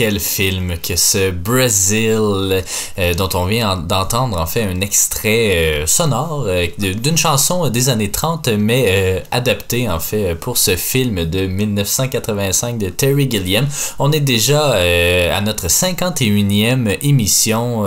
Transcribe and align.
quel 0.00 0.18
film 0.18 0.78
que 0.78 0.96
ce 0.96 1.30
Brazil 1.30 2.62
euh, 2.98 3.12
dont 3.12 3.28
on 3.34 3.44
vient 3.44 3.76
d'entendre 3.76 4.40
en 4.40 4.46
fait 4.46 4.62
un 4.62 4.80
extrait 4.80 5.82
euh, 5.82 5.86
sonore 5.86 6.46
euh, 6.46 6.68
d'une 6.78 7.18
chanson 7.18 7.68
des 7.68 7.90
années 7.90 8.10
30 8.10 8.48
mais 8.48 9.22
adapté 9.30 9.90
en 9.90 10.00
fait 10.00 10.34
pour 10.36 10.56
ce 10.56 10.76
film 10.76 11.26
de 11.26 11.46
1985 11.46 12.78
de 12.78 12.88
Terry 12.88 13.30
Gilliam. 13.30 13.66
On 13.98 14.10
est 14.10 14.20
déjà 14.20 14.70
à 14.70 15.40
notre 15.42 15.66
51e 15.66 16.96
émission 17.02 17.82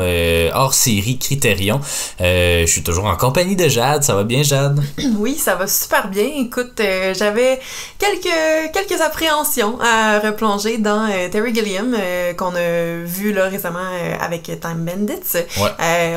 hors 0.53 0.73
série 0.75 1.17
Criterion. 1.17 1.79
je 2.19 2.65
suis 2.67 2.83
toujours 2.83 3.05
en 3.05 3.15
compagnie 3.15 3.55
de 3.55 3.67
Jade, 3.67 4.03
ça 4.03 4.13
va 4.13 4.23
bien 4.23 4.43
Jade? 4.43 4.79
Oui, 5.17 5.35
ça 5.35 5.55
va 5.55 5.67
super 5.67 6.09
bien. 6.09 6.27
Écoute, 6.37 6.79
j'avais 7.17 7.59
quelques 7.97 8.71
quelques 8.73 9.01
appréhensions 9.01 9.79
à 9.81 10.19
replonger 10.19 10.77
dans 10.77 11.07
Terry 11.31 11.53
Gilliam 11.55 11.95
qu'on 12.37 12.55
a 12.55 13.03
vu 13.03 13.33
là 13.33 13.49
récemment 13.49 13.79
avec 14.19 14.43
Time 14.43 14.85
Bandits. 14.85 15.45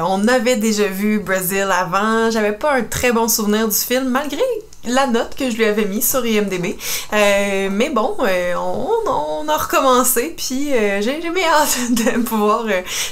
on 0.03 0.28
avait 0.28 0.56
déjà 0.56 0.89
vu 0.89 1.20
Brazil 1.20 1.69
avant. 1.70 2.31
J'avais 2.31 2.53
pas 2.53 2.75
un 2.75 2.83
très 2.83 3.12
bon 3.12 3.28
souvenir 3.28 3.69
du 3.69 3.77
film, 3.77 4.09
malgré 4.09 4.43
la 4.87 5.06
note 5.06 5.34
que 5.37 5.51
je 5.51 5.56
lui 5.56 5.65
avais 5.65 5.84
mise 5.84 6.09
sur 6.09 6.25
IMDB. 6.25 6.77
Euh, 7.12 7.69
mais 7.70 7.91
bon, 7.91 8.17
euh, 8.20 8.55
on, 8.56 9.48
a 9.48 9.56
recommencé, 9.56 10.34
puis 10.37 10.73
euh, 10.73 11.01
j'ai 11.01 11.20
bien 11.20 11.48
hâte 11.48 11.78
de 11.91 12.23
pouvoir 12.23 12.65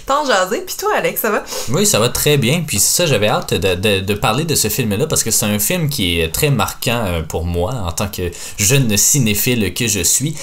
t'en 0.06 0.24
jaser. 0.24 0.62
Puis 0.66 0.74
toi, 0.76 0.90
Alex, 0.96 1.20
ça 1.20 1.30
va? 1.30 1.44
Oui, 1.70 1.86
ça 1.86 2.00
va 2.00 2.08
très 2.08 2.38
bien. 2.38 2.64
Puis 2.66 2.78
ça, 2.78 3.06
j'avais 3.06 3.28
hâte 3.28 3.54
de, 3.54 4.00
de, 4.00 4.14
parler 4.14 4.44
de 4.44 4.54
ce 4.54 4.68
film-là 4.68 5.06
parce 5.06 5.22
que 5.22 5.30
c'est 5.30 5.46
un 5.46 5.58
film 5.58 5.88
qui 5.88 6.20
est 6.20 6.32
très 6.32 6.50
marquant 6.50 7.22
pour 7.28 7.44
moi 7.44 7.72
en 7.86 7.92
tant 7.92 8.08
que 8.08 8.30
jeune 8.58 8.96
cinéphile 8.96 9.72
que 9.74 9.86
je 9.86 10.00
suis. 10.00 10.34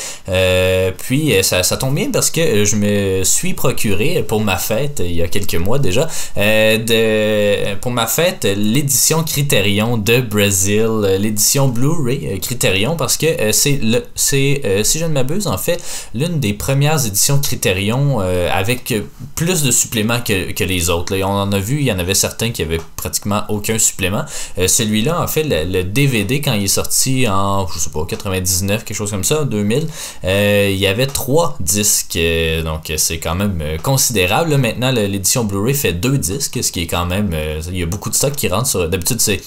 puis 0.98 1.34
ça, 1.44 1.64
ça 1.64 1.78
tombe 1.78 1.96
bien 1.96 2.10
parce 2.12 2.32
que 2.32 2.64
je 2.64 2.76
me 2.76 3.24
suis 3.24 3.54
procuré 3.54 4.24
pour 4.28 4.42
ma 4.42 4.58
fête, 4.58 5.02
il 5.04 5.16
y 5.16 5.22
a 5.22 5.28
quelques 5.28 5.56
mois 5.56 5.80
déjà, 5.80 6.08
de, 6.38 7.76
pour 7.76 7.92
ma 7.92 8.08
fête, 8.08 8.46
l'édition 8.46 9.24
Criterion 9.24 9.98
de 9.98 10.22
Brazil 10.22 11.18
l'édition 11.22 11.68
Blu-ray 11.68 12.28
euh, 12.28 12.38
Criterion 12.40 12.96
parce 12.96 13.18
que 13.18 13.26
euh, 13.26 13.52
c'est 13.52 13.80
le 13.82 14.04
c'est 14.16 14.62
euh, 14.66 14.84
si 14.84 15.00
je 15.00 15.06
ne 15.06 15.14
m'abuse 15.14 15.48
en 15.48 15.58
fait 15.58 15.82
l'une 16.14 16.40
des 16.40 16.54
premières 16.54 17.06
éditions 17.06 17.40
Criterion 17.40 18.20
avec 18.20 18.94
plus 19.36 19.64
de 19.64 19.72
suppléments 19.72 20.22
que, 20.22 20.52
que 20.52 20.64
les 20.64 20.90
autres. 20.90 21.16
on 21.22 21.26
en 21.26 21.52
a 21.52 21.60
vu, 21.60 21.80
il 21.80 21.84
y 21.86 21.92
en 21.92 22.00
avait 22.00 22.14
certains 22.14 22.52
qui 22.52 22.62
avaient 22.62 22.80
pratiquement 22.96 23.44
aucun 23.50 23.78
supplément. 23.78 24.24
Celui-là 24.58 25.22
en 25.22 25.28
fait 25.28 25.44
le, 25.44 25.84
DVD 25.84 26.42
quand 26.42 26.54
il 26.54 26.64
est 26.64 26.68
sorti 26.68 27.28
en 27.28 27.68
je 27.68 27.80
sais 27.80 27.90
pas 27.90 28.06
99 28.06 28.84
quelque 28.84 28.96
chose 28.96 29.12
comme 29.12 29.24
ça 29.24 29.44
2000, 29.44 29.88
il 30.24 30.76
y 30.76 30.88
avait 30.88 31.08
trois 31.08 31.56
disques 31.60 32.18
donc 32.64 32.92
c'est 32.98 33.20
quand 33.20 33.36
même 33.36 33.62
considérable. 33.84 34.58
maintenant 34.58 34.92
l'édition 34.92 35.44
Blu-ray 35.44 35.76
fait 35.76 35.94
deux 35.94 36.18
disques, 36.18 36.64
ce 36.64 36.72
qui 36.72 36.82
est 36.82 36.88
quand 36.88 37.06
même 37.06 37.36
il 37.70 37.78
y 37.78 37.84
a 37.84 37.86
beaucoup 37.86 38.10
de 38.10 38.16
stock 38.16 38.36
qui 38.36 38.48
rentre 38.48 38.68
sur 38.68 38.88
d'habitude 38.90 39.22
c'est 39.22 39.42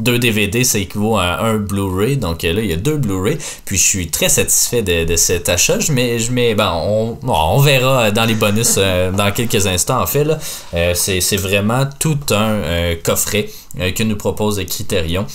deux 0.00 0.18
DVD, 0.18 0.64
ça 0.64 0.78
équivaut 0.78 1.16
à 1.16 1.40
un 1.40 1.56
Blu-ray. 1.56 2.16
Donc 2.16 2.44
euh, 2.44 2.52
là, 2.52 2.60
il 2.62 2.70
y 2.70 2.72
a 2.72 2.76
deux 2.76 2.96
Blu-ray. 2.96 3.38
Puis 3.64 3.76
je 3.76 3.82
suis 3.82 4.08
très 4.08 4.28
satisfait 4.28 4.82
de, 4.82 5.04
de 5.04 5.16
cet 5.16 5.48
achat. 5.48 5.78
Je 5.78 5.92
mets, 5.92 6.18
je 6.18 6.32
mets, 6.32 6.54
ben, 6.54 6.72
on, 6.74 7.18
on 7.26 7.60
verra 7.60 8.10
dans 8.10 8.24
les 8.24 8.34
bonus 8.34 8.74
euh, 8.78 9.10
dans 9.12 9.30
quelques 9.32 9.66
instants. 9.66 10.00
En 10.00 10.06
fait, 10.06 10.24
là, 10.24 10.38
euh, 10.74 10.94
c'est 10.94 11.36
vraiment 11.36 11.86
tout 11.98 12.18
un 12.30 12.94
coffret 13.02 13.48
que 13.76 14.02
nous 14.02 14.16
propose 14.16 14.60
Criterion 14.66 15.26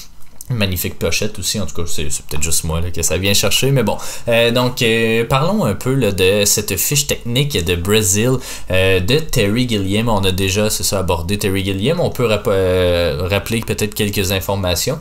magnifique 0.50 1.00
pochette 1.00 1.40
aussi, 1.40 1.60
en 1.60 1.66
tout 1.66 1.76
cas, 1.76 1.88
c'est 1.88 2.04
peut-être 2.04 2.44
juste 2.44 2.66
moi 2.66 2.80
que 2.94 3.02
ça 3.02 3.18
vient 3.18 3.34
chercher, 3.34 3.72
mais 3.72 3.84
bon. 3.84 3.98
Euh, 4.28 4.52
donc, 4.52 4.82
euh, 4.82 5.26
parlons 5.26 5.66
un 5.66 5.74
peu 5.74 5.94
là, 5.94 6.12
de 6.12 6.46
cette 6.46 6.78
fiche 6.78 7.08
technique 7.08 7.64
de 7.66 7.76
Brazil 7.76 8.34
euh, 8.70 9.00
de 9.00 9.18
Terry 9.18 9.68
Gilliam. 9.68 10.08
On 10.08 10.24
a 10.24 10.32
déjà, 10.32 10.70
c'est 10.70 10.84
ça, 10.84 11.00
abordé 11.00 11.38
Terry 11.40 11.66
Gilliam. 11.66 12.00
On 12.00 12.12
peut 12.12 12.26
rappeler 12.26 13.62
peut-être 13.62 13.96
quelques 13.96 14.32
informations. 14.32 15.00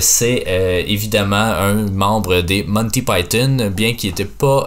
c'est 0.00 0.84
évidemment 0.88 1.36
un 1.36 1.90
membre 1.90 2.40
des 2.40 2.64
Monty 2.64 3.02
Python, 3.02 3.70
bien 3.72 3.94
qu'il 3.94 4.10
était 4.10 4.24
pas 4.24 4.66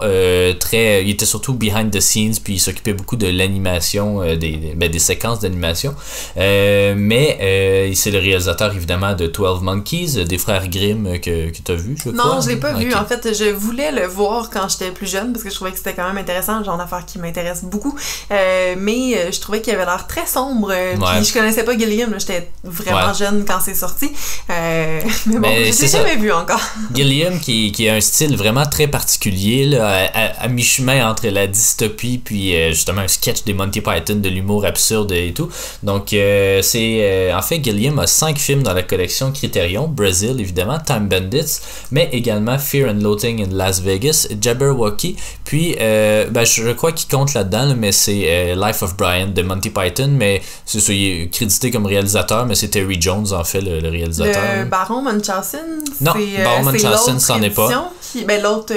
très... 0.58 1.04
Il 1.04 1.10
était 1.10 1.26
surtout 1.26 1.54
behind 1.54 1.90
the 1.90 2.00
scenes, 2.00 2.36
puis 2.42 2.54
il 2.54 2.60
s'occupait 2.60 2.94
beaucoup 2.94 3.16
de 3.16 3.26
l'animation, 3.26 4.22
des, 4.36 4.74
ben, 4.76 4.90
des 4.90 4.98
séquences 4.98 5.40
d'animation. 5.40 5.94
mais 6.36 7.92
c'est 7.94 8.10
le 8.10 8.18
réalisateur, 8.18 8.74
évidemment, 8.74 9.14
de 9.14 9.26
12 9.26 9.62
Monkeys, 9.62 10.13
des 10.20 10.38
frères 10.38 10.68
Grimm 10.68 11.18
que, 11.20 11.50
que 11.50 11.58
tu 11.64 11.72
as 11.72 11.74
vu, 11.74 11.96
je 12.02 12.10
Non, 12.10 12.40
je 12.40 12.48
l'ai 12.48 12.56
pas 12.56 12.72
vu. 12.72 12.94
En 12.94 13.04
fait, 13.04 13.34
je 13.34 13.50
voulais 13.50 13.92
le 13.92 14.06
voir 14.06 14.50
quand 14.50 14.68
j'étais 14.68 14.90
plus 14.90 15.10
jeune 15.10 15.32
parce 15.32 15.44
que 15.44 15.50
je 15.50 15.54
trouvais 15.54 15.72
que 15.72 15.78
c'était 15.78 15.94
quand 15.94 16.06
même 16.06 16.18
intéressant, 16.18 16.58
le 16.58 16.64
genre 16.64 16.78
d'affaire 16.78 17.04
qui 17.06 17.18
m'intéresse 17.18 17.64
beaucoup. 17.64 17.96
Euh, 18.30 18.74
mais 18.78 19.16
euh, 19.16 19.32
je 19.32 19.40
trouvais 19.40 19.60
qu'il 19.60 19.74
avait 19.74 19.84
l'air 19.84 20.06
très 20.06 20.26
sombre. 20.26 20.70
Euh, 20.72 20.94
puis 20.94 21.24
je 21.24 21.32
connaissais 21.32 21.64
pas 21.64 21.76
Gilliam, 21.76 22.14
j'étais 22.18 22.50
vraiment 22.62 23.12
jeune 23.12 23.44
quand 23.46 23.60
c'est 23.60 23.74
sorti. 23.74 24.10
mais 24.48 25.02
bon, 25.26 25.48
je 25.48 25.80
l'ai 25.82 25.88
jamais 25.88 26.16
vu 26.16 26.32
encore. 26.32 26.60
Gilliam 26.94 27.38
qui, 27.38 27.72
qui, 27.72 27.88
a 27.88 27.94
un 27.94 28.00
style 28.00 28.36
vraiment 28.36 28.66
très 28.66 28.86
particulier, 28.86 29.66
là, 29.66 30.10
à, 30.38 30.48
mi-chemin 30.48 31.08
entre 31.08 31.28
la 31.28 31.46
dystopie 31.46 32.18
puis 32.18 32.54
justement 32.70 33.02
un 33.02 33.08
sketch 33.08 33.44
des 33.44 33.54
Monty 33.54 33.80
Python 33.80 34.16
de 34.16 34.28
l'humour 34.28 34.64
absurde 34.64 35.12
et 35.12 35.32
tout. 35.32 35.48
Donc, 35.82 36.08
c'est. 36.10 37.32
en 37.32 37.42
fait, 37.42 37.62
Gilliam 37.62 37.98
a 37.98 38.06
cinq 38.06 38.38
films 38.38 38.62
dans 38.62 38.74
la 38.74 38.82
collection 38.82 39.32
Criterion. 39.32 39.88
Brazil, 40.04 40.38
évidemment, 40.38 40.78
Time 40.78 41.08
Bandits, 41.08 41.60
mais 41.90 42.10
également 42.12 42.58
Fear 42.58 42.90
and 42.90 43.00
Loathing 43.00 43.42
in 43.42 43.56
Las 43.56 43.80
Vegas, 43.80 44.26
Jabberwocky, 44.38 45.16
puis 45.44 45.76
euh, 45.80 46.26
ben, 46.30 46.44
je, 46.44 46.72
crois 46.72 46.92
qu'il 46.92 47.08
compte 47.08 47.32
là-dedans, 47.32 47.74
mais 47.76 47.92
c'est 47.92 48.24
euh, 48.26 48.54
Life 48.54 48.82
of 48.82 48.96
Brian 48.96 49.28
de 49.28 49.42
Monty 49.42 49.70
Python, 49.70 50.10
mais 50.10 50.42
c'est 50.66 50.80
ça, 50.80 50.92
il 50.92 51.04
est 51.04 51.28
crédité 51.28 51.70
comme 51.70 51.86
réalisateur, 51.86 52.44
mais 52.44 52.54
c'est 52.54 52.68
Terry 52.68 53.00
Jones 53.00 53.32
en 53.32 53.44
fait 53.44 53.60
le, 53.60 53.88
réalisateur. 53.88 54.42
Le 54.58 54.64
Baron 54.64 55.02
Munchausen 55.02 55.82
Non, 56.00 56.12
euh, 56.16 56.44
Baron 56.44 56.64
Munchausen, 56.64 57.18
c'en 57.18 57.40
est 57.40 57.50
pas. 57.50 57.90
Ben, 58.26 58.42
l'autre. 58.42 58.74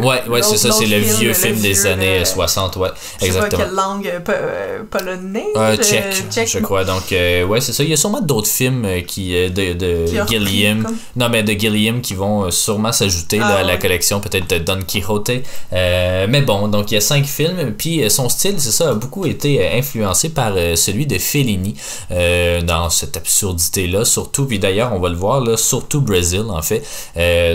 ouais, 0.00 0.28
ouais, 0.28 0.42
c'est 0.42 0.56
ça, 0.56 0.72
c'est 0.72 0.86
le 0.86 0.98
vieux 0.98 1.32
film 1.32 1.58
des 1.60 1.86
années 1.86 2.24
60, 2.24 2.76
ouais. 2.76 2.88
Exactement. 3.20 3.44
Sais 3.44 3.56
pas 3.56 3.56
quelle 3.56 3.74
langue 3.74 4.86
polonais. 4.90 5.46
tchèque, 5.76 6.48
je 6.48 6.58
crois. 6.58 6.84
Donc, 6.84 7.10
ouais, 7.10 7.60
c'est 7.60 7.72
ça. 7.72 7.82
Il 7.82 7.90
y 7.90 7.94
a 7.94 7.96
sûrement 7.96 8.20
d'autres 8.20 8.48
films 8.48 8.86
qui, 9.06 9.32
de, 9.32 9.72
de 9.72 10.06
Gilliam. 10.46 10.86
Non, 11.16 11.28
mais 11.28 11.42
de 11.42 11.52
Gilliam 11.52 12.00
qui 12.00 12.14
vont 12.14 12.44
euh, 12.44 12.50
sûrement 12.50 12.92
s'ajouter 12.92 13.40
à 13.40 13.58
ah, 13.58 13.62
la 13.62 13.76
collection, 13.76 14.20
peut-être 14.20 14.48
de 14.48 14.58
Don 14.58 14.80
Quixote. 14.86 15.42
Euh, 15.72 16.26
mais 16.28 16.42
bon, 16.42 16.68
donc 16.68 16.90
il 16.90 16.94
y 16.94 16.96
a 16.96 17.00
cinq 17.00 17.26
films. 17.26 17.74
Puis 17.76 18.02
euh, 18.02 18.08
son 18.08 18.28
style, 18.28 18.54
c'est 18.58 18.70
ça, 18.70 18.90
a 18.90 18.94
beaucoup 18.94 19.26
été 19.26 19.68
influencé 19.72 20.30
par 20.30 20.54
celui 20.74 21.06
de 21.06 21.18
Fellini 21.18 21.74
dans 22.10 22.90
cette 22.90 23.16
absurdité-là, 23.16 24.04
surtout. 24.04 24.46
Puis 24.46 24.58
d'ailleurs, 24.58 24.92
on 24.92 24.98
va 24.98 25.08
le 25.08 25.16
voir, 25.16 25.40
là, 25.40 25.56
surtout 25.56 26.00
Brésil, 26.00 26.44
en 26.48 26.62
fait. 26.62 26.82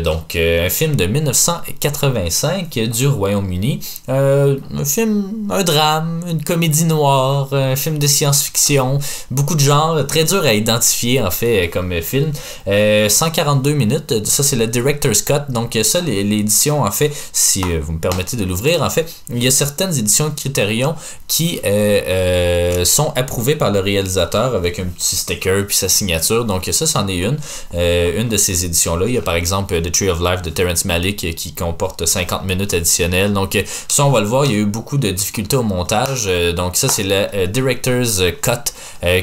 donc, 0.02 0.36
un 0.36 0.70
film 0.70 0.96
de 0.96 1.06
1985 1.06 2.80
du 2.90 3.08
Royaume-Uni. 3.08 3.80
un 4.08 4.86
film, 4.86 5.48
un 5.50 5.64
drame, 5.64 6.24
une 6.30 6.44
comédie 6.44 6.86
noire, 6.86 7.54
un 7.54 7.76
film 7.76 7.98
de 7.98 8.08
science-fiction. 8.08 9.00
Beaucoup 9.32 9.56
de 9.56 9.62
genres, 9.62 10.06
très 10.08 10.24
dur 10.24 10.44
à 10.44 10.54
identifier, 10.54 11.22
en 11.22 11.32
fait, 11.32 11.70
comme 11.72 11.92
film. 12.02 12.32
142 13.10 13.72
euh, 13.72 13.74
minutes, 13.76 14.26
ça 14.26 14.44
c'est 14.44 14.56
le 14.56 14.68
Director's 14.68 15.22
Cut, 15.22 15.50
donc 15.50 15.78
ça 15.84 16.02
l'édition 16.02 16.84
en 16.84 16.92
fait, 16.92 17.12
si 17.32 17.64
euh, 17.64 17.80
vous 17.82 17.94
me 17.94 18.00
permettez 18.00 18.38
de 18.38 18.46
l'ouvrir, 18.46 18.82
en 18.82 18.90
fait, 18.90 19.14
il 19.30 19.44
y 19.44 19.48
a 19.48 19.52
certaines 19.52 19.98
éditions 19.98 20.32
Criterion 20.32 20.96
qui 21.28 21.60
euh, 21.66 22.86
sont 22.86 23.14
approuvées 23.16 23.56
par 23.56 23.72
le 23.72 23.80
réalisateur 23.80 24.56
avec 24.56 24.80
un 24.80 24.86
petit 24.86 25.16
sticker 25.16 25.66
puis 25.66 25.76
sa 25.76 25.90
signature, 25.90 26.46
donc 26.46 26.68
ça 26.72 26.86
c'en 26.86 27.08
est 27.08 27.18
une, 27.18 27.38
une 27.74 28.30
de 28.30 28.38
ces 28.38 28.66
éditions-là. 28.66 29.06
Il 29.08 29.14
y 29.14 29.18
a 29.18 29.22
par 29.22 29.36
exemple 29.36 29.80
The 29.82 29.92
Tree 29.92 30.10
of 30.10 30.20
Life 30.20 30.42
de 30.42 30.50
Terrence 30.50 30.86
Malick 30.86 31.36
qui 31.36 31.54
comporte 31.54 32.06
50 32.06 32.46
minutes 32.46 32.74
additionnelles, 32.74 33.34
donc 33.34 33.58
ça 33.88 34.06
on 34.06 34.12
va 34.12 34.22
le 34.22 34.28
voir, 34.28 34.46
il 34.46 34.52
y 34.52 34.56
a 34.56 34.58
eu 34.58 34.66
beaucoup 34.66 34.98
de 34.98 35.10
difficultés 35.12 35.56
au 35.56 35.64
montage, 35.64 36.30
donc 36.56 36.76
ça 36.76 36.88
c'est 36.88 37.04
le 37.04 37.48
Director's 37.48 38.22
Cut 38.42 38.72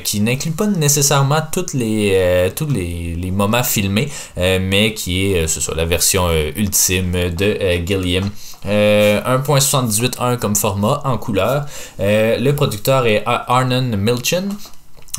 qui 0.04 0.20
n'inclut 0.20 0.52
pas 0.52 0.66
nécessairement 0.66 1.40
toutes 1.52 1.74
les, 1.74 2.50
tous 2.54 2.66
les, 2.66 3.16
les 3.16 3.30
filmés, 3.62 4.08
euh, 4.38 4.58
mais 4.60 4.94
qui 4.94 5.32
est, 5.32 5.44
euh, 5.44 5.74
la 5.74 5.84
version 5.84 6.28
euh, 6.28 6.50
ultime 6.56 7.30
de 7.30 7.58
Gilliam. 7.86 8.28
1.78.1 8.64 10.36
comme 10.38 10.54
format 10.54 11.00
en 11.04 11.18
couleur. 11.18 11.66
le 11.98 12.50
producteur 12.52 13.06
est 13.06 13.24
Arnon 13.26 13.96
Milchin. 13.96 14.44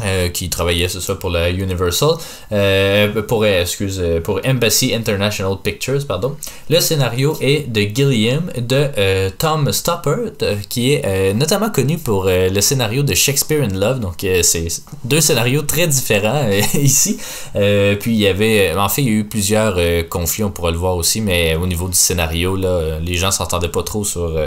Euh, 0.01 0.29
qui 0.29 0.49
travaillait 0.49 0.87
c'est 0.87 1.01
ça 1.01 1.13
pour 1.13 1.29
la 1.29 1.51
Universal. 1.51 2.15
Euh, 2.51 3.21
pour 3.21 3.45
excuse 3.45 4.01
pour 4.23 4.41
Embassy 4.43 4.91
International 4.91 5.55
Pictures 5.63 6.07
pardon. 6.07 6.35
Le 6.67 6.79
scénario 6.79 7.37
est 7.41 7.71
de 7.71 7.81
Gilliam 7.81 8.49
de 8.57 8.89
euh, 8.97 9.29
Tom 9.37 9.71
Stoppard 9.71 10.31
qui 10.67 10.93
est 10.93 11.35
notamment 11.35 11.69
connu 11.69 11.99
pour 11.99 12.25
le 12.25 12.59
scénario 12.61 13.03
de 13.03 13.13
Shakespeare 13.13 13.61
in 13.61 13.77
Love. 13.77 13.99
Donc 13.99 14.25
c'est 14.41 14.67
deux 15.03 15.21
scénarios 15.21 15.61
très 15.61 15.85
différents 15.85 16.49
ici. 16.73 17.19
Puis 17.53 18.13
il 18.13 18.19
y 18.19 18.27
avait 18.27 18.73
en 18.75 18.89
fait 18.89 19.03
il 19.03 19.07
y 19.07 19.11
a 19.11 19.13
eu 19.19 19.25
plusieurs 19.25 19.77
conflits 20.09 20.43
on 20.43 20.49
pourra 20.49 20.71
le 20.71 20.77
voir 20.77 20.95
aussi 20.95 21.21
mais 21.21 21.55
au 21.55 21.67
niveau 21.67 21.87
du 21.87 21.95
scénario 21.95 22.55
là 22.55 22.97
les 22.99 23.13
gens 23.13 23.29
s'entendaient 23.29 23.69
pas 23.69 23.83
trop 23.83 24.03
sur 24.03 24.39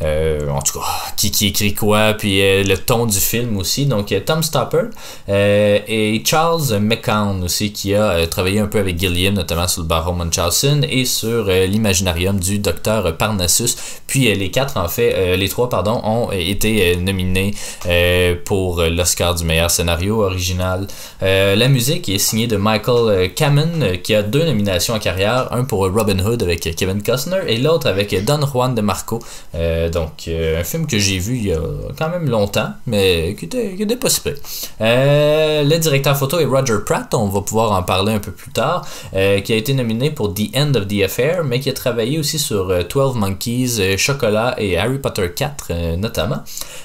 en 0.00 0.62
tout 0.62 0.78
cas 0.78 0.86
qui 1.16 1.32
qui 1.32 1.48
écrit 1.48 1.74
quoi 1.74 2.14
puis 2.14 2.38
le 2.62 2.76
ton 2.76 3.06
du 3.06 3.18
film 3.18 3.56
aussi. 3.56 3.86
Donc 3.86 4.14
Tom 4.24 4.44
Stoppard 4.44 4.83
euh, 5.28 5.78
et 5.86 6.22
Charles 6.24 6.78
McCown 6.80 7.42
aussi, 7.42 7.72
qui 7.72 7.94
a 7.94 8.10
euh, 8.10 8.26
travaillé 8.26 8.60
un 8.60 8.66
peu 8.66 8.78
avec 8.78 8.98
Gilliam, 8.98 9.34
notamment 9.34 9.68
sur 9.68 9.82
le 9.82 9.88
baron 9.88 10.14
Munchausen 10.14 10.84
et 10.88 11.04
sur 11.04 11.48
euh, 11.48 11.66
l'imaginarium 11.66 12.38
du 12.38 12.58
docteur 12.58 13.16
Parnassus. 13.16 13.76
Puis 14.06 14.34
les 14.34 14.50
quatre, 14.50 14.76
en 14.76 14.88
fait, 14.88 15.36
les 15.36 15.48
trois, 15.48 15.68
pardon, 15.68 16.00
ont 16.04 16.30
été 16.30 16.96
nominés 16.96 17.54
pour 18.44 18.82
l'Oscar 18.82 19.34
du 19.34 19.44
meilleur 19.44 19.70
scénario 19.70 20.22
original. 20.22 20.86
la 21.20 21.68
musique 21.68 22.08
est 22.08 22.18
signée 22.18 22.46
de 22.46 22.56
Michael 22.56 23.32
Kamen, 23.34 23.98
qui 24.02 24.14
a 24.14 24.22
deux 24.22 24.44
nominations 24.44 24.94
en 24.94 24.98
carrière, 24.98 25.52
un 25.52 25.64
pour 25.64 25.80
Robin 25.90 26.18
Hood 26.18 26.42
avec 26.42 26.60
Kevin 26.76 27.02
Costner 27.02 27.40
et 27.48 27.56
l'autre 27.56 27.88
avec 27.88 28.24
Don 28.24 28.46
Juan 28.46 28.74
de 28.74 28.82
Marco. 28.82 29.20
donc, 29.92 30.28
un 30.28 30.64
film 30.64 30.86
que 30.86 30.98
j'ai 30.98 31.18
vu 31.18 31.36
il 31.36 31.46
y 31.46 31.52
a 31.52 31.60
quand 31.98 32.10
même 32.10 32.28
longtemps, 32.28 32.72
mais 32.86 33.34
qui 33.38 33.46
était, 33.46 33.74
qui 33.74 33.82
était 33.82 33.96
pas 33.96 34.10
euh, 34.80 35.62
le 35.62 35.78
directeur 35.78 36.16
photo 36.16 36.38
est 36.38 36.44
Roger 36.44 36.78
Pratt, 36.84 37.12
on 37.14 37.28
va 37.28 37.40
pouvoir 37.40 37.72
en 37.72 37.82
parler 37.82 38.12
un 38.12 38.18
peu 38.18 38.32
plus 38.32 38.50
tard, 38.50 38.86
euh, 39.14 39.40
qui 39.40 39.52
a 39.52 39.56
été 39.56 39.74
nominé 39.74 40.10
pour 40.10 40.34
The 40.34 40.56
End 40.56 40.74
of 40.74 40.88
the 40.88 41.02
Affair, 41.04 41.44
mais 41.44 41.60
qui 41.60 41.70
a 41.70 41.72
travaillé 41.72 42.18
aussi 42.18 42.38
sur 42.38 42.66
12 42.66 43.16
euh, 43.16 43.18
Monkeys, 43.18 43.98
Chocolat 43.98 44.54
et 44.58 44.76
Harry 44.78 44.98
Potter 44.98 45.32
4 45.34 45.96
notamment. 45.96 46.42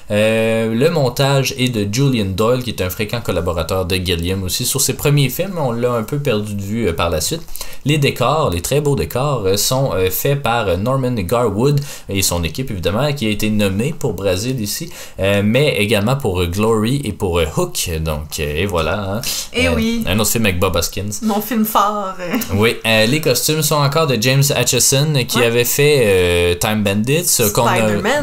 le 0.08 0.88
montage 0.88 1.54
est 1.58 1.68
de 1.68 1.86
Julian 1.92 2.26
Doyle, 2.26 2.62
qui 2.62 2.70
est 2.70 2.82
un 2.82 2.90
fréquent 2.90 3.20
collaborateur 3.20 3.86
de 3.86 3.96
Gilliam 3.96 4.42
aussi. 4.42 4.64
Sur 4.64 4.80
ses 4.80 4.94
premiers 4.94 5.28
films, 5.28 5.58
on 5.58 5.72
l'a 5.72 5.92
un 5.92 6.02
peu 6.02 6.18
perdu 6.18 6.54
de 6.54 6.62
vue 6.62 6.92
par 6.94 7.10
la 7.10 7.20
suite. 7.20 7.42
Les 7.84 7.98
décors, 7.98 8.50
les 8.50 8.60
très 8.60 8.80
beaux 8.80 8.96
décors, 8.96 9.46
sont 9.58 9.92
faits 10.10 10.42
par 10.42 10.76
Norman 10.78 11.14
Garwood 11.14 11.80
et 12.08 12.22
son 12.22 12.44
équipe 12.44 12.70
évidemment, 12.70 13.12
qui 13.12 13.26
a 13.26 13.30
été 13.30 13.50
nommé 13.50 13.94
pour 13.98 14.14
Brésil 14.14 14.60
ici, 14.60 14.90
mais 15.18 15.76
également 15.78 16.16
pour 16.16 16.44
Glory 16.46 17.00
et 17.04 17.12
pour 17.12 17.40
Hook 17.56 17.79
donc, 17.88 18.38
euh, 18.38 18.62
et 18.62 18.66
voilà. 18.66 18.98
Hein. 18.98 19.20
Et 19.52 19.68
euh, 19.68 19.74
oui. 19.74 20.04
Un 20.06 20.18
autre 20.18 20.30
film 20.30 20.46
avec 20.46 20.58
Bob 20.58 20.76
Hoskins. 20.76 21.10
Mon 21.22 21.40
film 21.40 21.64
fort. 21.64 22.14
oui, 22.54 22.76
euh, 22.86 23.06
les 23.06 23.20
costumes 23.20 23.62
sont 23.62 23.76
encore 23.76 24.06
de 24.06 24.16
James 24.20 24.42
Atchison 24.54 25.12
qui 25.26 25.42
avait 25.42 25.64
fait 25.64 26.58
Time 26.60 26.82
Bandits, 26.82 27.38
qu'on 27.54 27.66
a, 27.66 27.80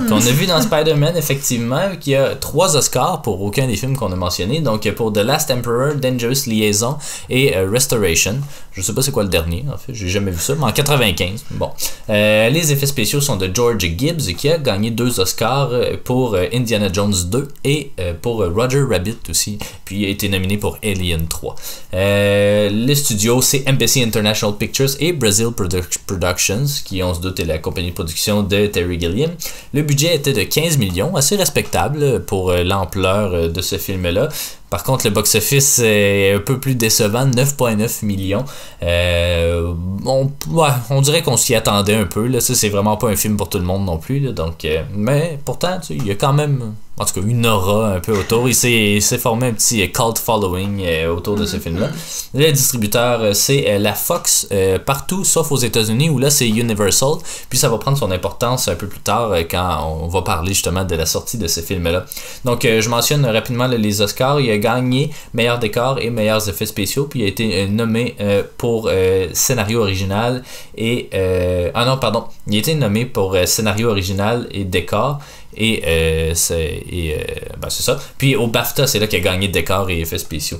qu'on 0.07 0.17
a 0.17 0.31
vu 0.31 0.45
dans 0.45 0.61
Spider-Man, 0.61 1.13
effectivement, 1.17 1.89
qui 1.99 2.15
a 2.15 2.35
trois 2.35 2.75
Oscars 2.75 3.21
pour 3.21 3.41
aucun 3.41 3.67
des 3.67 3.75
films 3.75 3.95
qu'on 3.95 4.11
a 4.11 4.15
mentionnés. 4.15 4.59
Donc, 4.61 4.89
pour 4.91 5.13
The 5.13 5.19
Last 5.19 5.51
Emperor, 5.51 5.95
Dangerous 5.95 6.47
Liaison 6.47 6.97
et 7.29 7.55
Restoration. 7.57 8.35
Je 8.77 8.83
sais 8.83 8.93
pas 8.93 9.01
c'est 9.01 9.11
quoi 9.11 9.23
le 9.23 9.29
dernier, 9.29 9.65
en 9.73 9.77
fait, 9.77 9.93
j'ai 9.93 10.07
jamais 10.07 10.31
vu 10.31 10.39
ça, 10.39 10.53
mais 10.55 10.65
en 10.65 10.71
95. 10.71 11.45
Bon. 11.51 11.71
les 12.07 12.71
effets 12.71 12.85
spéciaux 12.85 13.21
sont 13.21 13.35
de 13.35 13.49
George 13.53 13.79
Gibbs 13.79 14.35
qui 14.37 14.49
a 14.49 14.57
gagné 14.57 14.91
deux 14.91 15.19
Oscars 15.19 15.71
pour 16.03 16.37
Indiana 16.53 16.89
Jones 16.93 17.15
2 17.25 17.47
et 17.63 17.91
pour 18.21 18.45
Roger 18.45 18.83
Rabbit 18.83 19.17
aussi 19.29 19.57
puis 19.87 20.05
a 20.05 20.09
été 20.09 20.27
nominé 20.29 20.57
pour 20.57 20.77
Alien 20.83 21.27
3. 21.27 21.55
Euh, 21.93 22.69
le 22.69 22.93
studio, 22.93 23.41
c'est 23.41 23.63
Embassy 23.67 24.03
International 24.03 24.55
Pictures 24.57 24.89
et 24.99 25.13
Brazil 25.13 25.47
Productions, 26.05 26.65
qui 26.83 27.01
on 27.01 27.13
se 27.13 27.21
doute 27.21 27.39
est 27.39 27.45
la 27.45 27.57
compagnie 27.57 27.89
de 27.89 27.95
production 27.95 28.43
de 28.43 28.67
Terry 28.67 28.99
Gilliam. 28.99 29.31
Le 29.73 29.81
budget 29.81 30.15
était 30.15 30.33
de 30.33 30.43
15 30.43 30.77
millions, 30.77 31.15
assez 31.15 31.37
respectable 31.37 32.23
pour 32.25 32.51
euh, 32.51 32.63
l'ampleur 32.63 33.33
euh, 33.33 33.47
de 33.47 33.61
ce 33.61 33.77
film-là. 33.77 34.29
Par 34.69 34.83
contre, 34.83 35.05
le 35.05 35.11
box-office 35.11 35.79
est 35.79 36.33
un 36.33 36.39
peu 36.39 36.59
plus 36.59 36.75
décevant, 36.75 37.25
9,9 37.25 38.05
millions. 38.05 38.43
on, 38.81 40.31
on, 40.89 41.01
dirait 41.01 41.21
qu'on 41.21 41.37
s'y 41.37 41.55
attendait 41.55 41.95
un 41.95 42.05
peu. 42.05 42.27
Là. 42.27 42.41
Ça, 42.41 42.53
c'est 42.53 42.69
vraiment 42.69 42.97
pas 42.97 43.07
un 43.07 43.15
film 43.15 43.37
pour 43.37 43.49
tout 43.49 43.59
le 43.59 43.63
monde 43.63 43.85
non 43.85 43.97
plus. 43.97 44.19
donc, 44.33 44.67
mais 44.93 45.39
pourtant, 45.45 45.79
il 45.89 46.05
y 46.05 46.11
a 46.11 46.15
quand 46.15 46.33
même 46.33 46.73
en 46.99 47.05
tout 47.05 47.21
cas 47.21 47.27
une 47.27 47.45
aura 47.45 47.93
un 47.93 47.99
peu 47.99 48.17
autour. 48.17 48.49
Il 48.49 48.55
s'est 48.55 49.17
formé 49.19 49.47
un 49.47 49.53
petit 49.53 49.91
cult 49.91 50.17
following 50.17 50.81
euh, 50.83 51.13
autour 51.13 51.35
de 51.35 51.45
ce 51.45 51.57
mm-hmm. 51.57 51.59
film-là. 51.59 51.89
Le 52.33 52.51
distributeur, 52.51 53.21
euh, 53.21 53.33
c'est 53.33 53.69
euh, 53.69 53.77
la 53.77 53.93
Fox 53.93 54.47
partout, 54.85 55.23
sauf 55.23 55.51
aux 55.51 55.57
États-Unis 55.57 56.09
où 56.09 56.17
là 56.17 56.29
c'est 56.29 56.47
Universal. 56.47 57.17
Puis 57.49 57.59
ça 57.59 57.69
va 57.69 57.77
prendre 57.77 57.97
son 57.97 58.11
importance 58.11 58.67
un 58.67 58.75
peu 58.75 58.87
plus 58.87 58.99
tard 58.99 59.31
quand 59.49 59.99
on 60.01 60.07
va 60.07 60.21
parler 60.23 60.53
justement 60.53 60.83
de 60.83 60.95
la 60.95 61.05
sortie 61.05 61.37
de 61.37 61.47
ce 61.47 61.61
film-là. 61.61 62.05
Donc 62.45 62.63
je 62.63 62.89
mentionne 62.89 63.25
rapidement 63.25 63.67
les 63.67 64.01
Oscars. 64.01 64.39
Il 64.39 64.49
a 64.49 64.57
gagné 64.57 65.11
meilleur 65.33 65.59
décor 65.59 65.99
et 65.99 66.09
meilleurs 66.09 66.47
effets 66.49 66.65
spéciaux. 66.65 67.05
Puis 67.05 67.19
il 67.19 67.25
a 67.25 67.27
été 67.27 67.67
nommé 67.67 68.15
pour 68.57 68.89
scénario 69.33 69.81
original 69.81 70.43
et... 70.75 71.09
ah 71.73 71.85
non, 71.85 71.97
pardon. 71.97 72.25
Il 72.47 72.55
a 72.55 72.59
été 72.59 72.75
nommé 72.75 73.05
pour 73.05 73.35
scénario 73.45 73.89
original 73.89 74.47
et 74.51 74.63
décor. 74.63 75.19
Et, 75.57 75.83
euh, 75.85 76.33
c'est, 76.35 76.83
et 76.89 77.15
euh, 77.15 77.23
ben, 77.59 77.69
ça. 77.69 77.99
Puis 78.17 78.35
au 78.35 78.47
BAFTA, 78.47 78.85
c'est 78.87 78.99
là 78.99 79.07
qu'il 79.07 79.19
a 79.19 79.21
gagné 79.21 79.47
décor 79.47 79.89
et 79.89 80.01
effets 80.01 80.19
spéciaux. 80.19 80.59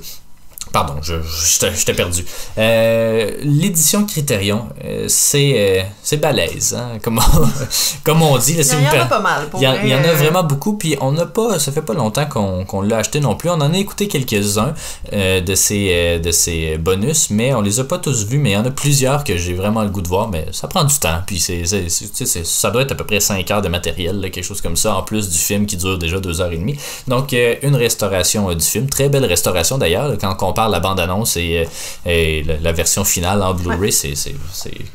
Pardon, 0.72 0.94
je, 1.02 1.14
je, 1.22 1.84
t'ai 1.84 1.94
perdu. 1.94 2.24
Euh, 2.58 3.30
l'édition 3.42 4.04
Criterion, 4.04 4.66
euh, 4.84 5.06
c'est, 5.08 5.82
euh, 6.12 6.16
balèze, 6.18 6.74
hein, 6.78 6.98
comme, 7.02 7.18
on, 7.18 7.48
comme 8.04 8.22
on 8.22 8.36
dit. 8.36 8.52
il 8.58 8.64
y, 8.64 8.88
en 8.88 9.02
a 9.02 9.06
pas 9.06 9.20
mal. 9.20 9.48
il, 9.56 9.62
y, 9.62 9.94
en 9.94 10.04
a 10.04 10.12
vraiment 10.12 10.42
beaucoup, 10.42 10.74
puis 10.74 10.96
on 11.00 11.12
n'a 11.12 11.26
pas, 11.26 11.58
ça 11.58 11.72
fait 11.72 11.82
pas 11.82 11.94
longtemps 11.94 12.26
qu'on, 12.26 12.64
qu'on 12.64 12.82
l'a 12.82 12.98
acheté 12.98 13.20
non 13.20 13.34
plus. 13.34 13.48
On 13.48 13.54
en 13.54 13.72
a 13.72 13.78
écouté 13.78 14.08
quelques-uns 14.08 14.74
de, 15.12 15.54
ces, 15.54 16.18
de 16.18 16.32
ces 16.32 16.76
bonus, 16.76 17.30
mais 17.30 17.54
on 17.54 17.62
les 17.62 17.80
a 17.80 17.84
pas 17.84 17.98
tous 17.98 18.26
vus, 18.26 18.38
mais 18.38 18.50
il 18.50 18.54
y 18.54 18.56
en 18.56 18.66
a 18.66 18.70
plusieurs 18.70 19.24
que 19.24 19.36
j'ai 19.36 19.54
vraiment 19.54 19.82
le 19.82 19.90
goût 19.90 20.02
de 20.02 20.08
voir, 20.08 20.28
mais 20.28 20.46
ça 20.52 20.68
prend 20.68 20.84
du 20.84 20.98
temps, 20.98 21.22
puis 21.26 21.38
c'est, 21.40 21.64
c'est, 21.64 22.44
ça 22.44 22.70
doit 22.70 22.82
être 22.82 22.92
à 22.92 22.94
peu 22.94 23.04
près 23.04 23.20
5 23.20 23.50
heures 23.50 23.62
de 23.62 23.68
matériel, 23.68 24.20
quelque 24.30 24.44
chose 24.44 24.60
comme 24.60 24.76
ça, 24.76 24.96
en 24.96 25.02
plus 25.02 25.30
du 25.30 25.38
film 25.38 25.66
qui 25.66 25.76
dure 25.76 25.98
déjà 25.98 26.20
2 26.20 26.40
heures 26.40 26.52
et 26.52 26.58
demie. 26.58 26.76
Donc, 27.06 27.34
une 27.62 27.76
restauration 27.76 28.52
du 28.52 28.64
film, 28.64 28.88
très 28.88 29.08
belle 29.08 29.24
restauration 29.24 29.78
d'ailleurs, 29.78 30.16
quand 30.20 30.36
on 30.42 30.52
la 30.66 30.80
bande-annonce 30.80 31.36
et, 31.36 31.64
euh, 32.06 32.42
la, 32.60 32.72
version 32.72 33.04
finale 33.04 33.42
en 33.42 33.54
Blu-ray, 33.54 33.92
c'est 33.92 34.14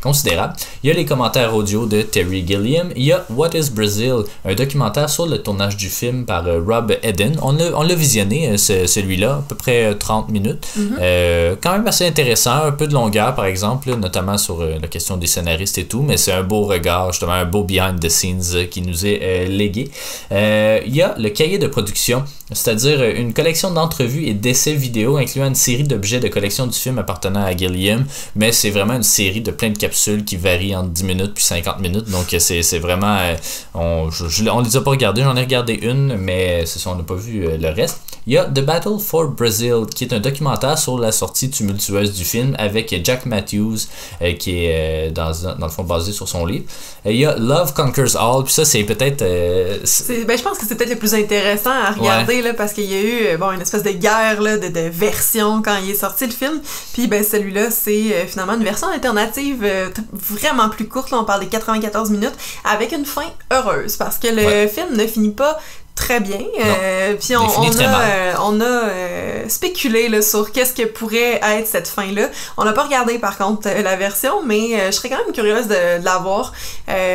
considérable. 0.01 0.55
Il 0.83 0.87
y 0.89 0.91
a 0.91 0.95
les 0.95 1.05
commentaires 1.05 1.55
audio 1.55 1.85
de 1.85 2.01
Terry 2.01 2.45
Gilliam. 2.45 2.89
Il 2.95 3.03
y 3.03 3.11
a 3.11 3.25
What 3.29 3.51
is 3.53 3.69
Brazil, 3.71 4.23
un 4.43 4.55
documentaire 4.55 5.09
sur 5.09 5.25
le 5.25 5.41
tournage 5.41 5.77
du 5.77 5.89
film 5.89 6.25
par 6.25 6.45
euh, 6.47 6.61
Rob 6.65 6.93
Eden. 7.03 7.37
On 7.41 7.83
l'a 7.83 7.95
visionné, 7.95 8.49
euh, 8.49 8.57
celui-là, 8.57 9.35
à 9.35 9.43
peu 9.47 9.55
près 9.55 9.95
30 9.95 10.29
minutes. 10.29 10.67
Mm-hmm. 10.77 11.57
quand 11.61 11.71
même 11.73 11.87
assez 11.87 12.05
intéressant, 12.05 12.65
un 12.65 12.71
peu 12.71 12.87
de 12.87 12.93
longueur 12.93 13.35
par 13.35 13.45
exemple, 13.45 13.93
notamment 13.95 14.37
sur 14.37 14.63
la 14.63 14.87
question 14.87 15.17
des 15.17 15.27
scénaristes 15.27 15.77
et 15.77 15.85
tout, 15.85 16.01
mais 16.01 16.17
c'est 16.17 16.31
un 16.31 16.43
beau 16.43 16.63
regard, 16.63 17.11
justement 17.11 17.33
un 17.33 17.45
beau 17.45 17.63
behind 17.63 17.99
the 17.99 18.09
scenes 18.09 18.67
qui 18.69 18.81
nous 18.81 19.05
est 19.05 19.45
légué. 19.47 19.91
il 20.31 20.95
y 20.95 21.01
a 21.01 21.15
le 21.17 21.29
cahier 21.29 21.59
de 21.59 21.67
production, 21.67 22.23
c'est-à-dire 22.53 23.03
une 23.03 23.33
collection 23.33 23.71
d'entrevues 23.71 24.25
et 24.25 24.33
d'essais 24.33 24.73
vidéo 24.73 25.17
incluant 25.17 25.47
une 25.47 25.55
série 25.55 25.83
d'objets 25.83 26.19
de 26.19 26.27
collection 26.27 26.67
du 26.67 26.77
film 26.77 26.97
appartenant 26.97 27.43
à 27.43 27.55
Gilliam, 27.55 28.05
mais 28.35 28.51
c'est 28.51 28.69
vraiment 28.69 28.93
une 28.93 29.03
série 29.03 29.41
de 29.41 29.51
plein 29.51 29.69
de 29.69 29.77
capsules 29.77 30.23
qui 30.25 30.37
varient 30.37 30.75
entre 30.75 30.89
10 30.89 31.03
minutes 31.03 31.33
puis 31.33 31.43
50 31.43 31.79
minutes. 31.79 32.09
Donc 32.09 32.35
c'est 32.37 32.79
vraiment. 32.79 33.17
Euh, 33.19 33.35
on, 33.73 34.09
je, 34.09 34.49
on 34.49 34.61
les 34.61 34.77
a 34.77 34.81
pas 34.81 34.91
regardées, 34.91 35.23
j'en 35.23 35.35
ai 35.35 35.41
regardé 35.41 35.73
une, 35.73 36.15
mais 36.17 36.65
c'est 36.65 36.79
ça, 36.79 36.91
on 36.91 36.95
n'a 36.95 37.03
pas 37.03 37.15
vu 37.15 37.45
euh, 37.45 37.57
le 37.57 37.69
reste. 37.69 37.99
Il 38.25 38.33
y 38.33 38.37
a 38.37 38.45
The 38.45 38.61
Battle 38.61 38.99
for 38.99 39.27
Brazil, 39.27 39.85
qui 39.93 40.05
est 40.05 40.13
un 40.13 40.19
documentaire 40.19 40.77
sur 40.77 40.97
la 40.97 41.11
sortie 41.11 41.49
tumultueuse 41.49 42.13
du 42.13 42.23
film 42.23 42.55
avec 42.57 42.95
Jack 43.03 43.25
Matthews, 43.25 43.79
euh, 44.21 44.33
qui 44.33 44.65
est 44.65 45.11
dans, 45.11 45.31
dans, 45.59 45.65
le 45.65 45.71
fond 45.71 45.83
basé 45.83 46.13
sur 46.13 46.29
son 46.29 46.45
livre. 46.45 46.65
il 47.05 47.17
y 47.17 47.25
a 47.25 47.35
Love 47.35 47.73
Conquers 47.73 48.15
All, 48.15 48.43
puis 48.43 48.53
ça 48.53 48.63
c'est 48.63 48.83
peut-être. 48.83 49.23
Ben, 49.23 50.37
je 50.37 50.43
pense 50.43 50.57
que 50.57 50.65
c'est 50.65 50.75
peut-être 50.75 50.91
le 50.91 50.97
plus 50.97 51.13
intéressant 51.13 51.71
à 51.71 51.91
regarder 51.91 52.41
là, 52.43 52.53
parce 52.53 52.73
qu'il 52.73 52.85
y 52.85 52.95
a 52.95 53.33
eu 53.33 53.37
bon, 53.37 53.51
une 53.51 53.61
espèce 53.61 53.83
de 53.83 53.91
guerre 53.91 54.41
là, 54.41 54.57
de, 54.57 54.67
de 54.67 54.89
versions 54.89 55.61
quand 55.61 55.77
il 55.77 55.91
est 55.91 55.95
sorti 55.95 56.25
le 56.25 56.31
film. 56.31 56.61
Puis 56.93 57.07
ben 57.07 57.23
celui-là, 57.23 57.71
c'est 57.71 58.13
euh, 58.13 58.27
finalement 58.27 58.53
une 58.53 58.63
version 58.63 58.87
alternative 58.87 59.61
euh, 59.63 59.89
vraiment 60.11 60.69
plus 60.69 60.87
courte, 60.87 61.11
là, 61.11 61.19
on 61.19 61.25
parle 61.25 61.45
de 61.45 61.49
94 61.49 62.09
minutes, 62.11 62.35
avec 62.63 62.91
une 62.91 63.05
fin 63.05 63.25
heureuse 63.51 63.97
parce 63.97 64.17
que 64.17 64.27
le 64.27 64.67
film 64.67 64.95
ne 64.95 65.07
finit 65.07 65.31
pas 65.31 65.59
très 65.95 66.19
bien. 66.19 66.41
Euh, 66.59 67.15
puis 67.19 67.35
on, 67.35 67.41
on, 67.43 67.79
a, 67.79 68.41
on, 68.41 68.61
a, 68.61 69.47
spéculé 69.47 70.09
là, 70.09 70.21
sur 70.21 70.51
qu'est-ce 70.51 70.73
que 70.73 70.83
pourrait 70.83 71.39
être 71.41 71.67
cette 71.67 71.87
fin-là. 71.87 72.29
On 72.57 72.65
n'a 72.65 72.73
pas 72.73 72.83
regardé 72.83 73.19
par 73.19 73.37
contre 73.37 73.69
la 73.69 73.95
version, 73.95 74.43
mais 74.43 74.87
je 74.87 74.91
serais 74.91 75.09
quand 75.09 75.23
même 75.23 75.33
curieuse 75.33 75.67
de, 75.67 75.99
de 75.99 76.05
la 76.05 76.17
voir, 76.17 76.53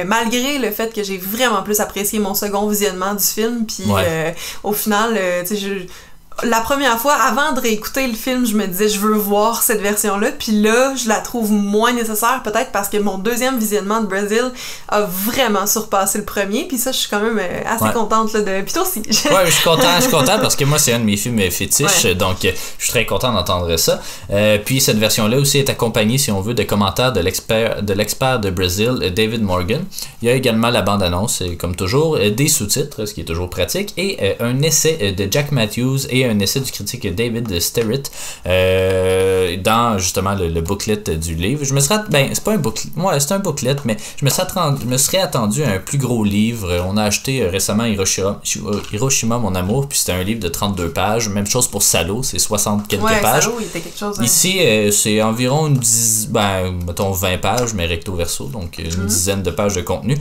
malgré 0.07 0.59
le 0.59 0.71
fait 0.71 0.95
que 0.95 1.03
j'ai 1.03 1.19
vraiment 1.19 1.63
plus 1.63 1.81
apprécié 1.81 2.19
mon 2.19 2.35
second 2.35 2.69
visionnement 2.69 3.15
du 3.15 3.25
film. 3.25 3.67
Puis 3.67 3.85
au 4.63 4.73
final, 4.73 5.19
tu 5.47 5.47
sais, 5.47 5.57
je 5.57 5.87
la 6.45 6.61
première 6.61 6.99
fois, 6.99 7.15
avant 7.15 7.53
de 7.53 7.61
réécouter 7.61 8.07
le 8.07 8.15
film, 8.15 8.47
je 8.47 8.55
me 8.55 8.67
disais, 8.67 8.89
je 8.89 9.01
veux 9.01 9.15
voir 9.15 9.63
cette 9.63 9.81
version-là. 9.81 10.31
Puis 10.39 10.53
là, 10.53 10.95
je 10.95 11.09
la 11.09 11.17
trouve 11.17 11.51
moins 11.51 11.93
nécessaire, 11.93 12.43
peut-être 12.45 12.71
parce 12.71 12.89
que 12.89 12.97
mon 12.97 13.19
deuxième 13.19 13.59
visionnement 13.59 14.01
de 14.01 14.07
Brazil 14.07 14.53
a 14.89 15.03
vraiment 15.03 15.67
surpassé 15.67 16.19
le 16.19 16.25
premier. 16.25 16.67
Puis 16.69 16.79
ça, 16.79 16.93
je 16.93 16.99
suis 16.99 17.09
quand 17.09 17.21
même 17.21 17.39
euh, 17.39 17.63
assez 17.67 17.93
contente 17.93 18.33
là, 18.33 18.41
de. 18.41 18.63
Puis 18.63 18.73
toi 18.73 18.83
aussi. 18.83 19.01
ouais, 19.01 19.47
je 19.47 19.51
suis 19.51 19.65
content, 19.65 19.89
je 19.97 20.03
suis 20.03 20.11
content 20.11 20.39
parce 20.39 20.55
que 20.55 20.65
moi, 20.65 20.79
c'est 20.79 20.93
un 20.93 21.01
de 21.01 21.05
mes 21.05 21.17
films 21.17 21.41
fétiches. 21.51 22.07
Donc, 22.17 22.45
euh, 22.45 22.53
je 22.79 22.85
suis 22.85 22.93
très 22.93 23.07
content 23.07 23.33
d'entendre 23.33 23.77
ça. 23.77 24.01
Euh, 24.31 24.59
puis 24.65 24.81
cette 24.81 24.99
version-là 24.99 25.39
aussi 25.39 25.59
est 25.59 25.71
accompagnée, 25.71 26.19
si 26.19 26.31
on 26.31 26.41
veut, 26.41 26.55
de 26.55 26.63
commentaires 26.63 27.13
de 27.13 27.21
l'expert 27.21 27.83
de, 27.83 27.93
l'expert 27.95 28.39
de 28.39 28.51
Brazil, 28.51 29.13
David 29.15 29.43
Morgan. 29.43 29.85
Il 30.23 30.29
y 30.29 30.31
a 30.31 30.35
également 30.35 30.71
la 30.71 30.83
bande-annonce, 30.83 31.43
comme 31.59 31.75
toujours, 31.75 32.19
des 32.19 32.49
sous-titres, 32.49 33.07
ce 33.07 33.15
qui 33.15 33.23
est 33.23 33.25
toujours 33.25 33.51
pratique, 33.51 33.93
et 33.97 34.37
un 34.41 34.63
essai 34.63 35.13
de 35.13 35.29
Jack 35.31 35.53
Matthews 35.53 35.99
et 36.11 36.28
un 36.28 36.28
essai 36.41 36.61
du 36.61 36.71
critique 36.71 37.15
David 37.15 37.61
Sterritt 37.61 38.11
euh, 38.47 39.57
dans 39.57 39.99
justement 39.99 40.35
le, 40.35 40.61
booklet 40.61 40.97
du 40.97 41.35
livre. 41.35 41.65
Je 41.65 41.75
me 41.75 41.81
serais. 41.81 42.01
Ben, 42.11 42.29
c'est 42.33 42.45
pas 42.45 42.53
un 42.53 42.59
booklet. 42.59 42.91
Ouais, 42.97 43.21
c'est 43.21 43.33
un 43.33 43.39
booklet, 43.39 43.77
mais 43.85 43.97
je 44.17 44.25
me, 44.25 44.31
serais 44.31 44.43
attendu, 44.43 44.87
me 44.87 44.97
serais 44.97 45.19
attendu 45.19 45.63
à 45.65 45.71
un 45.71 45.79
plus 45.79 45.99
gros 45.99 46.25
livre. 46.25 46.85
On 46.87 46.97
a 46.97 47.05
acheté 47.05 47.43
euh, 47.43 47.51
récemment 47.51 47.85
Hiroshima, 47.85 48.41
Hiroshima 48.93 49.39
Mon 49.39 49.55
Amour, 49.55 49.89
puis 49.89 49.99
c'était 49.99 50.13
un 50.13 50.23
livre 50.23 50.41
de 50.41 50.49
32 50.49 50.91
pages. 50.91 51.29
Même 51.29 51.47
chose 51.47 51.69
pour 51.69 51.83
Salo, 51.83 52.23
c'est 52.23 52.39
60 52.39 52.89
quelques 52.89 53.03
ouais, 53.03 53.21
pages. 53.21 53.45
Salo, 53.45 53.57
il 53.61 53.67
était 53.67 53.81
quelque 53.81 53.99
chose, 53.99 54.19
hein. 54.19 54.25
Ici, 54.25 54.59
euh, 54.61 54.91
c'est 54.91 55.23
environ 55.23 55.69
une 55.69 55.79
dizaine, 55.79 56.33
ben, 56.33 56.75
mettons 56.87 57.13
20 57.13 57.39
pages, 57.39 57.75
mais 57.75 57.87
recto 57.87 58.15
verso, 58.15 58.47
donc 58.47 58.79
une 58.79 58.87
mhm. 58.87 59.07
dizaine 59.07 59.43
de 59.43 59.51
pages 59.51 59.75
de 59.75 59.83
contenu. 59.83 60.17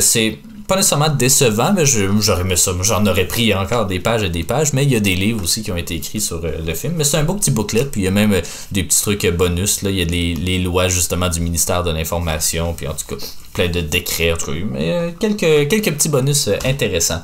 c'est 0.00 0.38
pas 0.66 0.76
nécessairement 0.76 1.08
décevant, 1.08 1.72
mais 1.72 1.86
j'aurais 1.86 2.56
ça. 2.56 2.72
J'en 2.82 3.06
aurais 3.06 3.26
pris 3.26 3.54
encore 3.54 3.86
des 3.86 4.00
pages 4.00 4.22
et 4.22 4.30
des 4.30 4.44
pages, 4.44 4.72
mais 4.72 4.84
il 4.84 4.92
y 4.92 4.96
a 4.96 5.00
des 5.00 5.14
livres 5.14 5.42
aussi 5.42 5.62
qui 5.62 5.70
ont 5.70 5.76
été 5.76 5.94
écrits 5.94 6.20
sur 6.20 6.44
euh, 6.44 6.52
le 6.64 6.74
film. 6.74 6.94
Mais 6.96 7.04
c'est 7.04 7.18
un 7.18 7.24
beau 7.24 7.34
petit 7.34 7.50
booklet, 7.50 7.84
puis 7.84 8.02
il 8.02 8.04
y 8.04 8.08
a 8.08 8.10
même 8.10 8.32
euh, 8.32 8.40
des 8.72 8.82
petits 8.82 9.00
trucs 9.00 9.24
euh, 9.24 9.30
bonus. 9.30 9.82
Là. 9.82 9.90
Il 9.90 9.96
y 9.96 10.02
a 10.02 10.04
les, 10.04 10.58
lois 10.58 10.88
justement 10.88 11.28
du 11.28 11.40
ministère 11.40 11.84
de 11.84 11.90
l'Information, 11.90 12.74
puis 12.74 12.88
en 12.88 12.94
tout 12.94 13.16
cas, 13.16 13.24
plein 13.52 13.68
de 13.68 13.80
décrets, 13.80 14.34
trucs. 14.36 14.64
Mais 14.70 15.14
quelques 15.20 15.92
petits 15.92 16.08
bonus 16.08 16.48
intéressants. 16.64 17.22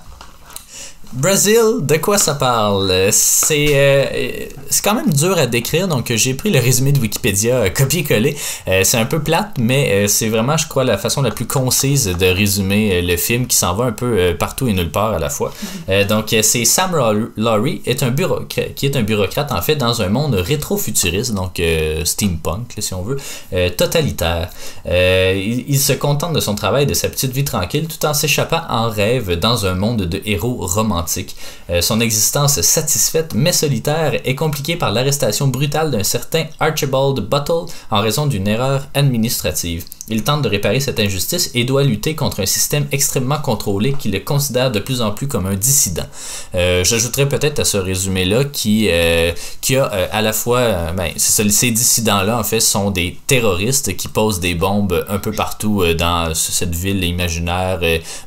Brazil, 1.14 1.80
de 1.82 1.96
quoi 1.96 2.16
ça 2.16 2.34
parle? 2.34 2.90
C'est 3.12 3.66
euh, 3.72 4.46
c'est 4.70 4.82
quand 4.82 4.94
même 4.94 5.12
dur 5.12 5.36
à 5.36 5.46
décrire, 5.46 5.86
donc 5.86 6.10
j'ai 6.10 6.32
pris 6.32 6.50
le 6.50 6.58
résumé 6.58 6.90
de 6.92 6.98
Wikipédia 6.98 7.56
euh, 7.56 7.68
copier-coller. 7.68 8.34
Euh, 8.66 8.80
c'est 8.82 8.96
un 8.96 9.04
peu 9.04 9.22
plate, 9.22 9.56
mais 9.58 10.08
c'est 10.08 10.30
vraiment, 10.30 10.56
je 10.56 10.66
crois, 10.66 10.84
la 10.84 10.96
façon 10.96 11.20
la 11.20 11.30
plus 11.30 11.46
concise 11.46 12.06
de 12.06 12.26
résumer 12.26 13.02
le 13.02 13.16
film 13.18 13.46
qui 13.46 13.56
s'en 13.56 13.74
va 13.74 13.84
un 13.84 13.92
peu 13.92 14.34
partout 14.38 14.68
et 14.68 14.72
nulle 14.72 14.90
part 14.90 15.12
à 15.12 15.18
la 15.18 15.28
fois. 15.28 15.52
donc 16.08 16.34
c'est 16.42 16.64
Sam 16.64 16.96
Laurie 17.36 17.82
est 17.84 18.02
un 18.02 18.10
bureau 18.10 18.40
qui 18.48 18.86
est 18.86 18.96
un 18.96 19.02
bureaucrate 19.02 19.52
en 19.52 19.60
fait 19.60 19.76
dans 19.76 20.00
un 20.00 20.08
monde 20.08 20.34
rétro-futuriste, 20.34 21.34
donc 21.34 21.60
steampunk 22.04 22.72
si 22.78 22.94
on 22.94 23.02
veut, 23.02 23.18
totalitaire. 23.76 24.48
Il, 24.86 25.64
il, 25.68 25.78
se 25.78 25.92
contente 25.92 26.32
de 26.32 26.40
son 26.40 26.54
travail, 26.54 26.86
de 26.86 26.94
sa 26.94 27.08
petite 27.08 27.32
vie 27.32 27.44
tranquille, 27.44 27.86
tout 27.86 28.06
en 28.06 28.14
s'échappant 28.14 28.62
en 28.68 28.88
rêve 28.88 29.38
dans 29.38 29.66
un 29.66 29.74
monde 29.74 30.02
de 30.02 30.22
héros 30.24 30.56
romantiques 30.60 31.01
euh, 31.70 31.80
son 31.80 32.00
existence 32.00 32.60
satisfaite 32.60 33.34
mais 33.34 33.52
solitaire 33.52 34.14
est 34.24 34.34
compliquée 34.34 34.76
par 34.76 34.92
l'arrestation 34.92 35.48
brutale 35.48 35.90
d'un 35.90 36.02
certain 36.02 36.44
Archibald 36.60 37.20
Buttle 37.20 37.72
en 37.90 38.00
raison 38.00 38.26
d'une 38.26 38.48
erreur 38.48 38.86
administrative. 38.94 39.84
Il 40.08 40.24
tente 40.24 40.42
de 40.42 40.48
réparer 40.48 40.80
cette 40.80 40.98
injustice 40.98 41.50
et 41.54 41.64
doit 41.64 41.84
lutter 41.84 42.14
contre 42.14 42.40
un 42.40 42.46
système 42.46 42.86
extrêmement 42.90 43.38
contrôlé 43.38 43.94
qui 43.98 44.10
le 44.10 44.18
considère 44.18 44.72
de 44.72 44.80
plus 44.80 45.00
en 45.00 45.12
plus 45.12 45.28
comme 45.28 45.46
un 45.46 45.54
dissident. 45.54 46.06
Euh, 46.54 46.82
j'ajouterais 46.84 47.28
peut-être 47.28 47.60
à 47.60 47.64
ce 47.64 47.76
résumé-là 47.78 48.44
qui, 48.44 48.88
euh, 48.90 49.32
qui 49.60 49.76
a 49.76 49.84
à 49.84 50.20
la 50.20 50.32
fois, 50.32 50.92
ben, 50.96 51.12
ces 51.16 51.70
dissidents-là 51.70 52.38
en 52.38 52.44
fait 52.44 52.60
sont 52.60 52.90
des 52.90 53.16
terroristes 53.26 53.96
qui 53.96 54.08
posent 54.08 54.40
des 54.40 54.54
bombes 54.54 55.04
un 55.08 55.18
peu 55.18 55.32
partout 55.32 55.84
dans 55.94 56.34
cette 56.34 56.74
ville 56.74 57.04
imaginaire, 57.04 57.78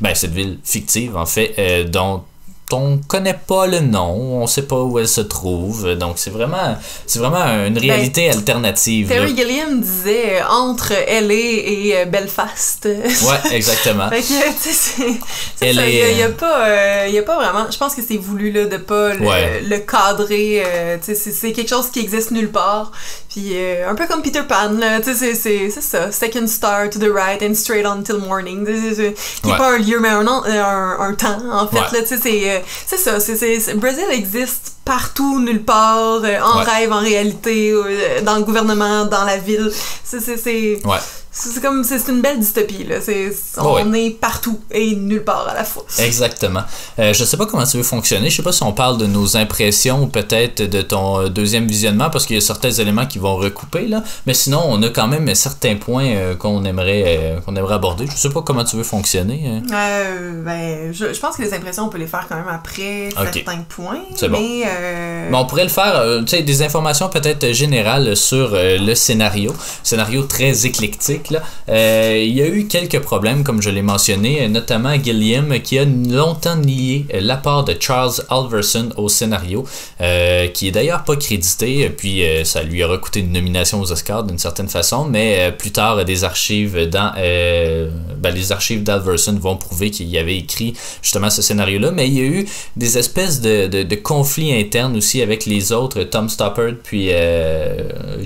ben, 0.02 0.16
cette 0.16 0.34
ville 0.34 0.60
fictive 0.64 1.18
en 1.18 1.26
fait, 1.26 1.86
dont 1.92 2.24
on 2.72 2.98
connaît 2.98 3.40
pas 3.48 3.68
le 3.68 3.80
nom, 3.80 4.42
on 4.42 4.48
sait 4.48 4.64
pas 4.64 4.82
où 4.82 4.98
elle 4.98 5.08
se 5.08 5.22
trouve, 5.22 5.94
donc 5.96 6.14
c'est 6.18 6.32
vraiment, 6.32 6.78
c'est 7.06 7.20
vraiment 7.20 7.46
une 7.66 7.78
réalité 7.78 8.30
ben, 8.30 8.38
alternative. 8.38 9.08
Terry 9.08 9.36
Gilliam 9.36 9.80
disait 9.80 10.42
euh, 10.42 10.48
entre 10.50 10.94
LA 10.94 11.34
et 11.34 11.94
euh, 11.96 12.06
Belfast. 12.06 12.86
Ouais, 12.86 13.56
exactement. 13.56 14.10
fait 14.10 14.22
que, 14.22 15.62
il 15.62 16.18
y, 16.18 16.24
a, 16.24 16.30
pas, 16.30 16.68
euh, 16.68 17.08
y 17.08 17.20
a 17.20 17.24
pas 17.24 17.36
vraiment, 17.36 17.70
je 17.70 17.78
pense 17.78 17.94
que 17.94 18.02
c'est 18.06 18.18
voulu 18.18 18.52
là 18.52 18.66
de 18.66 18.78
pas 18.78 19.14
le, 19.14 19.78
cadrer, 19.78 20.64
c'est 21.02 21.52
quelque 21.54 21.70
chose 21.70 21.90
qui 21.92 22.00
existe 22.00 22.32
nulle 22.32 22.52
part. 22.52 22.92
Puis 23.30 23.54
un 23.88 23.96
peu 23.96 24.08
comme 24.08 24.22
Peter 24.22 24.44
Pan, 24.48 24.72
c'est 25.04 25.70
ça, 25.70 26.12
second 26.12 26.48
star 26.48 26.90
to 26.90 27.00
the 27.00 27.12
right 27.14 27.44
and 27.44 27.54
straight 27.54 27.86
on 27.86 28.02
till 28.02 28.18
morning. 28.18 28.66
Qui 28.66 29.50
pas 29.50 29.74
un 29.74 29.78
lieu 29.78 30.00
mais 30.00 30.10
un, 30.10 30.26
un, 30.26 31.00
un 31.00 31.14
temps 31.14 31.38
en 31.52 31.68
fait 31.68 32.02
tu 32.02 32.08
sais 32.08 32.18
c'est 32.18 32.55
c'est 32.86 32.98
ça, 32.98 33.20
c'est, 33.20 33.76
Brésil 33.76 34.06
existe 34.12 34.74
partout, 34.86 35.40
nulle 35.40 35.64
part, 35.64 36.22
euh, 36.24 36.40
en 36.40 36.60
rêve, 36.60 36.92
en 36.92 37.00
réalité, 37.00 37.72
euh, 37.72 38.22
dans 38.22 38.38
le 38.38 38.44
gouvernement, 38.44 39.06
dans 39.06 39.24
la 39.24 39.38
ville. 39.38 39.72
C'est, 40.04 40.20
c'est, 40.20 40.86
ouais. 40.86 40.98
C'est 41.38 41.62
comme 41.62 41.84
c'est 41.84 42.08
une 42.08 42.22
belle 42.22 42.40
dystopie 42.40 42.86
là. 42.86 43.02
C'est 43.02 43.30
on 43.58 43.94
est 43.94 44.12
partout 44.12 44.62
et 44.72 44.96
nulle 44.96 45.24
part 45.24 45.50
à 45.50 45.54
la 45.54 45.66
fois. 45.66 45.84
Exactement. 46.00 46.62
Euh, 46.98 47.14
je 47.14 47.26
sais 47.26 47.36
pas 47.36 47.46
comment 47.46 47.66
ça 47.66 47.78
veut 47.78 47.84
fonctionner. 47.84 48.30
Je 48.30 48.38
sais 48.38 48.42
pas 48.42 48.54
si 48.54 48.64
on 48.64 48.72
parle 48.72 48.98
de 48.98 49.06
nos 49.06 49.36
impressions 49.36 50.04
ou 50.04 50.08
peut-être 50.08 50.62
de 50.62 50.82
ton 50.82 51.20
euh, 51.20 51.28
deuxième 51.28 51.68
visionnement 51.68 52.10
parce 52.10 52.26
qu'il 52.26 52.38
y 52.38 52.40
a 52.40 52.42
certains 52.42 52.72
éléments 52.72 53.06
qui 53.06 53.20
vont 53.20 53.36
recouper 53.36 53.86
là. 53.88 54.02
Mais 54.26 54.34
sinon, 54.34 54.62
on 54.66 54.82
a 54.82 54.88
quand 54.88 55.10
même 55.10 55.36
certains 55.36 55.76
points 55.76 56.06
euh, 56.06 56.36
qu'on 56.36 56.64
aimerait 56.64 57.42
qu'on 57.46 57.54
aimerait 57.58 57.76
aborder. 57.76 58.08
Je 58.08 58.16
sais 58.16 58.30
pas 58.30 58.42
comment 58.42 58.64
tu 58.64 58.78
veux 58.78 58.84
fonctionner. 58.84 59.62
Euh, 59.74 60.42
ben, 60.42 60.94
je, 60.94 61.14
je, 61.14 61.20
pense 61.20 61.36
que 61.36 61.42
les 61.42 61.54
impressions 61.54 61.84
on 61.84 61.90
peut 61.90 61.98
les 61.98 62.08
faire 62.08 62.28
quand 62.30 62.38
même 62.38 62.48
après 62.48 63.10
certains 63.14 63.62
points. 63.68 64.04
C'est 64.16 64.30
bon. 64.30 64.40
Mais, 64.40 65.36
on 65.36 65.46
pourrait 65.46 65.64
le 65.64 65.70
faire. 65.70 66.02
tu 66.22 66.28
sais, 66.28 66.44
des 66.44 66.62
informations 66.62 67.10
peut-être 67.10 67.52
générales 67.52 68.16
sur 68.16 68.52
le 68.54 68.96
scénario. 68.96 69.54
Scénario 69.84 70.24
très 70.24 70.66
éclectique. 70.66 71.25
Euh, 71.70 72.24
il 72.26 72.34
y 72.34 72.42
a 72.42 72.48
eu 72.48 72.68
quelques 72.68 73.00
problèmes, 73.00 73.44
comme 73.44 73.62
je 73.62 73.70
l'ai 73.70 73.82
mentionné, 73.82 74.48
notamment 74.48 74.94
Gilliam 75.02 75.60
qui 75.60 75.80
a 75.80 75.86
longtemps 75.86 76.58
nié 76.58 77.06
l'apport 77.14 77.64
de 77.64 77.76
Charles 77.80 78.14
Alverson 78.30 78.90
au 78.98 79.10
scénario, 79.10 79.66
euh, 80.02 80.48
qui 80.48 80.68
est 80.68 80.72
d'ailleurs 80.72 81.04
pas 81.04 81.16
crédité, 81.16 81.90
puis 81.90 82.24
euh, 82.24 82.44
ça 82.44 82.64
lui 82.64 82.84
aura 82.84 82.98
coûté 82.98 83.22
une 83.22 83.32
nomination 83.32 83.82
aux 83.82 83.92
Oscars 83.92 84.24
d'une 84.24 84.38
certaine 84.38 84.70
façon, 84.70 85.06
mais 85.06 85.52
plus 85.58 85.72
tard, 85.72 86.04
des 86.06 86.24
archives 86.24 86.90
dans 86.90 87.14
ben, 87.16 88.34
les 88.34 88.52
archives 88.52 88.84
d'Alverson 88.84 89.38
vont 89.40 89.58
prouver 89.58 89.92
qu'il 89.92 90.08
y 90.08 90.18
avait 90.18 90.38
écrit 90.38 90.74
justement 91.02 91.30
ce 91.30 91.42
scénario-là, 91.42 91.92
mais 91.92 92.08
il 92.08 92.14
y 92.14 92.20
a 92.20 92.24
eu 92.24 92.46
des 92.76 92.98
espèces 92.98 93.42
de, 93.42 93.68
de, 93.68 93.96
conflits 93.96 94.54
internes 94.54 94.98
aussi 94.98 95.22
avec 95.22 95.46
les 95.46 95.72
autres, 95.72 96.04
Tom 96.04 96.30
Stoppard 96.30 96.74
puis 96.84 97.10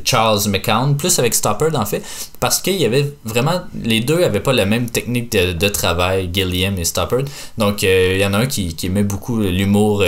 Charles 0.03 0.49
McCown, 0.49 0.97
plus 0.97 1.19
avec 1.19 1.33
Stoppard 1.33 1.75
en 1.75 1.85
fait, 1.85 2.03
parce 2.39 2.61
qu'il 2.61 2.75
y 2.75 2.85
avait 2.85 2.88
vraiment. 3.25 3.61
Les 3.83 4.01
deux 4.01 4.23
avaient 4.23 4.39
pas 4.39 4.53
la 4.53 4.65
même 4.65 4.89
technique 4.89 5.31
de, 5.31 5.67
travail, 5.69 6.29
Gilliam 6.33 6.77
et 6.77 6.85
Stoppard. 6.85 7.23
Donc, 7.57 7.83
euh, 7.83 8.13
il 8.15 8.21
y 8.21 8.25
en 8.25 8.33
a 8.33 8.39
un 8.39 8.45
qui, 8.45 8.75
qui 8.75 8.87
aimait 8.87 9.03
beaucoup 9.03 9.39
l'humour. 9.39 10.03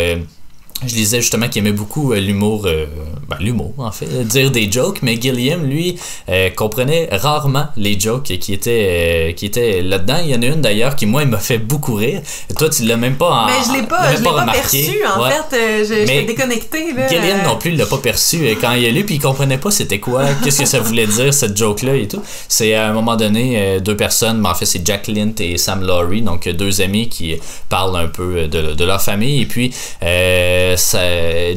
Euh, 0.83 0.87
je 0.87 0.95
disais 0.95 1.21
justement 1.21 1.47
qu'il 1.47 1.59
aimait 1.59 1.75
beaucoup 1.75 2.11
euh, 2.11 2.19
l'humour, 2.19 2.63
euh, 2.65 2.85
ben, 3.27 3.37
l'humour 3.39 3.73
en 3.77 3.91
fait, 3.91 4.05
dire 4.25 4.51
des 4.51 4.71
jokes, 4.71 4.99
mais 5.01 5.19
Gilliam, 5.19 5.63
lui, 5.63 5.97
euh, 6.29 6.49
comprenait 6.49 7.07
rarement 7.11 7.67
les 7.77 7.99
jokes 7.99 8.23
qui 8.39 8.53
étaient, 8.53 9.33
qui 9.37 9.45
étaient 9.45 9.81
là-dedans. 9.81 10.17
Il 10.23 10.31
y 10.31 10.35
en 10.35 10.41
a 10.41 10.45
une 10.45 10.61
d'ailleurs 10.61 10.95
qui, 10.95 11.05
moi, 11.05 11.23
il 11.23 11.29
m'a 11.29 11.37
fait 11.37 11.57
beaucoup 11.57 11.95
rire. 11.95 12.21
toi, 12.57 12.69
tu 12.69 12.83
l'as 12.83 12.97
même 12.97 13.15
pas 13.15 13.29
en, 13.29 13.45
Mais 13.47 13.53
je 13.67 13.79
l'ai 13.79 13.87
pas, 13.87 14.11
je 14.11 14.17
l'ai 14.17 14.23
pas, 14.23 14.45
perçu, 14.51 15.01
en 15.05 15.23
fait. 15.25 15.85
je, 15.85 16.05
je 16.05 16.25
déconnecté. 16.25 16.93
Là. 16.93 17.07
Gilliam 17.07 17.43
non 17.43 17.57
plus, 17.57 17.71
il 17.71 17.77
l'a 17.77 17.85
pas 17.85 17.97
perçu 17.97 18.39
quand 18.59 18.73
il 18.73 18.85
est 18.85 18.91
lu, 18.91 19.05
puis 19.05 19.15
il 19.15 19.21
comprenait 19.21 19.57
pas 19.57 19.71
c'était 19.71 19.99
quoi, 19.99 20.25
qu'est-ce 20.43 20.59
que 20.59 20.65
ça 20.65 20.79
voulait 20.79 21.07
dire, 21.07 21.33
cette 21.33 21.57
joke-là 21.57 21.95
et 21.95 22.07
tout. 22.07 22.21
C'est 22.47 22.73
à 22.73 22.87
un 22.87 22.93
moment 22.93 23.15
donné, 23.15 23.79
deux 23.81 23.95
personnes, 23.95 24.39
mais 24.39 24.49
en 24.49 24.55
fait, 24.55 24.65
c'est 24.65 24.85
Jack 24.85 25.07
Lint 25.07 25.33
et 25.39 25.57
Sam 25.57 25.83
Laurie, 25.83 26.21
donc 26.21 26.47
deux 26.49 26.81
amis 26.81 27.09
qui 27.09 27.35
parlent 27.69 27.95
un 27.95 28.07
peu 28.07 28.47
de, 28.47 28.73
de 28.73 28.85
leur 28.85 29.01
famille, 29.01 29.41
et 29.41 29.45
puis 29.45 29.73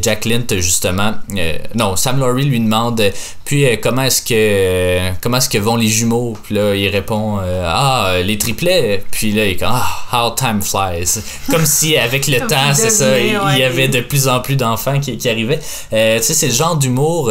Jack 0.01 0.25
Lint 0.25 0.47
justement 0.57 1.13
euh, 1.37 1.59
non 1.75 1.97
Sam 1.97 2.21
Laurie 2.21 2.45
lui 2.45 2.61
demande 2.61 3.03
puis 3.45 3.67
euh, 3.67 3.77
comment 3.83 4.03
est-ce 4.03 4.23
que 4.23 5.15
comment 5.21 5.39
est-ce 5.39 5.49
que 5.49 5.59
vont 5.59 5.77
les 5.77 5.89
jumeaux? 5.89 6.37
Puis 6.43 6.55
là 6.55 6.75
il 6.75 6.89
répond 6.89 7.39
euh, 7.41 7.65
ah 7.67 8.15
les 8.23 8.39
triplets 8.39 9.03
puis 9.11 9.33
là 9.33 9.47
il 9.47 9.57
comme 9.57 9.73
ah 9.73 9.87
how 10.13 10.35
time 10.35 10.61
flies 10.63 11.23
comme 11.51 11.67
si 11.67 11.97
avec 11.97 12.27
le 12.27 12.41
temps 12.47 12.75
c'est 12.75 12.91
ça 12.91 13.19
il 13.19 13.59
y 13.59 13.63
avait 13.63 13.89
de 13.89 14.01
plus 14.01 14.29
en 14.29 14.41
plus 14.41 14.57
d'enfants 14.57 15.01
qui, 15.01 15.17
qui 15.17 15.29
arrivaient. 15.29 15.59
Tu 15.59 15.63
sais 15.91 16.21
c'est 16.21 16.49
le 16.49 16.53
genre 16.53 16.77
d'humour 16.77 17.31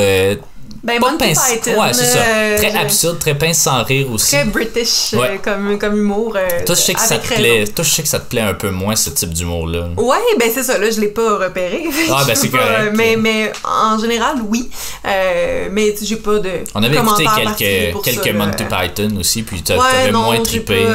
Ben, 0.83 0.99
Monty 0.99 1.27
Python. 1.29 1.81
Ouais, 1.81 1.93
c'est 1.93 2.05
ça. 2.05 2.19
Très 2.57 2.75
absurde, 2.75 3.17
très 3.19 3.37
pince 3.37 3.59
sans 3.59 3.83
rire 3.83 4.11
aussi. 4.11 4.35
Très 4.35 4.43
British 4.45 5.15
comme, 5.41 5.79
comme 5.79 5.97
humour. 5.97 6.33
toi, 6.65 6.75
je 6.75 6.81
sais 6.81 6.93
que 6.93 6.99
ça 6.99 7.17
te 7.17 7.33
plaît. 7.33 7.65
Toi, 7.67 7.85
je 7.85 7.89
sais 7.89 8.01
que 8.01 8.09
ça 8.09 8.19
te 8.19 8.29
plaît 8.29 8.41
un 8.41 8.53
peu 8.53 8.69
moins 8.69 8.95
ce 8.95 9.09
type 9.11 9.29
d'humour-là. 9.29 9.89
Ouais, 9.97 10.17
ben 10.37 10.49
c'est 10.53 10.63
ça. 10.63 10.77
Là, 10.77 10.91
je 10.91 10.99
l'ai 10.99 11.07
pas 11.07 11.37
repéré. 11.37 11.83
Ah, 12.15 12.23
ben 12.27 12.35
c'est 12.35 12.49
correct. 12.49 12.91
mais, 12.95 13.15
mais 13.15 13.51
en 13.63 13.97
général, 13.97 14.35
oui. 14.47 14.69
mais 15.03 15.95
j'ai 16.01 16.17
pas 16.17 16.39
de. 16.39 16.49
On 16.75 16.83
avait 16.83 16.97
écouté 16.97 17.25
quelques, 17.35 18.03
quelques 18.03 18.35
Monty 18.35 18.63
Python 18.65 19.17
aussi, 19.19 19.43
puis 19.43 19.61
t'avais 19.63 20.11
moins 20.11 20.39
trippé. 20.39 20.85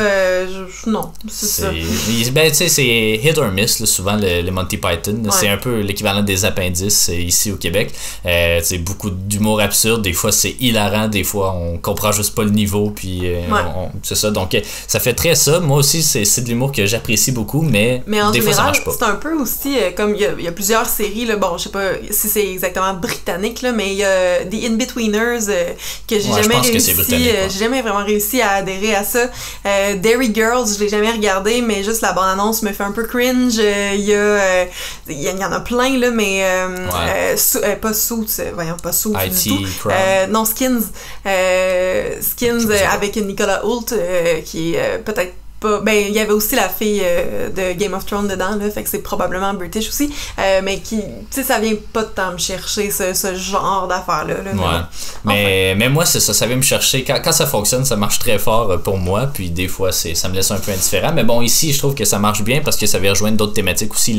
non, 0.86 1.12
c'est 1.28 1.62
ça. 1.62 1.70
Ben, 2.32 2.50
tu 2.50 2.56
sais, 2.56 2.68
c'est 2.68 3.20
hit 3.22 3.38
or 3.38 3.50
miss, 3.50 3.84
souvent, 3.86 4.16
les 4.16 4.50
Monty 4.50 4.76
Python. 4.76 5.22
C'est 5.30 5.48
un 5.48 5.56
peu 5.56 5.80
l'équivalent 5.80 6.22
des 6.22 6.44
appendices 6.44 7.08
ici 7.08 7.50
au 7.50 7.56
Québec. 7.56 7.90
c'est 8.22 8.78
beaucoup 8.78 9.10
d'humour 9.10 9.60
absurde. 9.60 9.77
Des 9.84 10.12
fois, 10.12 10.32
c'est 10.32 10.56
hilarant. 10.60 11.08
Des 11.08 11.24
fois, 11.24 11.54
on 11.54 11.78
comprend 11.78 12.12
juste 12.12 12.34
pas 12.34 12.44
le 12.44 12.50
niveau. 12.50 12.90
Puis, 12.90 13.22
c'est 14.02 14.14
ça. 14.14 14.30
Donc, 14.30 14.56
ça 14.86 15.00
fait 15.00 15.14
très 15.14 15.34
ça. 15.34 15.60
Moi 15.60 15.78
aussi, 15.78 16.02
c'est 16.02 16.40
de 16.42 16.48
l'humour 16.48 16.72
que 16.72 16.86
j'apprécie 16.86 17.32
beaucoup, 17.32 17.62
mais, 17.62 18.02
mais 18.06 18.20
en 18.22 18.30
des 18.30 18.40
général, 18.40 18.54
fois, 18.54 18.54
ça 18.54 18.62
marche 18.64 18.84
pas. 18.84 18.92
C'est 18.98 19.04
un 19.04 19.16
peu 19.16 19.34
aussi, 19.34 19.76
comme 19.96 20.14
il 20.14 20.20
y, 20.20 20.48
a 20.48 20.52
plusieurs 20.52 20.86
séries, 20.86 21.26
là, 21.26 21.36
bon, 21.36 21.56
je 21.58 21.64
sais 21.64 21.70
pas 21.70 21.92
si 22.10 22.28
c'est 22.28 22.46
exactement 22.46 22.94
britannique, 22.94 23.62
là, 23.62 23.72
mais 23.72 23.92
il 23.92 23.98
y 23.98 24.04
a 24.04 24.44
The 24.44 24.70
In-Betweeners 24.70 25.46
que 26.08 26.18
j'ai 26.18 26.32
jamais 26.42 26.56
réussi. 26.56 26.94
j'ai 27.08 27.58
jamais 27.58 27.82
vraiment 27.82 28.04
réussi 28.04 28.40
à 28.40 28.52
adhérer 28.54 28.94
à 28.94 29.04
ça. 29.04 29.30
Dairy 29.64 30.32
Girls, 30.34 30.68
je 30.74 30.80
l'ai 30.80 30.88
jamais 30.88 31.10
regardé, 31.10 31.62
mais 31.62 31.82
juste 31.82 32.02
la 32.02 32.12
bande-annonce 32.12 32.62
me 32.62 32.72
fait 32.72 32.84
un 32.84 32.92
peu 32.92 33.04
cringe. 33.04 33.56
Il 33.56 34.00
y 34.00 34.14
a. 34.14 34.66
Il 35.08 35.22
y, 35.22 35.44
en 35.44 35.52
a 35.52 35.60
plein, 35.60 35.98
là, 35.98 36.10
mais. 36.10 36.44
pas 37.80 37.92
Suits, 37.92 38.42
voyons, 38.54 38.76
pas 38.82 38.92
tout. 38.92 39.14
Non, 40.28 40.44
Skins. 40.44 40.92
Skins 42.20 42.70
avec 42.90 43.16
Nicolas 43.16 43.64
Hoult, 43.64 43.94
qui 44.44 44.74
est 44.74 44.98
peut-être 45.04 45.34
ben 45.60 46.04
il 46.08 46.14
y 46.14 46.20
avait 46.20 46.32
aussi 46.32 46.54
la 46.54 46.68
fille 46.68 47.02
euh, 47.02 47.48
de 47.50 47.76
Game 47.76 47.92
of 47.92 48.06
Thrones 48.06 48.28
dedans 48.28 48.54
là 48.54 48.70
fait 48.70 48.84
que 48.84 48.88
c'est 48.88 49.02
probablement 49.02 49.52
british 49.54 49.88
aussi 49.88 50.12
euh, 50.38 50.60
mais 50.62 50.78
qui 50.78 50.98
tu 50.98 51.02
sais 51.30 51.42
ça 51.42 51.58
vient 51.58 51.74
pas 51.92 52.04
de 52.04 52.10
temps 52.10 52.32
me 52.32 52.38
chercher 52.38 52.90
ce, 52.90 53.12
ce 53.12 53.34
genre 53.34 53.88
d'affaires 53.88 54.24
là, 54.24 54.34
ouais. 54.34 54.80
mais 55.24 55.74
mais 55.76 55.88
moi 55.88 56.06
c'est 56.06 56.20
ça 56.20 56.32
ça 56.32 56.46
vient 56.46 56.56
me 56.56 56.62
chercher. 56.62 57.02
Quand, 57.02 57.20
quand, 57.22 57.32
ça 57.32 57.46
fonctionne 57.46 57.84
ça 57.84 57.96
marche 57.96 58.20
très 58.20 58.38
fort 58.38 58.70
euh, 58.70 58.78
pour 58.78 58.98
moi 58.98 59.28
puis 59.32 59.50
des 59.50 59.66
fois 59.66 59.90
c'est 59.90 60.14
ça 60.14 60.28
me 60.28 60.34
laisse 60.34 60.50
un 60.50 60.58
peu 60.58 60.70
indifférent. 60.70 61.12
Mais 61.12 61.24
bon 61.24 61.42
ici 61.42 61.72
je 61.72 61.78
trouve 61.78 61.94
que 61.94 62.04
ça 62.04 62.20
marche 62.20 62.42
bien 62.42 62.60
parce 62.60 62.76
que 62.76 62.86
ça 62.86 63.00
vient 63.00 63.10
rejoindre 63.10 63.36
d'autres 63.36 63.54
thématiques 63.54 63.92
aussi 63.92 64.18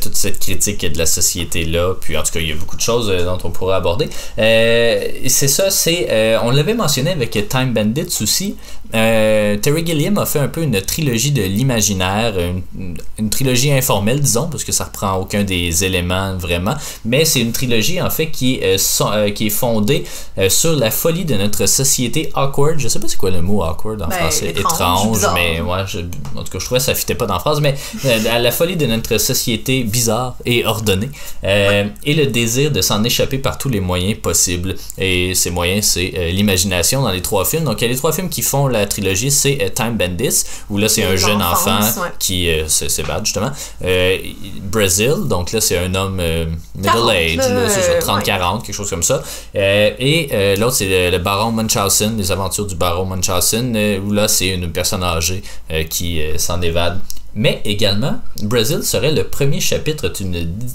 toute 0.00 0.14
cette 0.14 0.38
critique 0.38 0.80
de 0.84 0.98
la 0.98 1.06
société 1.06 1.64
là 1.64 1.94
puis 2.00 2.16
en 2.16 2.22
tout 2.22 2.32
cas 2.32 2.40
il 2.40 2.48
y 2.48 2.52
a 2.52 2.54
beaucoup 2.54 2.76
de 2.76 2.80
choses 2.80 3.08
dont 3.24 3.38
on 3.42 3.50
pourrait 3.50 3.76
aborder. 3.76 4.08
C'est 4.36 5.48
ça 5.48 5.70
c'est 5.70 6.38
on 6.42 6.50
l'avait 6.50 6.74
mentionné 6.74 7.10
avec 7.10 7.32
Time 7.48 7.72
Bandits 7.72 8.18
aussi 8.22 8.56
Terry 8.94 9.84
Gilliam 9.84 10.16
a 10.18 10.26
fait 10.26 10.38
un 10.38 10.48
peu 10.48 10.62
une 10.62 10.80
trilogie 10.80 11.32
de 11.32 11.42
l'imaginaire, 11.42 12.34
une, 12.38 13.30
trilogie 13.30 13.72
informelle, 13.72 14.20
disons, 14.20 14.48
parce 14.48 14.62
que 14.62 14.72
ça 14.72 14.84
reprend 14.84 15.16
aucun 15.16 15.42
des 15.42 15.84
éléments 15.84 16.36
vraiment, 16.36 16.74
mais 17.04 17.24
c'est 17.24 17.40
une 17.40 17.52
trilogie 17.52 18.00
en 18.00 18.10
fait 18.10 18.30
qui 18.30 18.56
est, 18.56 18.76
euh, 18.76 19.04
euh, 19.12 19.30
qui 19.30 19.46
est 19.46 19.50
fondée 19.50 20.04
euh, 20.38 20.48
sur 20.48 20.76
la 20.76 20.90
folie 20.90 21.24
de 21.24 21.34
notre 21.34 21.66
société 21.66 22.30
awkward. 22.34 22.78
Je 22.78 22.88
sais 22.88 23.00
pas 23.00 23.08
c'est 23.08 23.16
quoi 23.16 23.30
le 23.30 23.42
mot 23.42 23.62
awkward 23.62 24.02
en 24.02 24.08
ben, 24.08 24.16
français, 24.16 24.50
étrange, 24.50 25.26
mais 25.34 25.60
ouais, 25.60 25.84
je, 25.86 26.00
en 26.36 26.44
tout 26.44 26.52
cas 26.52 26.58
je 26.58 26.64
trouvais 26.64 26.78
que 26.78 26.86
ça 26.86 26.94
fitait 26.94 27.14
pas 27.14 27.26
dans 27.26 27.38
phrase, 27.38 27.60
mais 27.60 27.74
la 28.04 28.50
folie 28.52 28.76
de 28.76 28.86
notre 28.86 29.18
société 29.18 29.82
bizarre 29.82 30.36
et 30.44 30.64
ordonnée 30.64 31.10
et 31.42 32.14
le 32.14 32.26
désir 32.26 32.70
de 32.70 32.80
s'en 32.80 33.02
échapper 33.04 33.38
par 33.38 33.58
tous 33.58 33.68
les 33.68 33.80
moyens 33.80 34.18
possibles. 34.18 34.76
Et 34.98 35.34
ces 35.34 35.50
moyens, 35.50 35.86
c'est 35.86 36.30
l'imagination 36.32 37.02
dans 37.02 37.10
les 37.10 37.22
trois 37.22 37.44
films. 37.44 37.64
Donc 37.64 37.80
il 37.80 37.84
y 37.84 37.88
a 37.88 37.90
les 37.90 37.96
trois 37.96 38.12
films 38.12 38.28
qui 38.28 38.42
font 38.42 38.68
la 38.68 38.83
trilogie, 38.86 39.30
c'est 39.30 39.72
Time 39.74 39.96
Bandit 39.96 40.44
où 40.70 40.78
là, 40.78 40.88
c'est 40.88 41.04
un 41.04 41.16
jeune 41.16 41.42
enfant 41.42 41.80
qui 42.18 42.48
euh, 42.48 42.68
s'évade, 42.68 43.24
justement. 43.24 43.50
Euh, 43.84 44.18
Brazil, 44.62 45.14
donc 45.26 45.52
là, 45.52 45.60
c'est 45.60 45.78
un 45.78 45.94
homme 45.94 46.18
euh, 46.20 46.46
middle 46.74 47.10
age, 47.10 47.36
30-40, 47.36 48.62
quelque 48.62 48.74
chose 48.74 48.90
comme 48.90 49.02
ça. 49.02 49.22
et 49.54 50.56
l'autre, 50.58 50.74
c'est 50.74 51.10
le, 51.10 51.18
baron 51.18 51.52
Munchausen, 51.52 52.16
les 52.16 52.32
aventures 52.32 52.66
du 52.66 52.74
baron 52.74 53.06
Munchausen, 53.06 53.76
où 54.04 54.12
là, 54.12 54.28
c'est 54.28 54.48
une 54.48 54.70
personne 54.70 55.02
âgée 55.02 55.42
qui 55.88 56.20
s'en 56.36 56.60
évade 56.60 57.00
mais 57.34 57.60
également, 57.64 58.20
Brazil 58.42 58.82
serait 58.84 59.12
le 59.12 59.24
premier 59.24 59.60
chapitre 59.60 60.12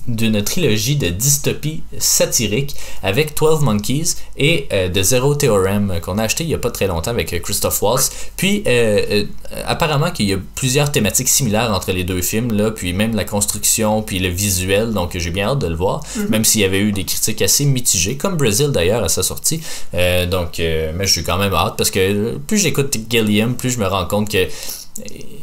d'une 0.08 0.44
trilogie 0.44 0.98
de 0.98 1.08
dystopie 1.08 1.84
satirique 1.98 2.76
avec 3.02 3.38
12 3.38 3.62
Monkeys 3.62 4.16
et 4.38 4.68
euh, 4.74 4.90
The 4.90 5.02
Zero 5.02 5.36
Theorem 5.36 6.00
qu'on 6.02 6.18
a 6.18 6.24
acheté 6.24 6.44
il 6.44 6.48
n'y 6.48 6.54
a 6.54 6.60
pas 6.60 6.72
très 6.72 6.88
longtemps 6.88 7.12
avec 7.12 7.34
euh, 7.34 7.40
Christophe 7.40 7.82
Waltz. 7.82 8.12
Puis, 8.36 8.64
euh, 8.68 9.24
apparemment 9.66 10.12
qu'il 10.12 10.28
y 10.28 10.34
a 10.34 10.38
plusieurs 10.56 10.92
thématiques 10.92 11.30
similaires 11.30 11.72
entre 11.74 11.94
les 11.94 12.04
deux 12.04 12.22
films, 12.22 12.52
là, 12.52 12.72
puis 12.72 12.92
même 12.92 13.16
la 13.16 13.24
construction, 13.24 14.02
puis 14.02 14.20
le 14.20 14.30
visuel, 14.30 14.92
donc 14.92 15.18
j'ai 15.18 15.32
bien 15.32 15.50
hâte 15.50 15.60
de 15.60 15.68
le 15.68 15.76
voir, 15.76 16.04
mm-hmm. 16.04 16.30
même 16.30 16.44
s'il 16.44 16.62
y 16.62 16.66
avait 16.66 16.80
eu 16.80 16.92
des 16.92 17.06
critiques 17.06 17.42
assez 17.42 17.64
mitigées, 17.64 18.18
comme 18.18 18.36
Brazil 18.36 18.72
d'ailleurs 18.72 19.04
à 19.04 19.10
sa 19.10 19.24
sortie. 19.24 19.62
donc, 19.94 20.58
mais 20.60 21.06
je 21.06 21.12
suis 21.12 21.24
quand 21.24 21.38
même 21.38 21.54
hâte 21.54 21.76
parce 21.78 21.92
que 21.92 22.38
plus 22.38 22.58
j'écoute 22.58 22.98
Gilliam, 23.10 23.56
plus 23.56 23.72
je 23.72 23.80
me 23.80 23.88
rends 23.88 24.06
compte 24.06 24.30
que 24.30 24.48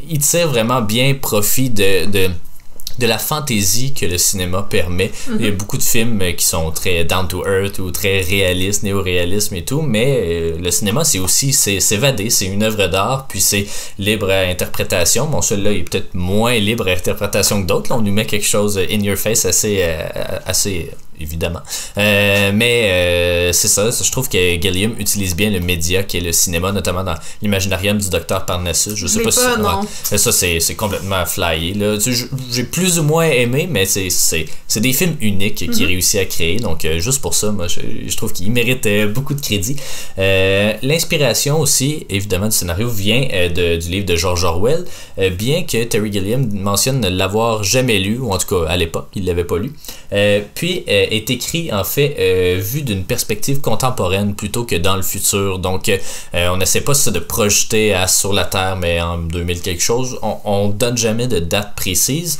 il 0.09 0.19
tire 0.19 0.49
vraiment 0.49 0.83
bien 0.83 1.15
profit 1.15 1.71
de, 1.71 2.07
de 2.07 2.31
de 2.99 3.07
la 3.07 3.19
fantaisie 3.19 3.93
que 3.93 4.07
le 4.07 4.19
cinéma 4.19 4.67
permet. 4.69 5.11
Il 5.29 5.45
y 5.45 5.49
a 5.49 5.51
mhm. 5.51 5.57
beaucoup 5.57 5.77
de 5.77 5.83
films 5.83 6.21
euh, 6.23 6.33
qui 6.33 6.45
sont 6.45 6.71
très 6.71 7.05
down 7.05 7.29
to 7.29 7.45
earth 7.47 7.79
ou 7.79 7.91
très 7.91 8.21
réalistes, 8.21 8.83
néo-réalisme 8.83 9.55
et 9.55 9.65
tout, 9.65 9.83
mais 9.83 10.21
euh, 10.23 10.59
le 10.59 10.71
cinéma, 10.71 11.05
c'est 11.05 11.19
aussi 11.19 11.53
s'évader, 11.53 12.31
c'est 12.31 12.47
une 12.47 12.63
œuvre 12.63 12.87
d'art, 12.87 13.27
puis 13.29 13.41
c'est 13.41 13.67
libre 13.99 14.31
à 14.31 14.41
interprétation. 14.41 15.27
Bon, 15.27 15.43
celui-là, 15.43 15.73
il 15.73 15.81
est 15.81 15.83
peut-être 15.83 16.15
moins 16.15 16.59
libre 16.59 16.89
à 16.89 16.93
interprétation 16.93 17.63
que 17.63 17.67
d'autres. 17.67 17.95
On 17.95 18.01
nous 18.01 18.13
met 18.13 18.27
quelque 18.27 18.47
chose 18.47 18.79
in 18.79 19.01
your 19.01 19.17
face 19.17 19.45
assez, 19.45 19.79
euh, 19.81 20.09
assez 20.47 20.91
évidemment. 21.21 21.61
Euh, 21.99 22.51
mais 22.55 22.91
euh, 22.91 23.53
c'est 23.53 23.69
ça, 23.69 23.91
je 23.91 24.11
trouve 24.11 24.29
que 24.29 24.61
Gilliam 24.61 24.95
utilise 24.99 25.35
bien 25.35 25.51
le 25.51 25.61
média 25.61 26.03
qui 26.03 26.19
est 26.19 26.21
le 26.21 26.33
cinéma, 26.33 26.73
notamment 26.73 27.05
dans 27.05 27.15
l'imaginarium 27.43 27.99
du 27.99 28.09
docteur 28.11 28.47
Parnassus. 28.47 28.97
Je 28.97 29.07
sais 29.07 29.23
pas, 29.23 29.31
si. 29.31 30.19
ça, 30.19 30.33
c'est 30.33 30.75
complètement 30.75 31.25
flyé. 31.27 31.75
J'ai 32.51 32.65
plus 32.65 32.99
ou 32.99 33.03
moins 33.03 33.27
aimé, 33.27 33.69
mais 33.71 33.87
c'est 33.87 34.81
des 34.81 34.93
films 34.93 35.17
uniques 35.21 35.55
qu'il 35.55 35.71
mm 35.71 35.87
réussit 35.87 36.21
à 36.21 36.25
créer. 36.25 36.57
Donc, 36.57 36.85
euh, 36.85 36.99
juste 36.99 37.21
pour 37.21 37.35
ça, 37.35 37.53
moi, 37.53 37.67
je, 37.69 38.17
trouve 38.17 38.33
qu'il 38.33 38.51
mérite 38.51 38.89
beaucoup 39.15 39.35
de 39.35 39.41
crédit. 39.41 39.77
L'inspiration 40.17 41.61
aussi, 41.61 42.07
évidemment, 42.11 42.47
du 42.47 42.57
scénario 42.57 42.89
vient 42.89 43.21
de, 43.21 43.77
du 43.77 43.89
livre 43.89 44.07
de 44.07 44.17
George 44.17 44.43
Orwell, 44.45 44.85
bien 45.39 45.63
que 45.63 45.85
Terry 45.85 46.13
Gilliam 46.13 46.49
mentionne 46.53 47.01
ne 47.01 47.09
l'avoir 47.09 47.63
jamais 47.63 47.99
lu, 47.99 48.19
ou 48.19 48.33
en 48.33 48.39
tout 48.39 48.49
cas 48.49 48.69
à 48.69 48.77
l'époque, 48.77 49.09
il 49.15 49.25
l'avait 49.25 49.45
pas 49.45 49.59
lu. 49.59 49.73
puis, 50.55 50.85
est 51.11 51.31
écrit 51.31 51.73
en 51.73 51.85
fait 51.85 52.17
euh, 52.19 52.61
vu 52.61 52.83
d'une 52.83 53.05
perspective 53.05 53.61
contemporaine 53.61 54.35
plutôt 54.35 54.65
que 54.65 54.77
dans 54.77 54.97
le 54.97 55.03
futur. 55.03 55.59
Donc 55.59 55.89
euh, 55.89 55.99
on 56.49 56.57
n'essaie 56.57 56.81
pas 56.81 56.93
de 56.93 57.19
projeter 57.19 57.95
à 57.95 58.07
sur 58.07 58.33
la 58.33 58.45
Terre 58.45 58.77
mais 58.77 59.01
en 59.01 59.19
2000 59.19 59.61
quelque 59.61 59.83
chose. 59.83 60.19
On, 60.23 60.37
on 60.45 60.69
donne 60.69 60.97
jamais 60.97 61.27
de 61.27 61.39
date 61.39 61.75
précise 61.77 62.39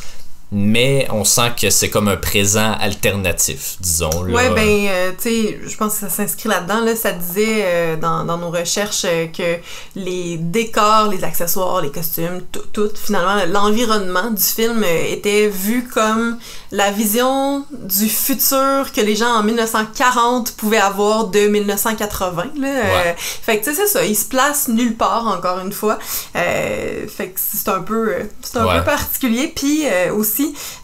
mais 0.53 1.09
on 1.11 1.25
sent 1.25 1.53
que 1.61 1.71
c'est 1.71 1.91
comme 1.91 2.07
un 2.07 2.17
présent 2.17 2.73
alternatif, 2.81 3.77
disons. 3.81 4.23
Là. 4.23 4.33
Ouais, 4.33 4.51
ben, 4.51 4.87
euh, 4.89 5.13
tu 5.21 5.29
sais, 5.29 5.61
je 5.67 5.77
pense 5.77 5.95
que 5.95 6.01
ça 6.01 6.09
s'inscrit 6.09 6.49
là-dedans. 6.49 6.81
Là, 6.81 6.95
ça 6.95 7.11
disait 7.11 7.63
euh, 7.65 7.97
dans, 7.97 8.25
dans, 8.25 8.39
nos 8.39 8.51
recherches 8.51 9.05
euh, 9.07 9.27
que 9.27 9.57
les 9.97 10.37
décors, 10.37 11.09
les 11.11 11.25
accessoires, 11.25 11.81
les 11.81 11.91
costumes, 11.91 12.43
tout, 12.53 12.63
tout 12.73 12.91
finalement, 12.95 13.45
l'environnement 13.49 14.31
du 14.31 14.43
film 14.43 14.85
était 14.85 15.49
vu 15.49 15.89
comme 15.93 16.39
la 16.71 16.93
vision 16.93 17.65
du 17.73 18.09
futur 18.09 18.93
que 18.95 19.01
les 19.01 19.17
gens 19.17 19.39
en 19.39 19.43
1940 19.43 20.53
pouvaient 20.53 20.79
avoir 20.79 21.27
de 21.27 21.41
1980. 21.41 22.45
Là. 22.61 22.69
fait 23.17 23.59
que, 23.59 23.65
tu 23.65 23.75
sais, 23.75 23.83
c'est 23.83 23.89
ça, 23.89 24.05
il 24.05 24.17
se 24.17 24.27
place 24.27 24.69
nulle 24.69 24.97
part, 24.97 25.27
encore 25.27 25.59
une 25.59 25.73
fois. 25.73 25.99
fait 26.35 27.09
que 27.35 27.41
c'est 27.41 27.69
un 27.69 27.81
peu, 27.81 28.15
c'est 28.43 28.59
un 28.59 28.79
peu 28.79 28.85
particulier. 28.85 29.49
Puis 29.49 29.87
aussi, 30.17 30.36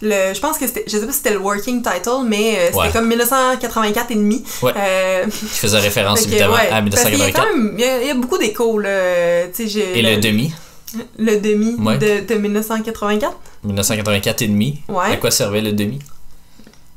le, 0.03 0.35
je 0.35 0.41
pense 0.41 0.59
que 0.59 0.67
c'était, 0.67 0.85
je 0.87 0.99
sais 0.99 1.07
pas 1.07 1.13
si 1.13 1.19
c'était 1.19 1.33
le 1.33 1.39
working 1.39 1.83
title, 1.83 2.25
mais 2.27 2.57
euh, 2.59 2.71
c'était 2.73 2.93
comme 2.93 3.09
1984 3.09 4.11
et 4.11 4.15
demi. 4.15 4.45
Ouais. 4.63 4.73
Euh, 4.77 5.25
je 5.27 5.47
faisais 5.47 5.79
référence 5.79 6.23
évidemment 6.27 6.55
à 6.55 6.81
1984. 6.81 7.49
Il 7.75 7.81
y, 7.81 7.85
a, 7.85 8.01
il 8.03 8.07
y 8.09 8.11
a 8.11 8.15
beaucoup 8.15 8.39
d'échos, 8.39 8.79
là. 8.79 9.45
Et 9.45 10.03
le, 10.03 10.21
demi? 10.21 10.53
Le 11.19 11.41
demi 11.41 11.77
de, 11.77 12.27
de 12.27 12.35
1984 12.35 13.37
1984 13.65 14.43
et 14.43 14.49
demi. 14.49 14.81
Ouais. 14.89 15.13
À 15.13 15.17
quoi 15.17 15.31
servait 15.31 15.61
le 15.61 15.73
demi? 15.73 15.99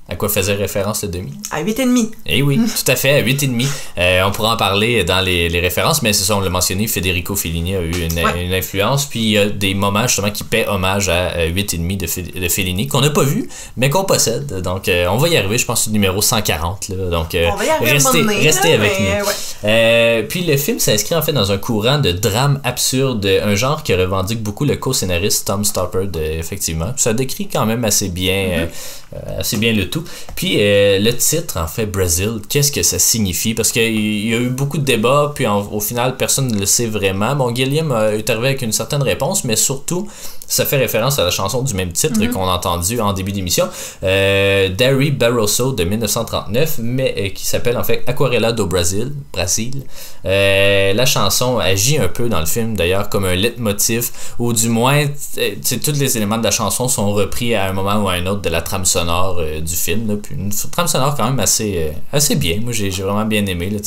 À 0.07 0.15
quoi 0.15 0.29
faisait 0.29 0.53
référence 0.53 1.01
le 1.01 1.09
demi? 1.09 1.33
À 1.49 1.63
8,5. 1.63 2.11
Eh 2.27 2.43
oui, 2.43 2.59
tout 2.85 2.91
à 2.91 2.95
fait, 2.95 3.09
à 3.09 3.23
8,5. 3.23 3.65
Euh, 3.97 4.21
on 4.27 4.31
pourra 4.31 4.53
en 4.53 4.57
parler 4.57 5.03
dans 5.03 5.19
les, 5.19 5.49
les 5.49 5.59
références, 5.59 6.03
mais 6.03 6.13
c'est 6.13 6.25
ça, 6.25 6.37
on 6.37 6.41
l'a 6.41 6.51
mentionné, 6.51 6.85
Federico 6.85 7.35
Fellini 7.35 7.75
a 7.75 7.81
eu 7.81 7.91
une, 7.91 8.19
une, 8.19 8.53
influence. 8.53 9.05
Puis 9.07 9.19
il 9.19 9.29
y 9.31 9.37
a 9.39 9.47
des 9.47 9.73
moments 9.73 10.05
justement 10.05 10.29
qui 10.29 10.43
paient 10.43 10.67
hommage 10.67 11.09
à 11.09 11.47
8,5 11.47 11.97
de, 11.97 12.39
de 12.39 12.49
Fellini, 12.49 12.87
qu'on 12.87 13.01
n'a 13.01 13.09
pas 13.09 13.23
vu, 13.23 13.49
mais 13.77 13.89
qu'on 13.89 14.03
possède. 14.03 14.61
Donc 14.61 14.89
euh, 14.89 15.07
on 15.07 15.17
va 15.17 15.27
y 15.27 15.37
arriver, 15.37 15.57
je 15.57 15.65
pense, 15.65 15.87
au 15.87 15.91
numéro 15.91 16.21
140. 16.21 16.89
Là. 16.89 17.09
Donc 17.09 17.33
euh, 17.33 17.49
on 17.51 17.55
va 17.55 17.65
y 17.65 17.69
arriver 17.69 17.91
restez, 17.93 18.21
restez 18.21 18.73
avec 18.73 18.99
nous. 18.99 19.67
Ouais. 19.67 20.23
puis 20.29 20.43
le 20.43 20.55
film 20.57 20.77
s'inscrit 20.77 21.15
en 21.15 21.23
fait 21.23 21.33
dans 21.33 21.51
un 21.51 21.57
courant 21.57 21.97
de 21.97 22.11
drame 22.11 22.61
absurde, 22.63 23.25
un 23.25 23.55
genre 23.55 23.81
qui 23.81 23.95
revendique 23.95 24.43
beaucoup 24.43 24.65
le 24.65 24.75
co-scénariste 24.75 25.47
Tom 25.47 25.65
Stoppard, 25.65 26.15
effectivement. 26.15 26.93
Ça 26.95 27.13
décrit 27.13 27.47
quand 27.47 27.65
même 27.65 27.83
assez 27.85 28.09
bien, 28.09 28.67
mm-hmm. 28.67 29.39
assez 29.39 29.57
bien 29.57 29.73
le 29.73 29.89
Puis 30.35 30.57
euh, 30.59 30.99
le 30.99 31.11
titre, 31.15 31.57
en 31.57 31.67
fait, 31.67 31.85
Brazil, 31.85 32.41
qu'est-ce 32.49 32.71
que 32.71 32.83
ça 32.83 32.99
signifie? 32.99 33.53
Parce 33.53 33.71
qu'il 33.71 34.27
y 34.27 34.33
a 34.33 34.37
eu 34.37 34.49
beaucoup 34.49 34.77
de 34.77 34.83
débats, 34.83 35.31
puis 35.33 35.45
au 35.47 35.79
final, 35.79 36.17
personne 36.17 36.47
ne 36.47 36.59
le 36.59 36.65
sait 36.65 36.87
vraiment. 36.87 37.35
Bon, 37.35 37.53
Gilliam 37.53 37.91
est 37.91 38.29
arrivé 38.29 38.47
avec 38.47 38.61
une 38.61 38.71
certaine 38.71 39.03
réponse, 39.03 39.43
mais 39.43 39.55
surtout, 39.55 40.07
ça 40.47 40.65
fait 40.65 40.77
référence 40.77 41.19
à 41.19 41.23
la 41.23 41.31
chanson 41.31 41.61
du 41.61 41.73
même 41.73 41.91
titre 41.91 42.19
mm-hmm. 42.19 42.31
qu'on 42.31 42.47
a 42.47 42.53
entendu 42.53 42.99
en 43.01 43.13
début 43.13 43.31
d'émission, 43.31 43.67
euh, 44.03 44.69
Barroso 44.69 45.11
Barroso 45.11 45.71
de 45.73 45.83
1939, 45.83 46.79
mais 46.79 47.15
euh, 47.17 47.29
qui 47.29 47.45
s'appelle 47.45 47.77
en 47.77 47.83
fait 47.83 48.03
Aquarela 48.07 48.51
do 48.51 48.65
Brasil, 48.67 49.13
Brasil. 49.33 49.83
Euh, 50.25 50.93
la 50.93 51.05
chanson 51.05 51.57
agit 51.57 51.97
un 51.97 52.07
peu 52.07 52.29
dans 52.29 52.39
le 52.39 52.45
film 52.45 52.75
d'ailleurs 52.75 53.09
comme 53.09 53.25
un 53.25 53.35
leitmotiv, 53.35 54.11
ou 54.39 54.53
du 54.53 54.69
moins, 54.69 55.05
tous 55.35 55.91
les 55.91 56.17
éléments 56.17 56.37
de 56.37 56.43
la 56.43 56.51
chanson 56.51 56.87
sont 56.87 57.11
repris 57.11 57.55
à 57.55 57.69
un 57.69 57.73
moment 57.73 58.03
ou 58.03 58.09
à 58.09 58.13
un 58.13 58.25
autre 58.27 58.41
de 58.41 58.49
la 58.49 58.61
trame 58.61 58.85
sonore 58.85 59.41
du 59.61 59.75
film. 59.75 60.17
Puis 60.21 60.35
une 60.35 60.51
trame 60.71 60.87
sonore 60.87 61.15
quand 61.15 61.25
même 61.25 61.39
assez, 61.39 61.91
assez 62.11 62.35
bien. 62.35 62.59
Moi 62.61 62.73
j'ai 62.73 62.89
vraiment 62.89 63.25
bien 63.25 63.45
aimé. 63.45 63.69
Là, 63.69 63.79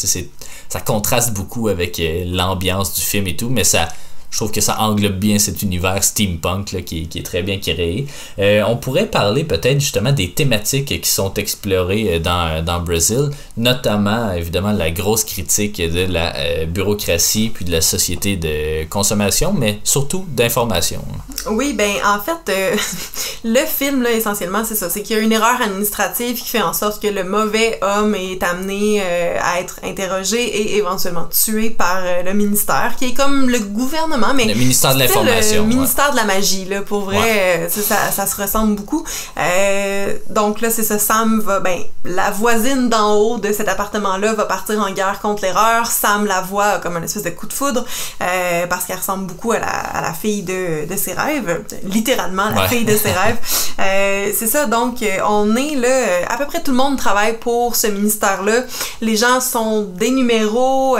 ça 0.68 0.80
contraste 0.80 1.32
beaucoup 1.34 1.68
avec 1.68 2.00
l'ambiance 2.26 2.94
du 2.94 3.00
film 3.00 3.26
et 3.26 3.36
tout, 3.36 3.48
mais 3.48 3.64
ça 3.64 3.88
je 4.30 4.36
trouve 4.36 4.52
que 4.52 4.60
ça 4.60 4.80
englobe 4.80 5.18
bien 5.18 5.38
cet 5.38 5.62
univers 5.62 6.04
steampunk 6.04 6.72
là, 6.72 6.82
qui, 6.82 7.08
est 7.14 7.24
très 7.24 7.42
bien 7.42 7.58
créé. 7.58 8.06
Euh, 8.38 8.62
on 8.66 8.76
pourrait 8.76 9.06
parler 9.06 9.44
peut-être 9.44 9.80
justement 9.80 10.12
des 10.12 10.30
thématiques 10.32 11.00
qui 11.00 11.10
sont 11.10 11.32
explorées 11.34 12.16
euh, 12.16 12.18
dans, 12.18 12.64
dans 12.64 12.80
Brazil, 12.80 13.30
notamment 13.56 14.32
évidemment 14.32 14.72
la 14.72 14.90
grosse 14.90 15.24
critique 15.24 15.78
de 15.80 16.04
la 16.12 16.36
euh, 16.36 16.66
bureaucratie 16.66 17.50
puis 17.52 17.64
de 17.64 17.72
la 17.72 17.80
société 17.80 18.36
de 18.36 18.84
consommation, 18.88 19.54
mais 19.54 19.80
surtout 19.82 20.26
d'information. 20.28 21.02
Oui, 21.50 21.72
ben 21.72 21.92
en 22.04 22.20
fait, 22.20 22.52
le 23.44 23.66
film 23.66 24.02
là, 24.02 24.12
essentiellement 24.12 24.64
c'est 24.64 24.74
ça, 24.74 24.90
c'est 24.90 25.02
qu'il 25.02 25.16
y 25.16 25.18
a 25.18 25.22
une 25.22 25.32
erreur 25.32 25.60
administrative 25.62 26.36
qui 26.36 26.48
fait 26.48 26.62
en 26.62 26.72
sorte 26.72 27.00
que 27.02 27.08
le 27.08 27.24
mauvais 27.24 27.78
homme 27.82 28.14
est 28.14 28.42
amené 28.42 29.00
à 29.00 29.60
être 29.60 29.80
interrogé 29.82 30.42
et 30.42 30.76
éventuellement 30.76 31.26
tué 31.26 31.70
par 31.70 32.02
le 32.24 32.32
ministère, 32.34 32.94
qui 32.98 33.06
est 33.06 33.14
comme 33.14 33.48
le 33.48 33.60
gouvernement 33.60 34.17
mais 34.34 34.44
le 34.46 34.54
ministère 34.54 34.94
de 34.94 35.00
l'information. 35.00 35.62
Le 35.62 35.68
ministère 35.68 36.10
de 36.12 36.16
la 36.16 36.24
magie, 36.24 36.64
là, 36.64 36.82
pour 36.82 37.02
vrai, 37.02 37.66
euh, 37.66 37.68
ça, 37.68 38.10
ça, 38.10 38.26
se 38.26 38.40
ressemble 38.40 38.74
beaucoup. 38.74 39.04
Euh, 39.38 40.14
donc 40.30 40.60
là, 40.60 40.70
c'est 40.70 40.82
ça, 40.82 40.98
Sam 40.98 41.40
va, 41.40 41.60
ben, 41.60 41.78
la 42.04 42.30
voisine 42.30 42.88
d'en 42.88 43.14
haut 43.14 43.38
de 43.38 43.52
cet 43.52 43.68
appartement-là 43.68 44.34
va 44.34 44.44
partir 44.44 44.80
en 44.80 44.90
guerre 44.92 45.20
contre 45.20 45.42
l'erreur. 45.42 45.86
Sam 45.86 46.26
la 46.26 46.40
voit 46.40 46.78
comme 46.78 46.96
un 46.96 47.02
espèce 47.02 47.22
de 47.22 47.30
coup 47.30 47.46
de 47.46 47.52
foudre 47.52 47.84
euh, 48.22 48.66
parce 48.66 48.84
qu'elle 48.84 48.98
ressemble 48.98 49.26
beaucoup 49.26 49.52
à 49.52 49.58
la, 49.58 49.68
à 49.68 50.02
la 50.02 50.12
fille 50.12 50.42
de, 50.42 50.86
de, 50.88 50.96
ses 50.96 51.12
rêves, 51.12 51.64
littéralement 51.84 52.50
la 52.50 52.68
fille 52.68 52.84
de 52.84 52.96
ses 52.96 53.12
rêves. 53.12 53.38
c'est 54.34 54.46
ça, 54.46 54.66
donc 54.66 55.04
on 55.26 55.56
est 55.56 55.74
là, 55.74 56.26
à 56.28 56.36
peu 56.36 56.46
près 56.46 56.62
tout 56.62 56.70
le 56.70 56.76
monde 56.76 56.96
travaille 56.96 57.38
pour 57.38 57.76
ce 57.76 57.86
ministère-là. 57.86 58.62
Les 59.00 59.16
gens 59.16 59.40
sont 59.40 59.82
des 59.82 60.10
numéros, 60.10 60.98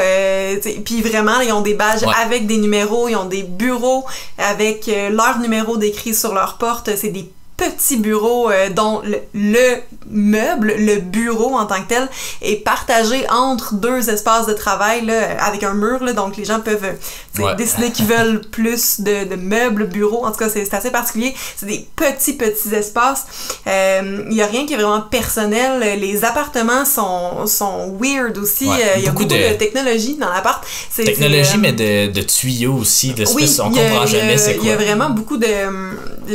puis 0.85 1.03
vraiment, 1.03 1.41
ils 1.41 1.53
ont 1.53 1.61
des 1.61 1.75
badges 1.75 2.05
avec 2.23 2.47
des 2.47 2.57
numéros 2.57 3.08
ils 3.09 3.17
ont 3.17 3.27
des 3.27 3.43
bureaux 3.43 4.05
avec 4.39 4.89
euh, 4.89 5.11
leur 5.11 5.39
numéro 5.39 5.77
décrit 5.77 6.15
sur 6.15 6.35
leur 6.35 6.59
porte. 6.59 6.91
C'est 6.97 7.11
des 7.11 7.31
petits 7.57 7.97
bureaux 7.97 8.51
euh, 8.51 8.71
dont 8.71 9.03
le, 9.35 9.77
meuble, 10.11 10.75
le 10.77 10.97
bureau 10.97 11.57
en 11.57 11.67
tant 11.67 11.83
que 11.83 11.89
tel, 11.89 12.09
est 12.43 12.57
partagé 12.65 13.29
entre 13.31 13.75
deux 13.75 14.11
espaces 14.11 14.47
de 14.47 14.53
travail 14.53 15.05
là, 15.05 15.43
avec 15.45 15.63
un 15.63 15.75
mur. 15.75 16.03
Là, 16.03 16.13
donc 16.13 16.37
les 16.37 16.45
gens 16.45 16.61
peuvent 16.61 16.95
euh, 17.41 17.55
décider 17.55 17.91
qu'ils 17.91 18.07
veulent 18.07 18.41
plus 18.51 19.01
de, 19.01 19.25
de, 19.25 19.37
meubles, 19.37 19.87
bureaux. 19.87 20.25
En 20.25 20.31
tout 20.31 20.39
cas, 20.39 20.49
c'est 20.49 20.73
assez 20.73 20.91
particulier. 20.91 21.35
C'est 21.57 21.67
des 21.67 21.87
petits, 21.97 22.35
petits 22.35 22.75
espaces. 22.75 23.27
Il 23.67 23.73
euh, 23.73 24.25
n'y 24.29 24.43
a 24.43 24.47
rien 24.47 24.67
qui 24.67 24.75
est 24.75 24.77
vraiment 24.77 25.01
personnel. 25.01 25.99
Les 26.01 26.25
appartements 26.25 26.85
sont, 26.85 27.47
sont 27.47 27.97
weird 28.01 28.39
aussi. 28.39 28.69
Il 28.97 29.05
y 29.05 29.09
a 29.09 29.11
beaucoup, 29.11 29.25
de, 29.25 29.57
technologie 29.57 30.17
dans 30.17 30.31
l'appart. 30.31 30.65
Technologie, 30.95 31.59
mais 31.59 31.73
de, 31.73 32.11
de, 32.13 32.23
tuyaux 32.23 32.75
aussi. 32.75 33.13
De 33.13 33.25
oui, 33.35 33.49
on 33.61 33.71
comprend 33.71 34.07
jamais 34.07 34.37
c'est 34.39 34.57
quoi. 34.57 34.65
Il 34.65 34.71
y 34.71 34.73
a 34.73 34.77
vraiment 34.77 35.11
beaucoup 35.11 35.37
de, 35.37 35.47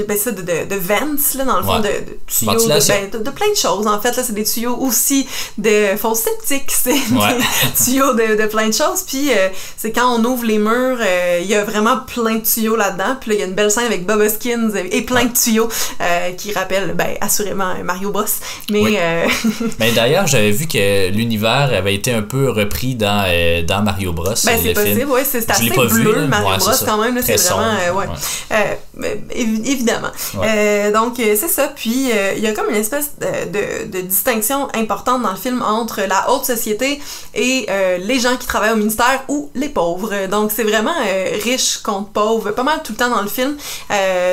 ben, 0.08 0.18
ça, 0.18 0.32
de, 0.32 0.42
de, 0.42 0.66
de 0.66 1.38
là, 1.38 1.46
dans 1.46 1.58
le 1.58 1.64
fond, 1.64 1.80
de, 1.80 1.84
de, 1.84 2.18
tuyaux, 2.28 2.68
ben, 2.68 3.10
de, 3.12 3.18
de, 3.18 3.30
plein 3.30 3.50
de 3.50 3.56
choses. 3.64 3.88
En 3.88 4.00
fait, 4.00 4.16
là, 4.16 4.24
c'est 4.24 4.34
des 4.34 4.44
tuyaux 4.44 4.78
aussi 4.80 5.28
de 5.58 5.96
faux 5.98 6.16
sceptiques, 6.16 6.72
c'est 6.72 6.94
des 6.94 7.84
tuyaux 7.84 8.14
de, 8.14 8.46
plein 8.48 8.68
de 8.68 8.74
choses. 8.74 9.04
Puis, 9.08 9.32
euh, 9.32 9.50
c'est 9.78 9.92
quand 9.92 10.20
on 10.20 10.24
ouvre 10.26 10.46
les 10.46 10.58
murs, 10.58 10.98
euh, 11.00 11.40
il 11.42 11.48
y 11.48 11.56
a 11.56 11.64
vraiment 11.64 11.98
plein 11.98 12.36
de 12.36 12.46
tuyaux 12.46 12.76
là-dedans. 12.76 13.16
Puis 13.20 13.32
là, 13.32 13.36
il 13.36 13.40
y 13.40 13.44
a 13.44 13.48
une 13.48 13.54
belle 13.54 13.72
scène 13.72 13.86
avec 13.86 14.06
Bob 14.06 14.20
Hoskins 14.20 14.72
et 14.92 15.02
plein 15.04 15.26
de 15.26 15.34
tuyaux 15.34 15.70
euh, 16.02 16.32
qui 16.32 16.52
rappellent, 16.54 16.94
ben, 16.96 17.16
assurément 17.22 17.74
Mario 17.84 18.12
Bros. 18.12 18.24
Mais, 18.70 18.98
ben, 19.80 19.94
d'ailleurs, 19.96 20.28
j'avais 20.28 20.52
vu 20.52 20.68
que 20.68 21.10
l'univers 21.10 21.72
avait 21.74 21.96
été 21.96 22.12
un 22.14 22.22
peu 22.22 22.50
repris 22.50 22.96
dans, 22.96 23.26
dans 23.66 23.82
Mario 23.82 24.14
Bros. 24.14 24.34
Ben, 24.44 24.60
c'est 24.62 24.74
possible, 24.74 25.12
ouais, 25.12 25.24
c'est 25.24 25.50
assez 25.50 25.70
bleu, 25.70 26.28
Mario 26.28 26.58
Bros, 26.58 26.72
quand 26.86 26.98
même. 26.98 27.22
C'est 27.22 27.38
vraiment, 27.38 28.00
ouais. 28.00 29.20
évidemment. 29.34 30.12
donc, 30.94 31.04
donc, 31.04 31.16
c'est 31.18 31.48
ça. 31.48 31.72
Puis, 31.76 32.12
euh, 32.12 32.34
il 32.38 32.44
y 32.44 32.48
a 32.48 32.54
comme 32.54 32.70
une 32.70 32.78
espèce 32.78 33.12
de, 33.54 33.86
de, 33.86 34.02
distinction 34.02 34.68
importante 34.74 35.22
dans 35.22 35.32
le 35.32 35.38
film 35.38 35.62
entre 35.62 36.02
la 36.02 36.32
haute 36.32 36.46
société 36.46 37.02
et 37.34 37.66
euh, 37.70 37.98
les 37.98 38.20
gens 38.20 38.36
qui 38.38 38.48
travaillent 38.48 38.74
au 38.74 38.78
ministère 38.78 39.24
ou 39.30 39.50
les 39.56 39.70
pauvres. 39.70 40.28
Donc, 40.28 40.52
c'est 40.52 40.64
vraiment 40.64 40.94
riche 41.44 41.78
contre 41.78 42.10
pauvre, 42.10 42.52
pas 42.52 42.64
mal 42.64 42.82
tout 42.84 42.94
le 42.94 42.98
temps 42.98 43.10
dans 43.10 43.22
le 43.22 43.28
film. 43.28 43.56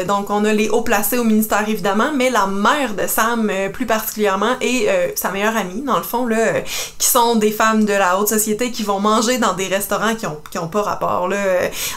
donc, 0.07 0.31
on 0.31 0.45
a 0.45 0.53
les 0.53 0.69
hauts 0.69 0.83
placés 0.83 1.19
au 1.19 1.25
ministère, 1.25 1.69
évidemment, 1.69 2.11
mais 2.15 2.31
la 2.31 2.47
mère 2.47 2.95
de 2.95 3.07
Sam, 3.07 3.51
plus 3.73 3.87
particulièrement, 3.87 4.57
et 4.61 4.89
sa 5.15 5.31
meilleure 5.31 5.57
amie, 5.57 5.83
dans 5.83 5.97
le 5.97 6.03
fond, 6.03 6.27
là, 6.27 6.61
qui 6.99 7.07
sont 7.07 7.37
des 7.37 7.51
femmes 7.51 7.85
de 7.85 7.93
la 7.93 8.19
haute 8.19 8.29
société 8.29 8.71
qui 8.71 8.83
vont 8.83 9.01
manger 9.01 9.39
dans 9.39 9.53
des 9.53 9.67
restaurants 9.67 10.15
qui 10.15 10.27
ont, 10.27 10.39
qui 10.51 10.59
ont 10.59 10.69
pas 10.69 10.83
rapport. 10.83 11.29
Là. 11.29 11.37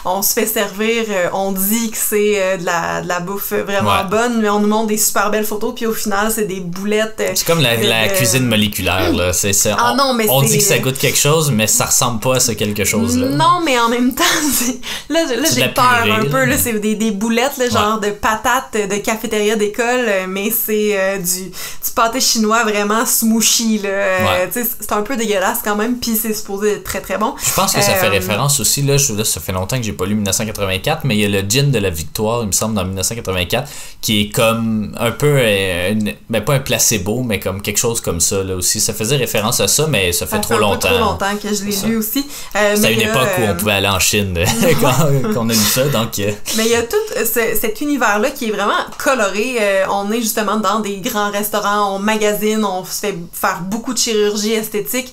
On 0.04 0.22
se 0.22 0.32
fait 0.32 0.46
servir, 0.46 1.04
on 1.32 1.52
dit 1.52 1.90
que 1.90 1.96
c'est 1.96 2.58
de, 2.58 2.64
la, 2.64 3.00
de 3.02 3.08
la 3.08 3.20
bouffe 3.20 3.52
vraiment 3.52 4.04
bonne, 4.04 4.40
mais 4.40 4.48
on 4.48 4.60
nous 4.60 4.68
montre 4.68 4.88
des 4.88 4.98
super 4.98 5.30
belles 5.30 5.46
photos, 5.46 5.74
puis 5.74 5.86
au 5.86 5.92
final, 5.92 6.30
c'est 6.30 6.44
des 6.44 6.60
boulettes. 6.60 7.13
Euh, 7.20 7.32
c'est 7.34 7.46
comme 7.46 7.60
la, 7.60 7.76
la 7.76 8.08
cuisine 8.08 8.46
moléculaire, 8.46 9.12
là. 9.12 9.32
C'est, 9.32 9.52
ça. 9.52 9.76
Ah, 9.78 9.92
on, 9.92 9.96
non, 9.96 10.14
mais 10.14 10.26
on 10.28 10.42
dit 10.42 10.58
que 10.58 10.64
ça 10.64 10.78
goûte 10.78 10.98
quelque 10.98 11.18
chose, 11.18 11.50
mais 11.50 11.66
ça 11.66 11.86
ressemble 11.86 12.20
pas 12.20 12.36
à 12.36 12.40
ce 12.40 12.52
quelque 12.52 12.84
chose-là. 12.84 13.28
Non, 13.28 13.60
mais 13.64 13.78
en 13.78 13.88
même 13.88 14.14
temps, 14.14 14.24
là, 15.08 15.24
là 15.24 15.48
j'ai 15.54 15.68
peur 15.68 16.04
un 16.10 16.24
peu. 16.24 16.44
Là, 16.44 16.56
c'est 16.58 16.78
des, 16.80 16.94
des 16.94 17.10
boulettes, 17.10 17.56
là, 17.58 17.68
genre 17.68 18.00
de 18.00 18.10
patates 18.10 18.74
de 18.74 18.96
cafétéria 18.96 19.56
d'école, 19.56 20.06
euh, 20.06 20.26
mais 20.28 20.50
c'est 20.50 20.98
euh, 20.98 21.18
du, 21.18 21.44
du 21.50 21.90
pâté 21.94 22.20
chinois 22.20 22.64
vraiment 22.64 23.06
smooshy. 23.06 23.78
Là. 23.78 24.48
c'est 24.52 24.92
un 24.92 25.02
peu 25.02 25.16
dégueulasse 25.16 25.60
quand 25.62 25.76
même, 25.76 25.98
puis 25.98 26.16
c'est 26.16 26.34
supposé 26.34 26.74
être 26.74 26.84
très 26.84 27.00
très 27.00 27.18
bon. 27.18 27.34
Je 27.44 27.54
pense 27.54 27.72
que 27.72 27.80
ça 27.80 27.94
fait 27.94 28.08
référence 28.08 28.60
aussi, 28.60 28.82
là, 28.82 28.96
je, 28.96 29.12
là, 29.12 29.24
ça 29.24 29.40
fait 29.40 29.52
longtemps 29.52 29.76
que 29.76 29.82
j'ai 29.82 29.92
pas 29.92 30.06
lu 30.06 30.14
1984, 30.14 31.04
mais 31.04 31.16
il 31.16 31.20
y 31.20 31.24
a 31.24 31.28
le 31.42 31.48
gin 31.48 31.70
de 31.70 31.78
la 31.78 31.90
victoire, 31.90 32.42
il 32.42 32.48
me 32.48 32.52
semble, 32.52 32.74
dans 32.74 32.84
1984, 32.84 33.70
qui 34.00 34.22
est 34.22 34.28
comme 34.28 34.94
un 34.98 35.10
peu, 35.10 35.36
euh, 35.38 35.94
ben 36.28 36.42
pas 36.42 36.54
un 36.54 36.60
placebo, 36.60 37.03
mais 37.24 37.40
comme 37.40 37.62
quelque 37.62 37.78
chose 37.78 38.00
comme 38.00 38.20
ça 38.20 38.42
là 38.42 38.54
aussi. 38.54 38.80
Ça 38.80 38.94
faisait 38.94 39.16
référence 39.16 39.60
à 39.60 39.68
ça, 39.68 39.86
mais 39.86 40.12
ça 40.12 40.26
fait 40.26 40.40
trop 40.40 40.58
longtemps. 40.58 40.80
Ça 40.80 40.88
fait 40.88 40.94
trop 40.94 41.04
longtemps 41.04 41.36
que 41.42 41.54
je 41.54 41.64
l'ai 41.64 41.88
lu 41.88 41.96
aussi. 41.98 42.26
Euh, 42.56 42.74
C'était 42.74 42.86
à 42.86 42.90
une 42.90 43.00
époque 43.00 43.28
où 43.38 43.42
on 43.42 43.48
euh, 43.48 43.54
pouvait 43.54 43.72
aller 43.72 43.88
en 43.88 43.98
Chine 43.98 44.38
quand, 44.80 45.36
on 45.36 45.48
a 45.48 45.52
lu 45.52 45.58
ça, 45.58 45.84
donc. 45.88 46.16
Mais 46.16 46.64
il 46.64 46.70
y 46.70 46.74
a 46.74 46.82
tout 46.82 46.96
cet 47.24 47.80
univers-là 47.80 48.30
qui 48.30 48.48
est 48.48 48.52
vraiment 48.52 48.72
coloré. 48.98 49.58
on 49.90 50.10
est 50.10 50.20
justement 50.20 50.56
dans 50.56 50.80
des 50.80 50.98
grands 50.98 51.30
restaurants, 51.30 51.96
on 51.96 51.98
magasine, 51.98 52.64
on 52.64 52.84
se 52.84 53.00
fait 53.00 53.18
faire 53.32 53.60
beaucoup 53.62 53.92
de 53.92 53.98
chirurgie 53.98 54.52
esthétique 54.52 55.12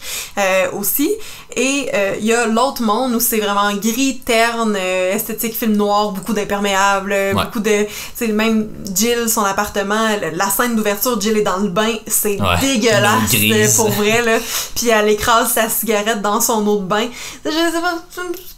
aussi. 0.74 1.12
Et 1.56 1.90
il 2.20 2.26
y 2.26 2.34
a 2.34 2.48
l'autre 2.48 2.82
monde 2.82 3.14
où 3.14 3.20
c'est 3.20 3.40
vraiment 3.40 3.74
gris, 3.76 4.22
terne, 4.26 4.76
esthétique, 4.76 5.56
film 5.56 5.74
noir, 5.74 6.12
beaucoup 6.12 6.34
d'imperméables, 6.34 7.16
beaucoup 7.34 7.60
de 7.60 7.86
c'est 8.16 8.28
même 8.28 8.70
Jill, 8.94 9.30
son 9.30 9.44
appartement, 9.44 10.08
la 10.34 10.50
scène 10.50 10.76
d'ouverture, 10.76 11.20
Jill 11.20 11.38
est 11.38 11.44
dans 11.44 11.58
le 11.58 11.70
bain, 11.70 11.81
c'est 12.08 12.38
dégueulasse 12.60 13.76
pour 13.76 13.90
vrai 13.90 14.22
là. 14.22 14.38
Puis 14.76 14.90
elle 14.90 15.10
écrase 15.10 15.54
sa 15.54 15.70
cigarette 15.70 16.22
dans 16.22 16.42
son 16.42 16.66
eau 16.68 16.80
de 16.80 16.86
bain. 16.86 17.08
C'est 17.44 17.52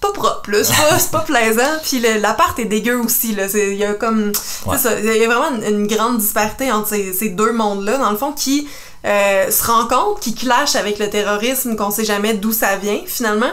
pas 0.02 0.12
propre, 0.12 0.50
c'est 0.64 1.12
pas, 1.12 1.20
pas 1.20 1.26
plaisant. 1.26 1.80
Puis 1.84 2.00
l'appart 2.20 2.58
est 2.60 2.66
dégueu 2.66 3.00
aussi 3.00 3.36
là. 3.36 3.46
Il 3.54 3.76
y 3.76 3.86
a 3.86 3.94
comme, 3.94 4.32
c'est 4.72 4.78
ça, 4.78 5.00
il 5.00 5.06
y 5.06 5.24
a 5.24 5.28
vraiment 5.28 5.58
une, 5.68 5.88
grande 5.88 6.18
disparité 6.18 6.72
entre 6.72 6.90
ces, 6.90 7.14
ces 7.14 7.30
deux 7.30 7.52
mondes 7.52 7.84
là 7.84 7.98
dans 7.98 8.10
le 8.10 8.18
fond 8.18 8.32
qui 8.32 8.68
euh, 9.06 9.52
se 9.52 9.66
rend 9.66 9.86
compte 9.88 10.22
qu'il 10.22 10.34
clash 10.34 10.76
avec 10.76 10.98
le 10.98 11.10
terrorisme, 11.10 11.76
qu'on 11.76 11.92
sait 11.92 12.06
jamais 12.06 12.36
d'où 12.36 12.54
ça 12.54 12.78
vient 12.78 13.00
finalement. 13.06 13.52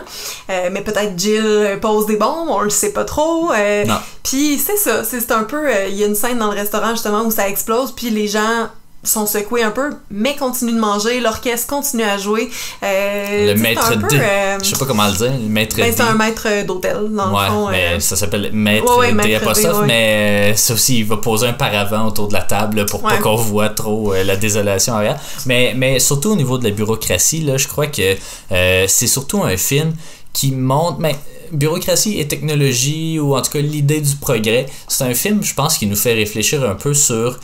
Euh, 0.48 0.68
mais 0.70 0.82
peut-être 0.82 1.18
Jill 1.18 1.78
pose 1.82 2.06
des 2.06 2.16
bombes, 2.16 2.48
on 2.48 2.60
le 2.60 2.70
sait 2.70 2.92
pas 2.92 3.04
trop. 3.04 3.52
Euh, 3.52 3.84
puis 4.22 4.58
c'est 4.58 4.76
ça, 4.76 5.02
c'est 5.02 5.32
un 5.32 5.42
peu, 5.42 5.68
il 5.88 5.96
y 5.96 6.04
a 6.04 6.06
une 6.06 6.14
scène 6.14 6.38
dans 6.38 6.52
le 6.52 6.56
restaurant 6.56 6.90
justement 6.90 7.22
où 7.24 7.30
ça 7.32 7.48
explose, 7.48 7.92
puis 7.92 8.10
les 8.10 8.28
gens 8.28 8.68
sont 9.02 9.26
secoués 9.26 9.62
un 9.62 9.70
peu, 9.70 9.90
mais 10.10 10.36
continuent 10.36 10.74
de 10.74 10.80
manger, 10.80 11.20
l'orchestre 11.20 11.66
continue 11.68 12.02
à 12.02 12.18
jouer. 12.18 12.50
Euh, 12.82 13.54
le 13.54 13.60
maître 13.60 13.96
d 13.96 14.04
euh, 14.12 14.58
je 14.62 14.68
sais 14.68 14.76
pas 14.76 14.84
comment 14.84 15.06
le 15.06 15.14
dire, 15.14 15.32
le 15.32 15.48
maître 15.48 15.76
ben, 15.76 15.92
C'est 15.94 16.02
un 16.02 16.14
maître 16.14 16.66
d'hôtel, 16.66 17.08
dans 17.10 17.34
ouais, 17.34 17.44
le 17.44 17.50
fond. 17.50 17.68
mais 17.70 18.00
ça 18.00 18.16
s'appelle 18.16 18.50
maître 18.52 18.98
ouais, 18.98 19.12
D, 19.12 19.38
mais 19.86 20.54
ça 20.54 20.74
aussi, 20.74 20.98
il 20.98 21.06
va 21.06 21.16
poser 21.16 21.46
un 21.46 21.54
paravent 21.54 22.06
autour 22.06 22.28
de 22.28 22.34
la 22.34 22.42
table 22.42 22.84
pour 22.86 23.00
pas 23.00 23.18
qu'on 23.18 23.36
voit 23.36 23.70
trop 23.70 24.12
la 24.12 24.36
désolation 24.36 24.94
arrière. 24.94 25.18
Mais, 25.46 25.72
mais 25.76 25.98
surtout 25.98 26.32
au 26.32 26.36
niveau 26.36 26.58
de 26.58 26.64
la 26.64 26.70
bureaucratie, 26.70 27.40
là, 27.40 27.56
je 27.56 27.68
crois 27.68 27.86
que 27.86 28.16
c'est 28.50 29.06
surtout 29.06 29.42
un 29.42 29.56
film 29.56 29.94
qui 30.32 30.52
montre... 30.52 30.98
Mais, 31.00 31.16
bureaucratie 31.52 32.20
et 32.20 32.28
technologie, 32.28 33.18
ou 33.18 33.34
en 33.34 33.42
tout 33.42 33.50
cas 33.50 33.60
l'idée 33.60 34.00
du 34.00 34.14
progrès, 34.16 34.66
c'est 34.88 35.04
un 35.04 35.14
film, 35.14 35.42
je 35.42 35.54
pense, 35.54 35.78
qui 35.78 35.86
nous 35.86 35.96
fait 35.96 36.14
réfléchir 36.14 36.62
un 36.64 36.74
peu 36.74 36.94
sur 36.94 37.38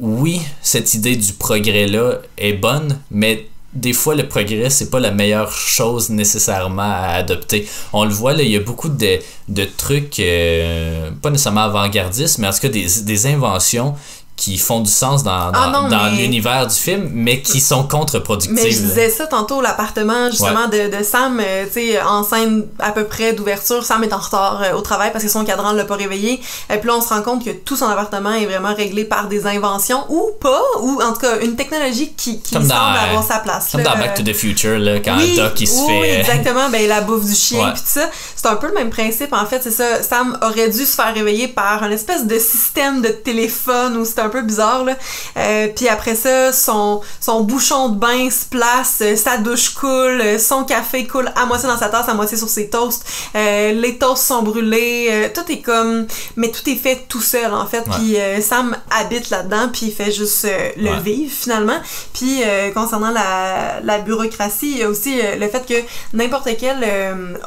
oui, 0.00 0.40
cette 0.62 0.94
idée 0.94 1.16
du 1.16 1.32
progrès-là 1.32 2.20
est 2.38 2.54
bonne, 2.54 2.98
mais 3.10 3.46
des 3.72 3.92
fois, 3.92 4.16
le 4.16 4.26
progrès, 4.26 4.68
c'est 4.68 4.90
pas 4.90 4.98
la 4.98 5.12
meilleure 5.12 5.52
chose 5.52 6.10
nécessairement 6.10 6.82
à 6.82 7.14
adopter. 7.14 7.68
On 7.92 8.04
le 8.04 8.10
voit, 8.10 8.32
là, 8.32 8.42
il 8.42 8.50
y 8.50 8.56
a 8.56 8.60
beaucoup 8.60 8.88
de, 8.88 9.18
de 9.48 9.64
trucs, 9.64 10.18
euh, 10.18 11.10
pas 11.22 11.30
nécessairement 11.30 11.62
avant-gardistes, 11.62 12.38
mais 12.38 12.48
en 12.48 12.52
tout 12.52 12.60
cas 12.60 12.68
des, 12.68 12.86
des 13.02 13.26
inventions 13.26 13.94
qui 14.40 14.56
font 14.56 14.80
du 14.80 14.90
sens 14.90 15.22
dans, 15.22 15.52
ah 15.52 15.86
dans, 15.90 16.16
l'univers 16.16 16.66
du 16.66 16.74
film, 16.74 17.10
mais 17.12 17.42
qui 17.42 17.60
sont 17.60 17.86
contre-productives. 17.86 18.54
Mais 18.54 18.70
je 18.70 18.78
disais 18.78 19.10
ça 19.10 19.26
tantôt, 19.26 19.60
l'appartement 19.60 20.30
justement 20.30 20.66
de, 20.66 20.96
de, 20.96 21.04
Sam, 21.04 21.38
euh, 21.38 21.66
tu 21.66 21.92
sais, 21.92 22.00
en 22.00 22.24
scène 22.24 22.64
à 22.78 22.92
peu 22.92 23.04
près 23.04 23.34
d'ouverture, 23.34 23.84
Sam 23.84 24.02
est 24.02 24.14
en 24.14 24.18
retard 24.18 24.62
euh, 24.62 24.72
au 24.72 24.80
travail 24.80 25.12
parce 25.12 25.22
que 25.22 25.28
son 25.30 25.44
cadran 25.44 25.72
l'a 25.72 25.84
pas 25.84 25.96
réveillé. 25.96 26.40
Et 26.72 26.78
puis 26.78 26.88
là, 26.88 26.96
on 26.96 27.02
se 27.02 27.10
rend 27.10 27.20
compte 27.20 27.44
que 27.44 27.50
tout 27.50 27.76
son 27.76 27.84
appartement 27.84 28.32
est 28.32 28.46
vraiment 28.46 28.74
réglé 28.74 29.04
par 29.04 29.28
des 29.28 29.46
inventions 29.46 30.06
ou 30.08 30.30
pas, 30.40 30.62
ou 30.80 31.02
en 31.02 31.12
tout 31.12 31.20
cas 31.20 31.38
une 31.42 31.54
technologie 31.54 32.14
qui, 32.16 32.40
qui 32.40 32.54
semble 32.54 32.72
avoir 32.72 33.22
sa 33.22 33.40
place. 33.40 33.68
Comme 33.72 33.82
dans 33.82 33.98
Back 33.98 34.14
to 34.14 34.22
the 34.22 34.32
Future, 34.32 34.78
là, 34.78 35.00
quand 35.00 35.18
Doc 35.36 35.60
il 35.60 35.68
se 35.68 35.80
oui, 35.82 36.00
fait. 36.00 36.20
exactement, 36.20 36.70
ben 36.70 36.88
la 36.88 37.02
bouffe 37.02 37.26
du 37.26 37.34
chien, 37.34 37.72
puis 37.72 37.82
tout 37.82 37.88
ça. 37.88 38.08
C'est 38.36 38.48
un 38.48 38.56
peu 38.56 38.68
le 38.68 38.74
même 38.74 38.88
principe 38.88 39.34
en 39.34 39.44
fait, 39.44 39.60
c'est 39.62 39.70
ça. 39.70 40.02
Sam 40.02 40.38
aurait 40.40 40.70
dû 40.70 40.86
se 40.86 40.94
faire 40.94 41.12
réveiller 41.12 41.46
par 41.46 41.82
un 41.82 41.90
espèce 41.90 42.26
de 42.26 42.38
système 42.38 43.02
de 43.02 43.08
téléphone 43.08 43.98
où 43.98 44.06
c'est 44.06 44.20
un 44.20 44.29
peu 44.30 44.42
bizarre, 44.42 44.84
là. 44.84 44.96
Euh, 45.36 45.68
puis 45.74 45.88
après 45.88 46.14
ça, 46.14 46.52
son, 46.52 47.00
son 47.20 47.42
bouchon 47.42 47.90
de 47.90 47.96
bain 47.96 48.30
se 48.30 48.46
place, 48.46 48.98
euh, 49.02 49.16
sa 49.16 49.38
douche 49.38 49.70
coule, 49.74 50.20
euh, 50.20 50.38
son 50.38 50.64
café 50.64 51.06
coule 51.06 51.30
à 51.36 51.46
moitié 51.46 51.68
dans 51.68 51.78
sa 51.78 51.88
tasse, 51.88 52.08
à 52.08 52.14
moitié 52.14 52.36
sur 52.36 52.48
ses 52.48 52.68
toasts. 52.68 53.04
les 53.34 53.96
toasts 53.98 54.26
sont 54.26 54.42
brûlés, 54.42 55.30
tout 55.34 55.50
est 55.50 55.60
comme... 55.60 56.06
Mais 56.36 56.50
tout 56.50 56.68
est 56.68 56.76
fait 56.76 57.06
tout 57.08 57.20
seul, 57.20 57.52
en 57.52 57.66
fait. 57.66 57.84
Puis 57.96 58.16
Sam 58.42 58.76
habite 58.90 59.30
là-dedans, 59.30 59.68
puis 59.72 59.86
il 59.86 59.92
fait 59.92 60.12
juste 60.12 60.46
le 60.76 61.00
vivre, 61.00 61.32
finalement. 61.32 61.78
Puis 62.12 62.42
concernant 62.74 63.10
la, 63.10 63.80
la 63.82 63.98
bureaucratie, 63.98 64.72
il 64.72 64.78
y 64.78 64.82
a 64.82 64.88
aussi 64.88 65.20
le 65.38 65.48
fait 65.48 65.66
que 65.66 65.74
n'importe 66.16 66.48
quelle 66.58 66.86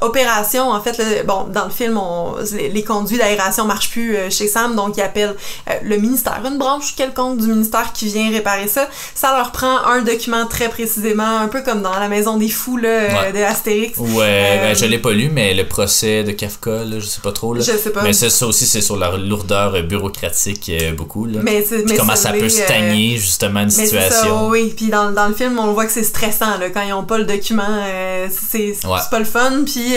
opération, 0.01 0.69
en 0.69 0.81
fait, 0.81 1.25
bon, 1.25 1.45
dans 1.49 1.65
le 1.65 1.71
film, 1.71 1.97
on, 1.97 2.35
les, 2.53 2.69
les 2.69 2.83
conduits 2.83 3.17
d'aération 3.17 3.65
marchent 3.65 3.91
plus 3.91 4.17
chez 4.29 4.47
Sam, 4.47 4.75
donc 4.75 4.97
il 4.97 5.01
appelle 5.01 5.35
le 5.83 5.97
ministère, 5.97 6.41
une 6.45 6.57
branche 6.57 6.72
quelconque 6.95 7.37
du 7.37 7.47
ministère 7.47 7.93
qui 7.93 8.07
vient 8.07 8.29
réparer 8.29 8.67
ça, 8.67 8.87
ça 9.15 9.35
leur 9.35 9.51
prend 9.51 9.85
un 9.85 10.01
document 10.01 10.45
très 10.45 10.69
précisément, 10.69 11.39
un 11.39 11.47
peu 11.47 11.61
comme 11.61 11.81
dans 11.81 11.97
la 11.99 12.07
maison 12.07 12.37
des 12.37 12.49
fous 12.49 12.77
là, 12.77 12.89
euh, 12.89 13.31
de 13.31 13.39
Astérix. 13.39 13.97
Ouais, 13.97 14.09
ben, 14.09 14.25
euh, 14.25 14.75
je 14.75 14.85
l'ai 14.85 14.99
pas 14.99 15.11
lu, 15.11 15.29
mais 15.31 15.53
le 15.53 15.67
procès 15.67 16.23
de 16.23 16.31
Kafka, 16.31 16.83
là, 16.83 16.99
je 16.99 17.05
sais 17.05 17.21
pas 17.21 17.31
trop. 17.31 17.53
Là. 17.53 17.61
Je 17.61 17.71
sais 17.77 17.91
pas. 17.91 18.03
Mais 18.03 18.13
ça, 18.13 18.47
aussi, 18.47 18.65
c'est 18.65 18.81
sur 18.81 18.97
la 18.97 19.15
lourdeur 19.17 19.81
bureaucratique 19.83 20.69
euh, 20.69 20.93
beaucoup. 20.93 21.25
Là. 21.25 21.39
Mais, 21.43 21.65
mais 21.85 21.97
comment 21.97 22.15
ça 22.15 22.31
peut 22.31 22.49
stagner 22.49 23.17
justement 23.17 23.61
une 23.61 23.65
mais 23.65 23.85
situation. 23.85 24.39
Ça, 24.39 24.45
oui, 24.45 24.73
puis 24.75 24.87
dans, 24.87 25.11
dans 25.11 25.27
le 25.27 25.33
film, 25.33 25.59
on 25.59 25.73
voit 25.73 25.85
que 25.85 25.91
c'est 25.91 26.03
stressant 26.03 26.57
là, 26.57 26.69
quand 26.69 26.81
ils 26.81 26.93
ont 26.93 27.05
pas 27.05 27.17
le 27.17 27.25
document, 27.25 27.83
c'est 28.29 28.75
pas 28.83 29.19
le 29.19 29.25
fun. 29.25 29.63
Puis 29.65 29.95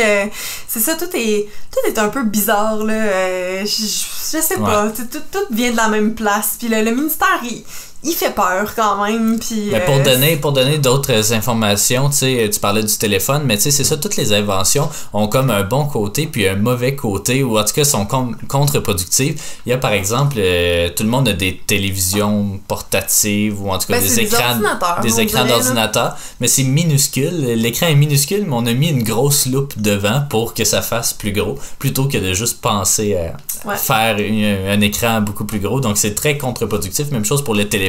c'est 0.69 0.81
ça, 0.81 0.95
tout 0.95 1.09
est, 1.15 1.49
tout 1.73 1.89
est 1.89 1.99
un 1.99 2.09
peu 2.09 2.25
bizarre. 2.25 2.85
Là, 2.85 3.65
je, 3.65 3.67
je 3.67 4.41
sais 4.41 4.59
pas, 4.59 4.89
tout, 4.91 5.19
tout, 5.33 5.55
vient 5.55 5.71
de 5.71 5.77
la 5.77 5.89
même 5.89 6.15
place. 6.15 6.57
Puis 6.59 6.66
le, 6.69 6.91
ministère, 6.91 7.43
il 8.03 8.13
fait 8.13 8.35
peur 8.35 8.75
quand 8.75 9.05
même. 9.05 9.39
Puis, 9.39 9.69
mais 9.73 9.81
pour 9.81 9.97
euh, 9.97 10.03
donner, 10.03 10.37
pour 10.37 10.53
donner 10.53 10.79
d'autres 10.79 11.33
informations, 11.33 12.09
tu 12.11 12.17
sais, 12.17 12.51
tu 12.53 12.61
parlais 12.61 12.83
du 12.83 12.97
téléphone, 12.97 13.43
mais 13.45 13.57
tu 13.57 13.65
sais, 13.65 13.71
c'est 13.71 13.85
ça, 13.85 13.97
toutes 13.97 14.17
les 14.17 14.33
inventions 14.33 14.89
ont 15.13 15.29
comme 15.29 15.51
un 15.51 15.63
bon 15.63 15.87
côté 15.87 16.27
puis 16.27 16.47
un 16.47 16.57
mauvais 16.57 16.95
côté, 16.95 17.43
ou 17.43 17.59
en 17.59 17.65
tout 17.65 17.75
cas 17.75 17.85
sont 17.85 18.07
contre-productives. 18.49 19.41
Il 19.65 19.71
y 19.71 19.73
a 19.73 19.79
par 19.79 19.93
exemple, 19.93 20.37
euh, 20.39 20.91
tout 20.95 21.03
le 21.03 21.09
monde 21.09 21.29
a 21.29 21.33
des 21.33 21.57
télévisions 21.67 22.61
portatives 22.69 23.61
ou 23.61 23.71
en 23.71 23.79
tout 23.79 23.89
cas 23.89 23.99
ben, 23.99 24.03
des 24.03 24.21
écrans 24.21 24.61
des 25.03 25.21
écrans 25.21 25.45
d'ordinateur, 25.45 26.17
mais 26.41 26.49
c'est 26.49 26.65
minuscule. 26.65 27.55
L'écran 27.55 27.87
est 27.87 27.95
minuscule, 27.95 28.45
mais 28.47 28.55
on 28.55 28.67
a 28.67 28.73
mis 28.73 28.89
une 28.89 29.03
grosse 29.03 29.47
loupe 29.47 29.75
devant 29.77 30.23
pour 30.29 30.55
que 30.55 30.65
ça 30.65 30.83
fasse 30.83 31.13
plus 31.13 31.33
gros, 31.33 31.59
plutôt 31.79 32.07
que 32.07 32.19
de 32.19 32.35
juste 32.35 32.61
penser 32.61 33.17
à 33.17 33.77
faire 33.77 34.17
un 34.19 34.81
écran 34.81 35.21
beaucoup 35.23 35.45
plus 35.45 35.61
gros. 35.61 35.81
Donc 35.81 35.97
c'est 35.97 36.15
très 36.15 36.39
contre-productif. 36.39 37.11
Même 37.11 37.25
chose 37.25 37.43
pour 37.43 37.55
le 37.55 37.69
téléphone 37.69 37.86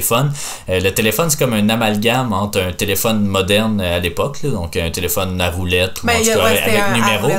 euh, 0.70 0.80
le 0.80 0.92
téléphone, 0.92 1.30
c'est 1.30 1.40
comme 1.40 1.54
un 1.54 1.70
amalgame 1.70 2.34
entre 2.34 2.62
un 2.62 2.72
téléphone 2.72 3.26
moderne 3.26 3.82
à 3.82 4.00
l'époque, 4.00 4.40
donc 4.44 4.76
un 4.76 4.90
téléphone 4.90 5.40
à 5.42 5.50
roulette 5.50 6.04
ou 6.04 6.08
ben, 6.08 6.16
avec 6.16 6.96
numéro. 6.96 7.30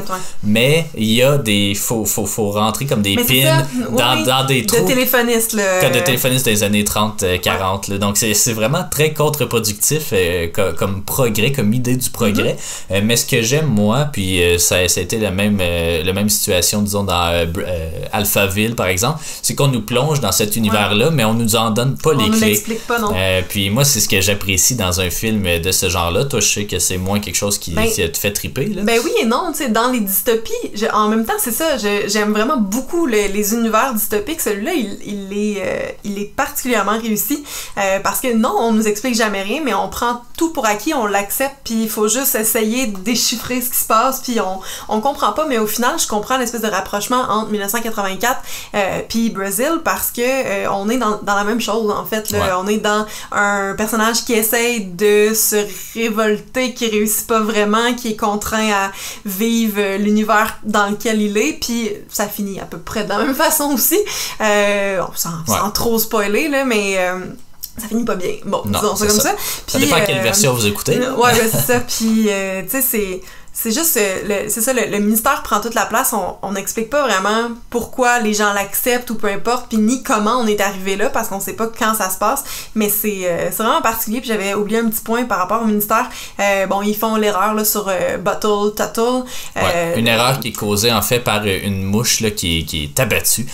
Mais 0.43 0.87
il 0.97 1.13
y 1.13 1.23
a 1.23 1.39
des. 1.39 1.75
Faut, 1.75 2.05
faut, 2.05 2.27
faut 2.27 2.51
rentrer 2.51 2.87
comme 2.87 3.03
des 3.03 3.17
pins 3.17 3.65
dans, 3.91 4.25
dans, 4.25 4.47
des 4.47 4.67
trous. 4.67 4.83
De 4.83 4.87
téléphonistes, 4.87 5.57
Comme 5.81 5.93
de 5.93 6.01
téléphonistes 6.01 6.45
des 6.45 6.63
années 6.63 6.85
30-40. 6.85 7.93
Euh, 7.93 7.99
donc 7.99 8.17
c'est 8.17 8.53
vraiment 8.53 8.85
très 8.91 9.13
contre-productif 9.13 10.11
euh, 10.13 10.49
comme, 10.77 11.03
progrès, 11.03 11.53
comme 11.53 11.73
idée 11.73 11.97
du 11.97 12.11
progrès. 12.11 12.57
Mm-hmm. 12.91 13.03
mais 13.03 13.17
ce 13.17 13.27
que 13.27 13.43
j'aime, 13.43 13.67
moi, 13.67 14.09
puis 14.13 14.41
ça, 14.59 14.89
ça, 14.89 15.01
a 15.01 15.03
été 15.03 15.19
la 15.19 15.31
même, 15.31 15.59
la 15.59 16.13
même 16.13 16.29
situation, 16.29 16.83
disons, 16.83 17.05
dans 17.05 17.47
Alphaville, 18.13 18.75
par 18.75 18.87
exemple, 18.87 19.21
c'est 19.43 19.55
qu'on 19.55 19.69
nous 19.69 19.83
plonge 19.83 20.21
dans 20.21 20.33
cet 20.33 20.57
univers-là, 20.57 21.11
mais 21.11 21.25
on 21.25 21.35
nous 21.35 21.57
en 21.57 21.71
donne 21.71 21.97
pas 21.97 22.13
les 22.15 22.31
clés 22.31 22.48
pas, 22.87 22.99
non. 22.99 23.13
Euh, 23.15 23.43
puis 23.49 23.71
moi, 23.71 23.85
c'est 23.85 24.01
ce 24.01 24.09
que 24.09 24.21
j'apprécie 24.21 24.75
dans 24.75 25.01
un 25.01 25.11
film 25.11 25.43
de 25.61 25.73
ce 25.73 25.89
genre-là. 25.89 26.25
Toi, 26.25 26.41
je 26.41 26.49
sais 26.49 26.65
que 26.65 26.79
c'est 26.79 26.99
moins 26.99 27.21
quelque 27.21 27.37
chose 27.37 27.59
qui, 27.59 27.73
ben, 27.73 27.89
te 27.89 28.17
fait 28.17 28.33
triper. 28.33 28.67
Là. 28.67 28.83
Ben 28.83 29.01
oui 29.05 29.11
et 29.21 29.25
non. 29.25 29.53
Tu 29.53 29.59
sais, 29.59 29.69
dans 29.69 29.91
les 29.91 30.01
dystopies, 30.01 30.53
en 30.93 31.09
même 31.09 31.25
temps, 31.25 31.39
c'est 31.39 31.53
ça. 31.53 31.77
J'aime 31.79 32.33
vraiment 32.33 32.57
beaucoup 32.57 33.07
les, 33.07 33.55
univers 33.55 33.95
dystopiques. 33.95 34.41
Celui-là, 34.41 34.73
il, 34.75 34.99
il, 35.05 35.33
est, 35.33 35.63
euh, 35.65 35.89
il 36.05 36.19
est 36.19 36.35
particulièrement 36.35 36.99
réussi. 36.99 37.45
Euh, 37.79 38.01
parce 38.01 38.21
que 38.21 38.33
non, 38.33 38.55
on 38.59 38.73
nous 38.73 38.87
explique 38.87 39.15
jamais 39.15 39.43
rien, 39.43 39.61
mais 39.65 39.75
on 39.75 39.89
prend 39.89 40.23
tout 40.37 40.53
pour 40.53 40.67
acquis, 40.67 40.95
on 40.95 41.07
l'accepte, 41.07 41.57
puis 41.65 41.83
il 41.85 41.91
faut 41.91 42.09
juste 42.09 42.35
essayer 42.35 42.87
de 42.87 42.99
déchiffrer 42.99 43.61
ce 43.61 43.71
qui 43.71 43.77
se 43.77 43.87
passe, 43.87 44.21
puis 44.21 44.41
on, 44.41 44.61
on 44.89 45.01
comprend 45.01 45.33
pas. 45.33 45.47
Mais 45.47 45.59
au 45.59 45.67
final, 45.67 45.99
je 45.99 46.07
comprends 46.07 46.37
l'espèce 46.37 46.61
de 46.61 46.69
rapprochement 46.69 47.23
entre 47.29 47.51
1984 47.51 48.41
puis 49.09 49.31
Brésil 49.31 49.81
parce 49.85 50.11
que 50.11 50.69
on 50.69 50.89
est 50.89 50.99
dans, 50.99 51.19
dans 51.23 51.35
la 51.35 51.45
même 51.45 51.61
chose, 51.61 51.91
en 51.91 52.05
fait. 52.05 52.31
On 52.59 52.67
est 52.67 52.79
dans 52.79 53.07
un 53.33 53.75
personnage 53.75 54.25
qui 54.25 54.33
essaye 54.35 54.85
de 54.87 55.33
se 55.35 55.67
révolter, 55.95 56.75
qui 56.75 56.89
réussit 56.89 57.27
pas 57.27 57.41
vraiment, 57.41 57.95
qui 57.95 58.09
est 58.09 58.17
contraint 58.17 58.71
à 58.71 58.93
vivre 59.25 59.97
l'univers 59.99 60.59
dans 60.65 60.89
lequel 60.89 61.21
il 61.21 61.37
est, 61.37 61.59
puis 61.61 61.91
ça 62.09 62.27
finit 62.29 62.61
à 62.61 62.65
peu 62.65 62.79
près 62.79 63.05
de 63.05 63.09
la 63.09 63.19
même 63.19 63.35
façon 63.35 63.71
aussi. 63.73 63.99
Euh, 64.41 65.03
sans, 65.15 65.71
trop 65.73 65.99
spoiler, 65.99 66.49
là, 66.49 66.65
mais... 66.65 66.97
Euh, 66.99 67.21
ça 67.81 67.87
finit 67.87 68.05
pas 68.05 68.17
bien. 68.17 68.33
Bon, 68.45 68.63
disons 68.65 68.97
ça 68.97 69.07
comme 69.07 69.21
ça. 69.21 69.35
Puis, 69.65 69.73
ça 69.75 69.79
dépend 69.79 70.05
quelle 70.05 70.19
euh, 70.19 70.23
version 70.23 70.53
vous 70.53 70.67
écoutez. 70.67 70.99
Ouais, 70.99 71.33
ben, 71.33 71.49
c'est 71.49 71.61
ça. 71.61 71.79
Puis, 71.79 72.25
tu 72.25 72.71
sais, 72.71 72.83
c'est 72.83 73.21
c'est 73.61 73.73
juste, 73.73 73.97
euh, 73.97 74.45
c'est 74.47 74.61
ça, 74.61 74.73
le, 74.73 74.99
ministère 75.01 75.43
prend 75.43 75.61
toute 75.61 75.75
la 75.75 75.85
place. 75.85 76.15
On 76.43 76.53
n'explique 76.53 76.91
pas 76.91 77.03
vraiment 77.03 77.51
pourquoi 77.71 78.21
les 78.21 78.33
gens 78.33 78.53
l'acceptent 78.53 79.11
ou 79.11 79.17
peu 79.17 79.27
importe, 79.27 79.67
puis 79.69 79.79
ni 79.79 80.05
comment 80.05 80.37
on 80.39 80.47
est 80.47 80.61
arrivé 80.61 80.95
là, 80.95 81.11
parce 81.11 81.27
qu'on 81.27 81.41
sait 81.41 81.55
pas 81.55 81.67
quand 81.67 81.93
ça 81.95 82.09
se 82.09 82.19
passe. 82.19 82.45
Mais 82.77 82.89
c'est 82.89 83.23
euh, 83.25 83.51
vraiment 83.59 83.83
particulier. 83.83 84.21
Puis 84.21 84.29
j'avais 84.29 84.55
oublié 84.55 84.79
un 84.79 84.89
petit 84.89 85.01
point 85.01 85.25
par 85.25 85.39
rapport 85.39 85.63
au 85.63 85.65
ministère. 85.65 86.09
Euh, 86.39 86.69
bon, 86.69 86.83
ils 86.83 86.95
font 86.95 87.17
l'erreur 87.17 87.55
là 87.55 87.65
sur 87.65 87.91
Bottle 88.21 88.77
Tuttle. 88.77 89.25
une 89.97 90.07
erreur 90.07 90.39
qui 90.39 90.49
est 90.49 90.53
causée 90.53 90.93
en 90.93 91.03
fait 91.03 91.19
par 91.19 91.45
une 91.45 91.83
mouche 91.83 92.21
là, 92.21 92.31
qui, 92.31 92.65
qui 92.65 92.85
est 92.85 93.01
abattue, 93.01 93.49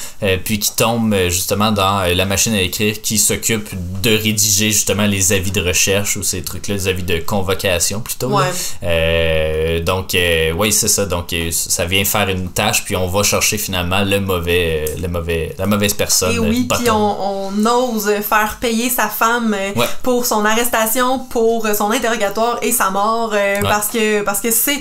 puis 0.45 0.59
qui 0.59 0.77
tombe 0.77 1.15
justement 1.29 1.73
dans 1.73 2.03
la 2.15 2.27
machine 2.27 2.53
à 2.53 2.61
écrire 2.61 3.01
qui 3.01 3.17
s'occupe 3.17 3.71
de 4.03 4.11
rédiger 4.11 4.71
justement 4.71 5.07
les 5.07 5.33
avis 5.33 5.51
de 5.51 5.63
recherche 5.63 6.19
ou 6.19 6.23
ces 6.23 6.43
trucs-là, 6.43 6.75
les 6.75 6.89
avis 6.89 7.05
de 7.05 7.21
convocation 7.21 8.01
plutôt. 8.01 8.29
donc, 8.29 9.94
donc, 9.95 10.15
euh, 10.15 10.53
oui, 10.53 10.73
c'est 10.73 10.89
ça. 10.89 11.07
Donc, 11.07 11.33
euh, 11.33 11.51
ça 11.53 11.85
vient 11.85 12.05
faire 12.05 12.29
une 12.29 12.49
tâche, 12.51 12.85
puis 12.85 12.97
on 12.97 13.07
va 13.07 13.23
chercher 13.23 13.59
finalement 13.59 14.03
le 14.03 14.19
mauvais, 14.19 14.87
euh, 14.89 15.01
le 15.01 15.09
mauvais, 15.09 15.55
la 15.57 15.67
mauvaise 15.67 15.95
personne. 15.95 16.33
Et 16.33 16.39
oui, 16.39 16.69
puis 16.69 16.91
on, 16.91 17.53
ose 17.65 18.11
faire 18.29 18.59
payer 18.61 18.91
sa 18.91 19.09
femme 19.09 19.57
pour 20.03 20.27
son 20.27 20.45
arrestation, 20.45 21.21
pour 21.21 21.69
son 21.69 21.91
interrogatoire 21.93 22.59
et 22.63 22.73
sa 22.73 22.91
mort, 22.91 23.35
parce 23.63 23.89
que 23.89 24.23
parce 24.23 24.41
que 24.41 24.51
c'est 24.51 24.81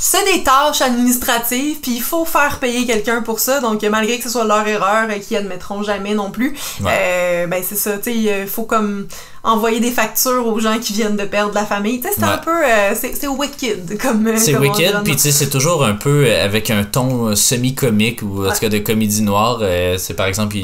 c'est 0.00 0.24
des 0.32 0.44
tâches 0.44 0.80
administratives, 0.80 1.80
puis 1.80 1.96
il 1.96 2.02
faut 2.02 2.24
faire 2.24 2.60
payer 2.60 2.86
quelqu'un 2.86 3.20
pour 3.20 3.40
ça. 3.40 3.60
Donc, 3.60 3.82
malgré 3.82 4.18
que 4.18 4.24
ce 4.24 4.30
soit 4.30 4.44
leur 4.44 4.66
erreur, 4.66 5.10
et 5.10 5.20
qu'ils 5.20 5.36
admettront 5.36 5.82
jamais 5.82 6.14
non 6.14 6.30
plus, 6.30 6.56
ben 6.80 7.62
c'est 7.62 7.76
ça. 7.76 7.98
Tu 7.98 8.04
sais, 8.04 8.16
il 8.16 8.46
faut 8.46 8.64
comme 8.64 9.06
envoyer 9.42 9.80
des 9.80 9.90
factures 9.90 10.46
aux 10.46 10.58
gens 10.58 10.78
qui 10.78 10.92
viennent 10.92 11.16
de 11.16 11.24
perdre 11.24 11.54
la 11.54 11.64
famille. 11.64 12.00
Tu 12.00 12.08
sais, 12.08 12.14
c'est 12.18 12.24
un 12.24 12.38
peu. 12.38 12.64
Euh, 12.64 12.94
c'est 12.94 13.28
wicked 13.28 13.98
comme. 14.00 14.26
Euh, 14.26 14.36
c'est 14.36 14.56
wicked, 14.56 15.02
puis 15.04 15.14
tu 15.14 15.22
sais, 15.22 15.32
c'est 15.32 15.50
toujours 15.50 15.84
un 15.84 15.94
peu 15.94 16.24
euh, 16.26 16.44
avec 16.44 16.70
un 16.70 16.84
ton 16.84 17.34
semi-comique 17.34 18.22
ou 18.22 18.46
en 18.46 18.52
tout 18.52 18.60
cas 18.60 18.68
de 18.68 18.78
comédie 18.78 19.22
noire. 19.22 19.60
c'est 19.96 20.14
par 20.14 20.26
exemple, 20.26 20.56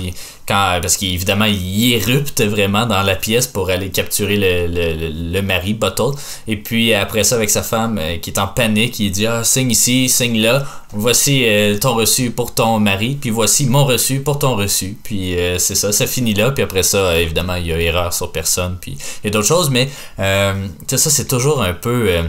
quand, 0.46 0.78
parce 0.82 0.96
qu'évidemment, 0.96 1.46
il 1.46 1.94
érupte 1.94 2.42
vraiment 2.42 2.86
dans 2.86 3.02
la 3.02 3.16
pièce 3.16 3.46
pour 3.46 3.70
aller 3.70 3.90
capturer 3.90 4.36
le, 4.36 4.66
le, 4.66 5.32
le, 5.32 5.42
mari, 5.42 5.74
Bottle. 5.74 6.18
Et 6.48 6.56
puis 6.56 6.92
après 6.94 7.24
ça, 7.24 7.36
avec 7.36 7.50
sa 7.50 7.62
femme 7.62 8.00
qui 8.20 8.30
est 8.30 8.38
en 8.38 8.46
panique, 8.46 8.98
il 8.98 9.10
dit 9.10 9.26
Ah, 9.26 9.44
signe 9.44 9.70
ici, 9.70 10.08
signe 10.08 10.40
là 10.40 10.64
voici 10.96 11.44
ton 11.80 11.94
reçu 11.94 12.30
pour 12.30 12.54
ton 12.54 12.78
mari, 12.78 13.18
puis 13.20 13.30
voici 13.30 13.66
mon 13.66 13.84
reçu 13.84 14.20
pour 14.20 14.38
ton 14.38 14.54
reçu. 14.54 14.96
Puis 15.02 15.34
c'est 15.58 15.74
ça, 15.74 15.90
ça 15.90 16.06
finit 16.06 16.34
là, 16.34 16.52
puis 16.52 16.62
après 16.62 16.84
ça, 16.84 17.18
évidemment, 17.18 17.56
il 17.56 17.66
y 17.66 17.72
a 17.72 17.80
erreur 17.80 18.12
sur 18.12 18.30
personne 18.30 18.63
puis 18.80 18.96
il 19.22 19.26
y 19.26 19.28
a 19.28 19.30
d'autres 19.30 19.48
choses, 19.48 19.70
mais 19.70 19.88
euh, 20.18 20.66
ça, 20.88 21.10
c'est 21.10 21.26
toujours 21.26 21.62
un 21.62 21.74
peu. 21.74 22.24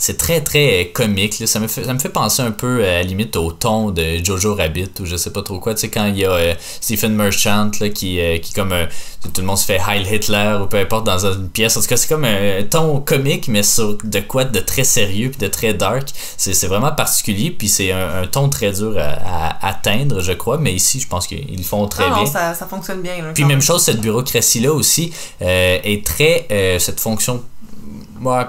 Euh, 0.00 0.10
c'est 0.10 0.16
très 0.16 0.40
très 0.40 0.90
comique 0.92 1.34
ça 1.46 1.60
me 1.60 1.68
fait 1.68 1.84
ça 1.84 1.92
me 1.92 1.98
fait 1.98 2.08
penser 2.08 2.42
un 2.42 2.50
peu 2.50 2.84
à 2.84 2.94
la 2.94 3.02
limite 3.02 3.36
au 3.36 3.52
ton 3.52 3.90
de 3.90 4.22
Jojo 4.24 4.54
Rabbit 4.54 4.90
ou 5.00 5.06
je 5.06 5.16
sais 5.16 5.30
pas 5.30 5.42
trop 5.42 5.58
quoi. 5.60 5.74
Tu 5.74 5.82
sais 5.82 5.88
quand 5.90 6.06
il 6.06 6.18
y 6.18 6.24
a 6.24 6.32
euh, 6.32 6.54
Stephen 6.80 7.14
Merchant 7.14 7.70
là, 7.80 7.88
qui 7.88 8.18
qui 8.42 8.52
comme 8.52 8.74
tout 9.22 9.40
le 9.40 9.46
monde 9.46 9.58
se 9.58 9.66
fait 9.66 9.78
Heil 9.86 10.06
Hitler 10.10 10.58
ou 10.62 10.66
peu 10.66 10.78
importe 10.78 11.04
dans 11.04 11.26
une 11.26 11.48
pièce. 11.48 11.76
En 11.76 11.80
tout 11.80 11.86
cas 11.86 11.96
c'est 11.96 12.08
comme 12.08 12.24
un 12.24 12.62
ton 12.68 13.00
comique 13.00 13.48
mais 13.48 13.62
sur 13.62 13.98
de 14.02 14.20
quoi 14.20 14.44
de 14.44 14.60
très 14.60 14.84
sérieux 14.84 15.30
puis 15.30 15.38
de 15.38 15.48
très 15.48 15.74
dark. 15.74 16.08
C'est 16.36 16.66
vraiment 16.66 16.92
particulier 16.92 17.50
puis 17.50 17.68
c'est 17.68 17.92
un, 17.92 18.26
ton 18.26 18.48
très 18.48 18.72
dur 18.72 18.96
à, 18.98 19.66
atteindre 19.66 20.20
je 20.20 20.32
crois. 20.32 20.58
Mais 20.58 20.72
ici 20.72 21.00
je 21.00 21.08
pense 21.08 21.26
qu'ils 21.26 21.64
font 21.64 21.86
très 21.86 22.04
ah 22.04 22.14
bien. 22.14 22.26
ça, 22.26 22.54
ça 22.54 22.66
fonctionne 22.66 23.02
bien 23.02 23.14
puis 23.34 23.44
même 23.44 23.62
chose 23.62 23.82
cette 23.82 24.00
bureaucratie 24.00 24.60
là 24.60 24.72
aussi 24.72 25.12
est 25.40 26.04
très 26.04 26.46
cette 26.78 27.00
fonction 27.00 27.42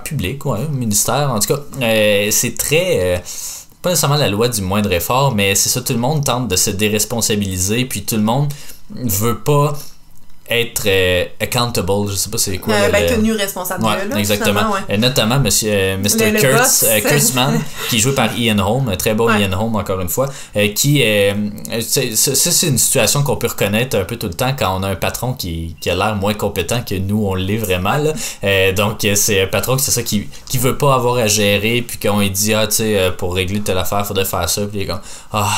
public, 0.03 0.45
ouais, 0.45 0.67
ministère, 0.71 1.31
en 1.31 1.39
tout 1.39 1.53
cas, 1.53 1.61
euh, 1.81 2.27
c'est 2.31 2.57
très. 2.57 3.15
Euh, 3.15 3.17
pas 3.81 3.89
nécessairement 3.89 4.17
la 4.17 4.29
loi 4.29 4.47
du 4.47 4.61
moindre 4.61 4.91
effort, 4.91 5.33
mais 5.33 5.55
c'est 5.55 5.69
ça, 5.69 5.81
tout 5.81 5.93
le 5.93 5.99
monde 5.99 6.23
tente 6.23 6.47
de 6.47 6.55
se 6.55 6.69
déresponsabiliser, 6.69 7.85
puis 7.85 8.03
tout 8.03 8.15
le 8.15 8.21
monde 8.21 8.53
veut 8.91 9.39
pas 9.39 9.73
être 10.51 10.83
euh, 10.85 11.25
accountable, 11.39 12.09
je 12.09 12.15
sais 12.15 12.29
pas 12.29 12.37
c'est 12.37 12.57
quoi. 12.57 12.73
Euh, 12.73 12.89
ben, 12.91 13.07
tenu 13.07 13.33
responsable. 13.33 13.83
là, 13.83 14.19
exactement. 14.19 14.71
Ouais. 14.71 14.97
notamment 14.97 15.39
Monsieur, 15.39 15.71
euh, 15.71 15.97
Mr. 15.97 16.39
Kurtz, 16.39 16.85
Kurtzman, 17.03 17.61
qui 17.89 17.97
est 17.97 17.99
joué 17.99 18.13
par 18.13 18.37
Ian 18.37 18.59
Holm, 18.59 18.89
un 18.89 18.97
très 18.97 19.13
beau 19.13 19.29
Ian 19.29 19.51
Holm 19.53 19.75
encore 19.75 20.01
une 20.01 20.09
fois, 20.09 20.27
qui 20.75 21.03
ça 21.81 22.01
c'est 22.51 22.67
une 22.67 22.77
situation 22.77 23.23
qu'on 23.23 23.37
peut 23.37 23.47
reconnaître 23.47 23.97
un 23.97 24.03
peu 24.03 24.17
tout 24.17 24.27
le 24.27 24.33
temps 24.33 24.53
quand 24.57 24.77
on 24.77 24.83
a 24.83 24.89
un 24.89 24.95
patron 24.95 25.33
qui, 25.33 25.75
qui 25.79 25.89
a 25.89 25.95
l'air 25.95 26.15
moins 26.15 26.33
compétent 26.33 26.81
que 26.81 26.95
nous 26.95 27.25
on 27.25 27.35
l'est 27.35 27.57
vraiment 27.57 27.97
là. 27.97 28.71
donc 28.73 29.05
c'est 29.15 29.41
un 29.41 29.47
patron 29.47 29.77
c'est 29.77 29.91
ça 29.91 30.03
qui 30.03 30.27
qui 30.47 30.57
veut 30.57 30.77
pas 30.77 30.95
avoir 30.95 31.17
à 31.17 31.27
gérer 31.27 31.81
puis 31.81 31.97
qu'on 31.97 32.19
lui 32.19 32.29
dit 32.29 32.53
ah 32.53 32.67
tu 32.67 32.77
sais 32.77 33.11
pour 33.17 33.35
régler 33.35 33.61
telle 33.61 33.77
affaire 33.77 34.05
faudrait 34.05 34.25
faire 34.25 34.49
ça 34.49 34.61
puis 34.63 34.79
il 34.79 34.81
est 34.83 34.87
comme 34.87 35.01
ah, 35.31 35.49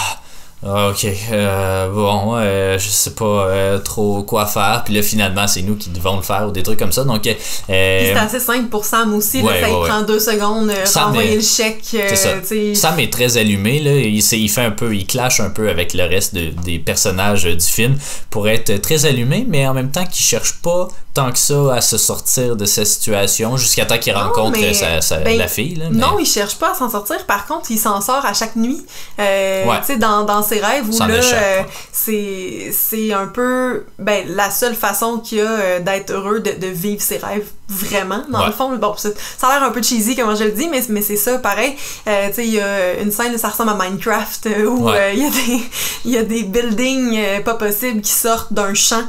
ok, 0.65 1.08
euh, 1.32 1.89
bon, 1.89 2.36
euh, 2.38 2.78
je 2.78 2.88
sais 2.88 3.12
pas 3.12 3.26
euh, 3.26 3.80
trop 3.80 4.23
quoi 4.23 4.45
faire. 4.45 4.84
Puis 4.86 4.93
là, 4.93 5.02
finalement, 5.02 5.45
c'est 5.47 5.62
nous 5.62 5.76
qui 5.76 5.89
devons 5.89 6.15
le 6.15 6.21
faire 6.21 6.47
ou 6.47 6.52
des 6.52 6.63
trucs 6.63 6.80
comme 6.80 6.91
ça. 6.91 7.04
Donc, 7.04 7.28
euh, 7.28 7.34
c'est 7.67 8.13
assez 8.15 8.39
simple 8.39 8.69
pour 8.69 8.86
Sam 8.86 9.13
aussi. 9.13 9.41
là, 9.41 9.52
ça 9.60 9.67
prend 9.67 10.02
deux 10.04 10.19
secondes 10.19 10.71
pour 10.71 11.02
envoyer 11.04 11.36
le 11.36 11.41
chèque. 11.41 11.84
Ça. 12.15 12.30
Sam 12.76 12.99
est 12.99 13.12
très 13.12 13.38
allumé. 13.38 13.80
Là, 13.80 13.91
il, 13.91 14.19
il 14.19 14.49
fait 14.49 14.62
un 14.62 14.71
peu, 14.71 14.95
il 14.95 15.06
clash 15.06 15.41
un 15.41 15.49
peu 15.49 15.69
avec 15.69 15.93
le 15.93 16.04
reste 16.06 16.34
de, 16.34 16.49
des 16.63 16.80
personnages 16.80 17.43
du 17.43 17.65
film 17.65 17.97
pour 18.30 18.47
être 18.47 18.80
très 18.82 19.06
allumé, 19.06 19.45
mais 19.47 19.67
en 19.67 19.73
même 19.73 19.91
temps, 19.91 20.06
qu'il 20.06 20.23
cherche 20.23 20.54
pas 20.62 20.88
tant 21.13 21.32
que 21.32 21.38
ça 21.38 21.76
à 21.76 21.82
se 21.82 21.97
sortir 21.97 22.56
de 22.56 22.65
cette 22.65 22.88
situation 22.88 23.56
jusqu'à 23.56 23.86
temps 23.86 23.99
qu'il 23.99 24.13
rencontre 24.15 24.58
sa, 24.73 25.17
ben, 25.19 25.38
la 25.38 25.47
fille. 25.47 25.76
Là, 25.76 25.86
Non, 25.91 26.17
il 26.19 26.26
cherche 26.26 26.56
pas 26.56 26.71
à 26.71 26.73
s'en 26.73 26.89
sortir. 26.89 27.23
Par 27.28 27.45
contre, 27.45 27.69
il 27.69 27.78
s'en 27.78 28.02
sort 28.02 28.26
à 28.26 28.34
chaque 28.34 28.56
nuit. 28.56 28.84
Tu 29.17 29.23
sais, 29.23 29.97
dans, 29.97 30.23
dans 30.23 30.41
ses 30.41 30.52
rêves 30.59 30.89
où 30.89 30.99
là, 30.99 31.07
euh, 31.07 31.63
c'est 31.91 33.13
un 33.13 33.27
peu 33.27 33.85
ben, 33.99 34.25
la 34.27 34.49
seule 34.51 34.75
façon 34.75 35.19
qu'il 35.19 35.41
a 35.41 35.51
euh, 35.51 35.79
d'être 35.79 36.11
heureux 36.11 36.39
de, 36.39 36.51
de, 36.51 36.67
vivre 36.67 37.01
ses 37.01 37.17
rêves 37.17 37.49
vraiment, 37.69 38.23
dans 38.30 38.45
le 38.45 38.52
fond. 38.52 38.76
Bon, 38.76 38.95
ça, 38.97 39.10
a 39.43 39.60
l'air 39.60 39.63
un 39.63 39.71
peu 39.71 39.82
cheesy, 39.82 40.15
comme 40.15 40.36
je 40.36 40.43
le 40.43 40.52
dis, 40.52 40.67
mais, 40.69 40.84
mais 40.89 41.02
c'est 41.02 41.15
ça, 41.15 41.38
pareil. 41.38 41.76
Euh, 42.08 42.30
tu 42.30 42.36
sais, 42.36 42.47
il 42.47 42.54
y 42.54 42.60
a 42.60 42.99
une 42.99 43.12
scène, 43.12 43.38
ça 43.38 43.49
ressemble 43.49 43.71
à 43.71 43.76
Minecraft, 43.76 44.49
où 44.67 44.89
il 44.89 45.19
y, 45.19 45.26
a 45.26 45.30
des, 45.30 45.62
y 46.10 46.17
a 46.17 46.23
des 46.23 46.43
buildings 46.43 47.43
pas 47.43 47.56
possibles 47.56 48.02
qui 48.02 48.12
sortent 48.12 48.52
d'un 48.52 48.73
champ, 48.73 49.04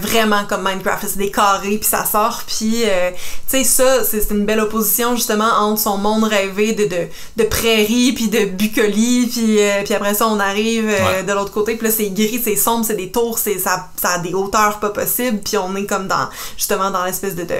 vraiment 0.00 0.44
comme 0.48 0.62
Minecraft. 0.62 1.06
C'est 1.06 1.18
des 1.18 1.30
carré, 1.34 1.78
puis 1.78 1.88
ça 1.88 2.04
sort, 2.04 2.42
puis 2.46 2.84
euh, 2.84 3.10
tu 3.48 3.58
sais, 3.58 3.64
ça, 3.64 4.04
c'est 4.04 4.30
une 4.30 4.46
belle 4.46 4.60
opposition 4.60 5.16
justement 5.16 5.50
entre 5.58 5.80
son 5.80 5.98
monde 5.98 6.24
rêvé 6.24 6.72
de, 6.72 6.84
de, 6.84 7.08
de 7.36 7.44
prairies, 7.44 8.12
puis 8.12 8.28
de 8.28 8.44
bucolies, 8.46 9.28
puis, 9.32 9.60
euh, 9.60 9.82
puis 9.84 9.94
après 9.94 10.14
ça, 10.14 10.28
on 10.28 10.38
arrive 10.38 10.88
euh, 10.88 11.22
de 11.22 11.32
l'autre 11.32 11.52
côté, 11.52 11.76
puis 11.76 11.88
là, 11.88 11.92
c'est 11.92 12.10
gris, 12.10 12.40
c'est 12.42 12.56
sombre, 12.56 12.84
c'est 12.84 12.96
des 12.96 13.10
tours, 13.10 13.38
c'est 13.38 13.58
ça, 13.58 13.88
ça 14.00 14.10
a 14.10 14.18
des 14.18 14.32
hauteurs 14.32 14.78
pas 14.78 14.90
possibles, 14.90 15.40
puis 15.40 15.56
on 15.56 15.74
est 15.76 15.86
comme 15.86 16.06
dans, 16.06 16.28
justement, 16.56 16.90
dans 16.90 17.04
l'espèce 17.04 17.34
de, 17.34 17.42
de 17.42 17.54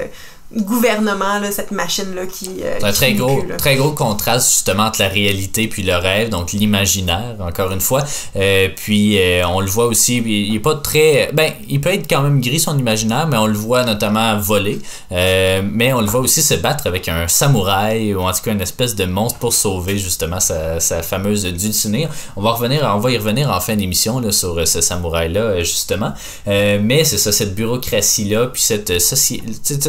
gouvernement, 0.62 1.38
là, 1.40 1.50
cette 1.50 1.70
machine-là 1.70 2.26
qui. 2.26 2.62
Euh, 2.62 2.78
un 2.82 2.92
très 2.92 3.14
gros, 3.14 3.44
très 3.58 3.76
gros 3.76 3.90
contraste 3.90 4.50
justement 4.50 4.84
entre 4.84 5.00
la 5.00 5.08
réalité 5.08 5.66
puis 5.68 5.82
le 5.82 5.96
rêve, 5.96 6.28
donc 6.28 6.52
l'imaginaire, 6.52 7.36
encore 7.40 7.72
une 7.72 7.80
fois. 7.80 8.04
Euh, 8.36 8.68
puis 8.74 9.18
euh, 9.18 9.46
on 9.48 9.60
le 9.60 9.66
voit 9.66 9.86
aussi, 9.86 10.18
il 10.18 10.54
est 10.54 10.60
pas 10.60 10.76
très. 10.76 11.30
Ben, 11.32 11.52
il 11.68 11.80
peut 11.80 11.92
être 11.92 12.08
quand 12.08 12.22
même 12.22 12.40
gris 12.40 12.60
son 12.60 12.78
imaginaire, 12.78 13.26
mais 13.26 13.36
on 13.36 13.46
le 13.46 13.54
voit 13.54 13.84
notamment 13.84 14.38
voler. 14.38 14.80
mais 15.10 15.92
on 15.92 16.00
le 16.00 16.06
voit 16.06 16.20
aussi 16.20 16.42
se 16.42 16.54
battre 16.54 16.86
avec 16.86 17.08
un 17.08 17.26
samouraï 17.28 18.14
ou 18.14 18.20
en 18.20 18.32
tout 18.32 18.42
cas 18.44 18.52
une 18.52 18.60
espèce 18.60 18.94
de 18.94 19.04
monstre 19.04 19.38
pour 19.38 19.52
sauver 19.52 19.98
justement 19.98 20.40
sa, 20.40 20.80
sa 20.80 21.02
fameuse 21.02 21.44
dulcinée. 21.44 22.08
On 22.36 22.42
va 22.42 22.52
revenir, 22.52 22.90
on 22.94 22.98
va 22.98 23.10
y 23.10 23.18
revenir 23.18 23.50
en 23.50 23.60
fin 23.60 23.76
d'émission 23.76 24.20
là, 24.20 24.30
sur 24.30 24.66
ce 24.66 24.80
samouraï-là, 24.80 25.60
justement. 25.60 26.12
mais 26.46 27.04
c'est 27.04 27.18
ça, 27.18 27.32
cette 27.32 27.54
bureaucratie-là, 27.54 28.46
puis 28.48 28.62
cette 28.62 29.00
société, 29.00 29.44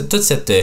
toute 0.09 0.21
cette 0.21 0.54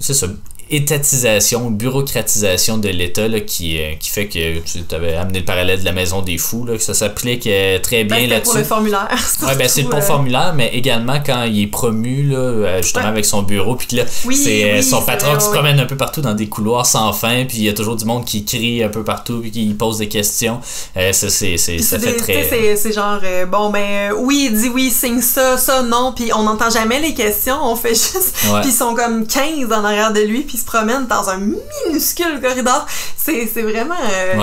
c'est 0.00 0.14
ça, 0.14 0.26
étatisation, 0.72 1.70
bureaucratisation 1.70 2.78
de 2.78 2.88
l'État 2.88 3.28
qui, 3.46 3.78
euh, 3.78 3.92
qui 4.00 4.10
fait 4.10 4.26
que 4.26 4.58
tu 4.60 4.94
avais 4.94 5.14
amené 5.14 5.40
le 5.40 5.44
parallèle 5.44 5.80
de 5.80 5.84
la 5.84 5.92
maison 5.92 6.22
des 6.22 6.38
fous, 6.38 6.64
là, 6.64 6.76
que 6.76 6.82
ça 6.82 6.94
s'applique 6.94 7.46
euh, 7.46 7.78
très 7.78 8.04
bien 8.04 8.20
ben, 8.20 8.30
là-dessus. 8.30 8.50
pour 8.50 8.58
le 8.58 8.64
formulaire. 8.64 9.08
Ouais, 9.42 9.56
ben 9.56 9.68
c'est 9.68 9.82
pour 9.82 9.96
le 9.96 10.02
formulaire, 10.02 10.52
mais 10.54 10.70
également 10.72 11.18
quand 11.24 11.44
il 11.44 11.62
est 11.62 11.66
promu, 11.66 12.22
là, 12.22 12.36
euh, 12.38 12.82
justement 12.82 13.06
avec 13.06 13.24
son 13.24 13.42
bureau, 13.42 13.74
puis 13.74 13.88
que 13.88 13.96
là, 13.96 14.04
c'est 14.06 14.82
son 14.82 15.02
patron 15.02 15.36
qui 15.36 15.44
se 15.44 15.50
promène 15.50 15.80
un 15.80 15.84
peu 15.84 15.96
partout 15.96 16.20
dans 16.20 16.34
des 16.34 16.48
couloirs 16.48 16.86
sans 16.86 17.12
fin, 17.12 17.44
puis 17.44 17.58
il 17.58 17.64
y 17.64 17.68
a 17.68 17.72
toujours 17.72 17.96
du 17.96 18.04
monde 18.04 18.24
qui 18.24 18.44
crie 18.44 18.82
un 18.82 18.88
peu 18.88 19.02
partout, 19.02 19.40
puis 19.40 19.50
qui 19.50 19.66
pose 19.74 19.98
des 19.98 20.08
questions. 20.08 20.60
ça, 20.94 21.12
c'est, 21.12 21.58
ça 21.58 21.98
fait 21.98 22.16
très. 22.16 22.76
C'est 22.76 22.92
genre, 22.92 23.20
bon, 23.50 23.70
ben 23.70 24.12
oui, 24.16 24.50
dit 24.52 24.68
oui, 24.68 24.90
signe 24.90 25.20
ça, 25.20 25.58
ça, 25.58 25.82
non, 25.82 26.12
puis 26.14 26.30
on 26.34 26.44
n'entend 26.44 26.70
jamais 26.70 27.00
les 27.00 27.14
questions, 27.14 27.58
on 27.62 27.76
fait 27.76 27.88
juste. 27.94 28.34
Puis 28.62 28.70
ils 28.70 28.72
sont 28.72 28.94
comme 28.94 29.26
15 29.26 29.72
en 29.72 29.84
arrière 29.84 30.12
de 30.12 30.20
lui, 30.20 30.40
puis 30.42 30.61
se 30.62 30.66
promène 30.66 31.06
dans 31.06 31.28
un 31.28 31.38
minuscule 31.38 32.40
corridor. 32.40 32.86
C'est 33.16 33.46
vraiment 33.62 33.94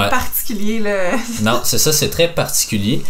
particulier. 0.10 0.80
Là. 0.80 1.12
non, 1.42 1.62
c'est 1.64 1.78
ça, 1.78 1.92
c'est 1.92 2.10
très 2.10 2.30
particulier. 2.34 3.04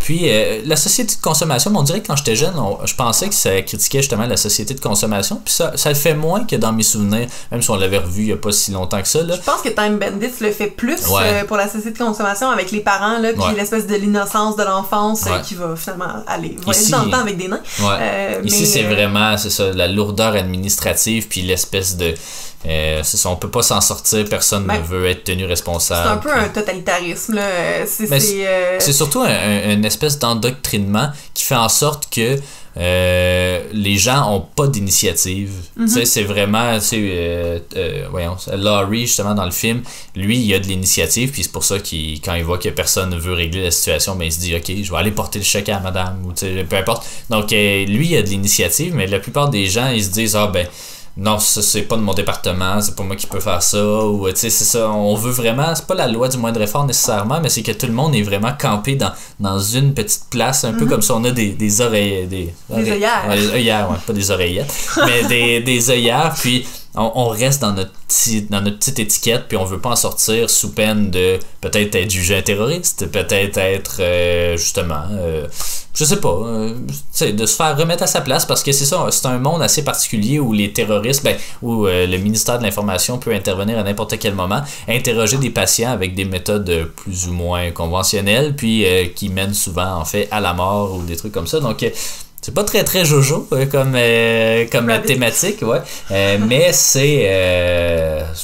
puis, 0.00 0.30
la 0.64 0.76
société 0.76 1.16
de 1.16 1.20
consommation, 1.20 1.72
on 1.74 1.82
dirait 1.82 2.00
que 2.00 2.06
quand 2.08 2.16
j'étais 2.16 2.36
jeune, 2.36 2.54
je 2.84 2.94
pensais 2.94 3.28
que 3.28 3.34
ça 3.34 3.60
critiquait 3.62 3.98
justement 3.98 4.26
la 4.26 4.36
société 4.36 4.74
de 4.74 4.80
consommation. 4.80 5.40
Puis 5.44 5.54
ça, 5.54 5.72
ça 5.76 5.88
le 5.88 5.94
fait 5.94 6.14
moins 6.14 6.44
que 6.44 6.56
dans 6.56 6.72
mes 6.72 6.82
souvenirs, 6.82 7.28
même 7.50 7.62
si 7.62 7.70
on 7.70 7.76
l'avait 7.76 7.98
revu 7.98 8.22
il 8.22 8.26
n'y 8.26 8.32
a 8.32 8.36
pas 8.36 8.52
si 8.52 8.70
longtemps 8.70 9.00
que 9.00 9.08
ça. 9.08 9.22
Là. 9.22 9.34
Je 9.36 9.40
pense 9.40 9.62
que 9.62 9.68
Time 9.68 9.98
Bandits 9.98 10.40
le 10.40 10.50
fait 10.50 10.68
plus 10.68 11.00
pour 11.46 11.56
la 11.56 11.68
société 11.68 11.92
de 11.92 11.98
consommation 11.98 12.50
avec 12.50 12.70
les 12.70 12.80
parents, 12.80 13.18
là, 13.18 13.32
puis 13.32 13.56
l'espèce 13.56 13.86
de 13.86 13.94
l'innocence 13.94 14.56
de 14.56 14.62
l'enfance 14.62 15.24
qui 15.44 15.54
va 15.54 15.76
finalement 15.76 16.24
aller 16.26 16.56
voyager 16.62 16.90
dans 16.90 17.04
le 17.04 17.10
temps 17.10 17.20
avec 17.20 17.36
des 17.36 17.48
nains. 17.48 17.62
Ici, 18.44 18.66
c'est 18.66 18.84
vraiment, 18.84 19.36
c'est 19.36 19.50
ça, 19.50 19.72
la 19.72 19.88
lourdeur 19.88 20.34
administrative, 20.34 21.28
puis 21.28 21.42
l'espèce 21.42 21.96
de 21.96 22.14
euh, 22.66 23.00
c'est 23.02 23.16
ça, 23.16 23.30
on 23.30 23.36
peut 23.36 23.50
pas 23.50 23.62
s'en 23.62 23.80
sortir, 23.80 24.24
personne 24.28 24.62
ne 24.62 24.68
ben, 24.68 24.80
veut 24.80 25.06
être 25.06 25.24
tenu 25.24 25.44
responsable. 25.44 26.02
C'est 26.04 26.30
un 26.30 26.34
peu 26.34 26.40
un 26.40 26.48
totalitarisme. 26.48 27.34
Là. 27.34 27.86
C'est, 27.86 28.46
euh, 28.46 28.80
surtout 28.80 29.20
un, 29.20 29.72
une 29.72 29.84
espèce 29.84 30.18
d'endoctrinement 30.18 31.10
qui 31.34 31.44
fait 31.44 31.54
en 31.54 31.68
sorte 31.68 32.12
que 32.12 32.38
euh, 32.78 33.62
les 33.72 33.96
gens 33.96 34.34
ont 34.34 34.40
pas 34.40 34.66
d'initiative. 34.66 35.50
Mhm. 35.76 36.04
C'est 36.04 36.22
vraiment, 36.24 36.78
euh, 36.92 37.58
euh, 37.76 38.06
voyons, 38.10 38.36
Laurie, 38.52 39.06
justement, 39.06 39.34
dans 39.34 39.46
le 39.46 39.50
film, 39.50 39.82
lui, 40.14 40.38
il 40.38 40.52
a 40.52 40.58
de 40.58 40.66
l'initiative, 40.66 41.30
puis 41.30 41.42
c'est 41.42 41.52
pour 41.52 41.64
ça 41.64 41.78
qu'il, 41.78 42.20
quand 42.20 42.34
il 42.34 42.44
voit 42.44 42.58
que 42.58 42.68
personne 42.68 43.10
ne 43.10 43.16
veut 43.16 43.32
régler 43.32 43.62
la 43.62 43.70
situation, 43.70 44.14
ben, 44.14 44.26
il 44.26 44.32
se 44.32 44.40
dit, 44.40 44.54
OK, 44.54 44.70
je 44.82 44.90
vais 44.90 44.98
aller 44.98 45.10
porter 45.10 45.38
le 45.38 45.44
chèque 45.44 45.70
à 45.70 45.80
madame, 45.80 46.22
ou 46.26 46.32
peu 46.32 46.76
importe. 46.76 47.06
Donc, 47.30 47.50
lui, 47.50 48.08
il 48.08 48.16
a 48.16 48.22
de 48.22 48.28
l'initiative, 48.28 48.94
mais 48.94 49.06
la 49.06 49.20
plupart 49.20 49.48
des 49.48 49.66
gens, 49.66 49.88
ils 49.88 50.04
se 50.04 50.10
disent, 50.10 50.36
ah 50.36 50.48
ben, 50.48 50.66
non, 51.18 51.38
ça 51.38 51.62
c'est 51.62 51.82
pas 51.82 51.96
de 51.96 52.02
mon 52.02 52.12
département, 52.12 52.78
c'est 52.80 52.94
pas 52.94 53.02
moi 53.02 53.16
qui 53.16 53.26
peux 53.26 53.40
faire 53.40 53.62
ça, 53.62 54.04
ou 54.04 54.28
tu 54.28 54.36
sais, 54.36 54.50
c'est 54.50 54.64
ça, 54.64 54.90
on 54.90 55.14
veut 55.14 55.30
vraiment, 55.30 55.74
c'est 55.74 55.86
pas 55.86 55.94
la 55.94 56.08
loi 56.08 56.28
du 56.28 56.36
moindre 56.36 56.60
effort 56.60 56.84
nécessairement, 56.84 57.40
mais 57.40 57.48
c'est 57.48 57.62
que 57.62 57.72
tout 57.72 57.86
le 57.86 57.94
monde 57.94 58.14
est 58.14 58.22
vraiment 58.22 58.52
campé 58.58 58.96
dans, 58.96 59.12
dans 59.40 59.58
une 59.58 59.94
petite 59.94 60.24
place, 60.30 60.64
un 60.64 60.74
peu 60.74 60.84
mhm. 60.84 60.90
comme 60.90 61.02
si 61.02 61.10
on 61.12 61.24
a 61.24 61.30
des, 61.30 61.52
des 61.52 61.80
oreilles, 61.80 62.26
des, 62.26 62.54
des 62.68 62.90
œillères. 62.90 63.30
des 63.30 63.50
œillères, 63.50 63.90
ouais, 63.90 63.96
pas 64.06 64.12
des 64.12 64.30
oreillettes, 64.30 64.74
mais 65.06 65.24
des, 65.24 65.60
des 65.60 65.90
œillères, 65.90 66.34
puis 66.38 66.66
on, 66.96 67.28
reste 67.28 67.60
dans 67.60 67.72
notre, 67.72 67.92
dans 68.50 68.62
notre 68.62 68.78
petite 68.78 68.98
étiquette, 68.98 69.44
puis 69.48 69.56
on 69.56 69.64
veut 69.64 69.80
pas 69.80 69.90
en 69.90 69.96
sortir 69.96 70.48
sous 70.48 70.72
peine 70.72 71.10
de 71.10 71.38
peut-être 71.60 71.94
être 71.94 72.10
jugé 72.10 72.36
un 72.36 72.42
terroriste, 72.42 73.10
peut-être 73.10 73.58
être 73.58 73.96
euh, 74.00 74.56
justement, 74.56 75.02
euh, 75.12 75.46
je 75.94 76.04
sais 76.04 76.20
pas, 76.20 76.28
euh, 76.28 76.74
de 77.20 77.46
se 77.46 77.56
faire 77.56 77.76
remettre 77.76 78.02
à 78.02 78.06
sa 78.06 78.22
place 78.22 78.46
parce 78.46 78.62
que 78.62 78.72
c'est 78.72 78.86
ça, 78.86 79.06
c'est 79.10 79.26
un 79.26 79.38
monde 79.38 79.62
assez 79.62 79.84
particulier 79.84 80.38
où 80.40 80.52
les 80.52 80.72
terroristes, 80.72 81.22
ben, 81.22 81.36
où 81.62 81.86
le 81.86 82.16
ministère 82.16 82.58
de 82.58 82.64
l'Information 82.64 83.18
peut 83.18 83.34
intervenir 83.34 83.78
à 83.78 83.82
n'importe 83.82 84.18
quel 84.18 84.34
moment, 84.34 84.62
interroger 84.88 85.36
des 85.36 85.50
patients 85.50 85.90
avec 85.90 86.14
des 86.14 86.24
méthodes 86.24 86.90
plus 86.96 87.28
ou 87.28 87.32
moins 87.32 87.70
conventionnelles, 87.72 88.56
puis 88.56 88.86
qui 89.14 89.28
mènent 89.28 89.54
souvent 89.54 89.96
en 89.96 90.04
fait 90.04 90.28
à 90.30 90.40
la 90.40 90.54
mort 90.54 90.94
ou 90.94 91.02
des 91.02 91.16
trucs 91.16 91.32
comme 91.32 91.46
ça. 91.46 91.60
Donc 91.60 91.84
c'est 92.42 92.54
pas 92.54 92.62
très 92.62 92.84
très 92.84 93.04
jojo 93.04 93.48
euh, 93.52 93.66
comme 93.66 93.94
euh, 93.96 94.66
comme 94.70 94.86
la 94.86 95.00
thématique 95.00 95.62
ouais. 95.62 95.80
Euh, 96.12 96.38
mais 96.46 96.72
c'est 96.72 97.26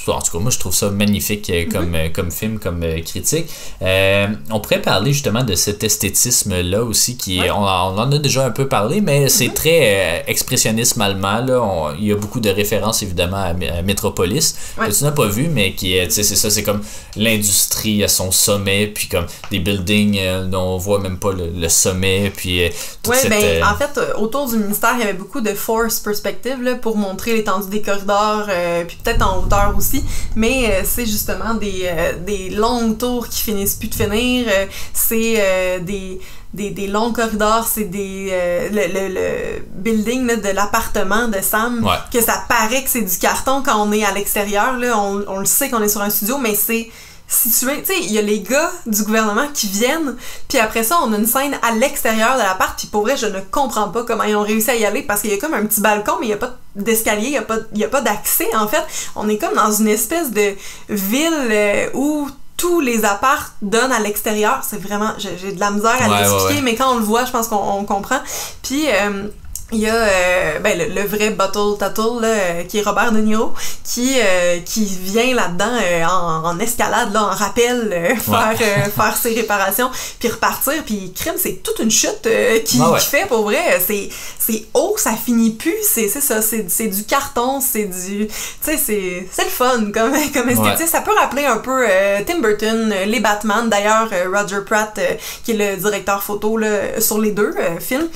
en 0.09 0.20
tout 0.20 0.32
cas 0.32 0.38
moi 0.40 0.51
je 0.51 0.59
trouve 0.59 0.74
ça 0.74 0.90
magnifique 0.90 1.53
comme 1.70 1.95
mm-hmm. 1.95 2.12
comme 2.12 2.30
film 2.32 2.59
comme 2.59 2.84
critique. 3.05 3.47
On 3.80 4.61
pourrait 4.61 4.82
parler 4.82 5.12
justement 5.12 5.45
de 5.45 5.55
cet 5.55 5.84
esthétisme 5.84 6.61
là 6.62 6.82
aussi 6.82 7.16
qui 7.16 7.40
on, 7.49 7.62
en 7.62 8.12
a 8.12 8.18
déjà 8.18 8.45
un 8.45 8.51
peu 8.51 8.66
parlé 8.66 9.01
mais 9.01 9.28
c'est 9.28 9.47
mm-hmm. 9.47 9.53
très 9.53 10.24
expressionnisme 10.26 11.01
allemand 11.01 11.38
là. 11.38 11.93
Il 11.99 12.07
y 12.07 12.12
a 12.12 12.16
beaucoup 12.16 12.40
de 12.40 12.51
références 12.51 13.03
évidemment 13.03 13.36
à, 13.36 13.53
Metropolis 13.82 14.57
que 14.76 14.90
tu 14.90 15.05
n'as 15.05 15.12
pas 15.12 15.26
vu 15.26 15.49
mais 15.49 15.74
qui 15.74 15.95
est 15.97 16.11
c'est 16.11 16.24
ça 16.24 16.51
c'est 16.51 16.62
comme 16.62 16.82
l'industrie 17.16 18.03
à 18.03 18.09
son 18.09 18.32
sommet 18.32 18.88
puis 18.88 19.07
comme 19.07 19.26
des 19.51 19.61
buildings 19.61 20.18
dont 20.51 20.74
on 20.74 20.78
voit 20.78 20.99
même 20.99 21.18
pas 21.18 21.32
le, 21.32 21.68
sommet 21.68 22.32
puis 22.34 22.62
toute 23.03 23.14
cette, 23.14 23.30
ben, 23.30 23.62
en 23.64 23.76
fait 23.76 23.82
euh, 23.97 24.14
autour 24.16 24.49
du 24.49 24.57
ministère, 24.57 24.93
il 24.95 25.01
y 25.01 25.03
avait 25.03 25.12
beaucoup 25.12 25.41
de 25.41 25.55
force 25.55 26.01
perspective 26.01 26.62
là, 26.62 26.74
pour 26.74 26.97
montrer 26.97 27.35
l'étendue 27.35 27.68
des 27.68 27.83
corridors, 27.83 28.47
euh, 28.49 28.85
puis 28.85 28.99
peut-être 29.03 29.26
en 29.26 29.39
hauteur 29.39 29.74
aussi. 29.76 30.05
Mais 30.37 30.66
euh, 30.66 30.83
c'est 30.85 31.07
justement 31.07 31.55
des, 31.55 31.91
des 32.24 32.51
longues 32.51 32.99
tours 32.99 33.28
qui 33.28 33.43
finissent 33.43 33.74
plus 33.74 33.89
de 33.89 33.95
finir. 33.95 34.47
c'est 34.93 35.80
des 35.83 36.20
des, 36.55 36.68
des, 36.68 36.87
longs 36.87 37.14
corridors, 37.14 37.66
c'est 37.66 37.85
des 37.85 38.30
le, 38.70 39.09
le, 39.09 39.62
building 39.74 40.26
là, 40.26 40.37
de 40.37 40.49
l'appartement 40.51 41.26
de 41.28 41.41
Sam, 41.41 41.89
que 42.12 42.20
ça 42.20 42.45
paraît 42.47 42.85
que 42.85 42.91
c'est 42.91 43.01
du 43.01 43.16
carton 43.16 43.62
quand 43.64 43.83
on 43.83 43.91
est 43.91 44.05
à 44.05 44.12
l'extérieur. 44.12 44.76
Là, 44.76 44.99
on, 44.99 45.24
on 45.28 45.39
le 45.39 45.47
sait 45.47 45.70
qu'on 45.70 45.80
est 45.80 45.89
sur 45.89 46.03
un 46.03 46.11
studio, 46.11 46.37
mais 46.37 46.55
c'est 46.55 46.91
situé. 47.33 47.83
Tu 47.83 47.87
sais, 47.87 48.01
il 48.01 48.12
y 48.12 48.18
a 48.18 48.22
les 48.22 48.41
gars 48.41 48.70
du 48.87 49.03
gouvernement 49.03 49.49
qui 49.53 49.68
viennent, 49.68 50.16
puis 50.49 50.59
après 50.59 50.83
ça, 50.83 50.99
on 51.03 51.12
a 51.12 51.16
une 51.16 51.26
scène 51.26 51.57
à 51.62 51.72
l'extérieur 51.72 52.35
de 52.35 52.43
l'appart, 52.43 52.78
puis 52.78 52.89
pour 52.89 53.03
vrai, 53.03 53.16
je 53.16 53.26
ne 53.26 53.41
comprends 53.41 53.89
pas 53.89 54.05
comment 54.05 54.24
ils 54.24 54.37
ont 54.37 54.43
réussi 54.43 54.70
à 54.70 54.76
y 54.76 54.85
aller 54.85 55.03
parce 55.03 55.22
qu'il 55.22 55.30
y 55.30 55.35
a 55.35 55.39
comme 55.39 55.55
un 55.55 55.66
petit 55.66 55.80
balcon, 55.80 56.12
mais 56.20 56.26
il 56.26 56.28
n'y 56.28 56.35
a 56.35 56.39
pas 56.39 56.57
d'escalier, 56.76 57.26
il 57.26 57.30
n'y 57.30 57.39
a 57.39 57.43
pas, 57.43 57.57
y 57.74 57.85
a 57.85 57.89
pas 57.89 58.01
d'accès 58.01 58.49
en 58.55 58.68
fait. 58.68 58.85
On 59.16 59.28
est 59.28 59.39
comme 59.39 59.55
dans 59.55 59.72
une 59.72 59.89
espèce 59.89 60.30
de 60.30 60.55
ville 60.89 61.33
euh, 61.51 61.89
où 61.95 62.28
tous 62.57 62.80
les 62.80 63.05
apparts 63.05 63.55
donnent 63.61 63.93
à 63.93 63.99
l'extérieur. 63.99 64.61
C'est 64.62 64.80
vraiment, 64.80 65.12
j'ai 65.18 65.53
de 65.53 65.59
la 65.59 65.72
misère 65.72 65.97
à 66.01 66.20
l'expliquer, 66.20 66.61
mais 66.62 66.76
quand 66.76 66.95
on 66.95 66.99
le 66.99 67.05
voit, 67.05 67.24
je 67.24 67.33
pense 67.33 67.49
qu'on 67.49 67.85
comprend. 67.85 68.20
Puis, 68.62 68.87
euh, 68.89 69.28
il 69.73 69.81
y 69.81 69.89
a 69.89 69.95
euh, 69.95 70.59
ben, 70.61 70.79
le, 70.79 71.03
vrai 71.03 71.31
Bottle 71.31 71.79
Tattle, 71.79 72.20
là, 72.20 72.29
euh, 72.29 72.64
qui 72.64 72.79
est 72.79 72.83
Robert 72.83 73.12
De 73.12 73.18
Niro, 73.18 73.53
qui, 73.85 74.16
euh, 74.18 74.59
qui 74.64 74.85
vient 74.85 75.35
là-dedans 75.35 75.73
en, 76.09 76.49
en, 76.49 76.59
escalade, 76.59 77.12
là, 77.12 77.25
en 77.25 77.31
rappel, 77.31 78.16
faire, 78.20 78.57
faire 78.57 79.16
ses 79.16 79.35
réparations, 79.35 79.91
puis 80.18 80.29
repartir. 80.29 80.83
Puis 80.85 81.12
crime, 81.14 81.35
c'est 81.37 81.62
toute 81.62 81.79
une 81.79 81.91
chute 81.91 82.29
qui, 82.64 82.81
fait, 83.01 83.27
pour 83.27 83.45
vrai. 83.45 83.81
C'est, 83.87 84.09
c'est 84.39 84.64
haut, 84.75 84.95
ça 84.99 85.12
finit 85.12 85.51
plus. 85.51 85.75
C'est, 85.83 86.09
c'est 86.09 86.20
ça, 86.20 86.43
c'est, 86.43 86.70
c'est 86.70 86.89
du 86.89 87.05
carton, 87.05 87.61
c'est 87.61 87.85
du... 87.85 88.27
Tu 88.27 88.35
sais, 88.61 88.77
c'est, 88.77 89.29
c'est 89.31 89.45
le 89.45 89.51
fun 89.51 89.91
comme, 89.93 90.12
comme 90.35 90.49
esthétique. 90.49 90.89
Ça 90.89 91.01
peut 91.01 91.14
rappeler 91.18 91.47
un 91.47 91.59
peu 91.59 91.87
Tim 92.27 92.41
Burton, 92.41 92.95
les 93.07 93.20
Batman. 93.20 93.68
D'ailleurs, 93.68 94.11
Roger 94.33 94.61
Pratt, 94.66 94.99
qui 95.45 95.53
est 95.53 95.55
le 95.55 95.77
directeur 95.77 96.23
photo 96.23 96.57
là, 96.57 97.01
sur 97.01 97.18
les 97.18 97.31
deux 97.31 97.55
films. 97.81 98.09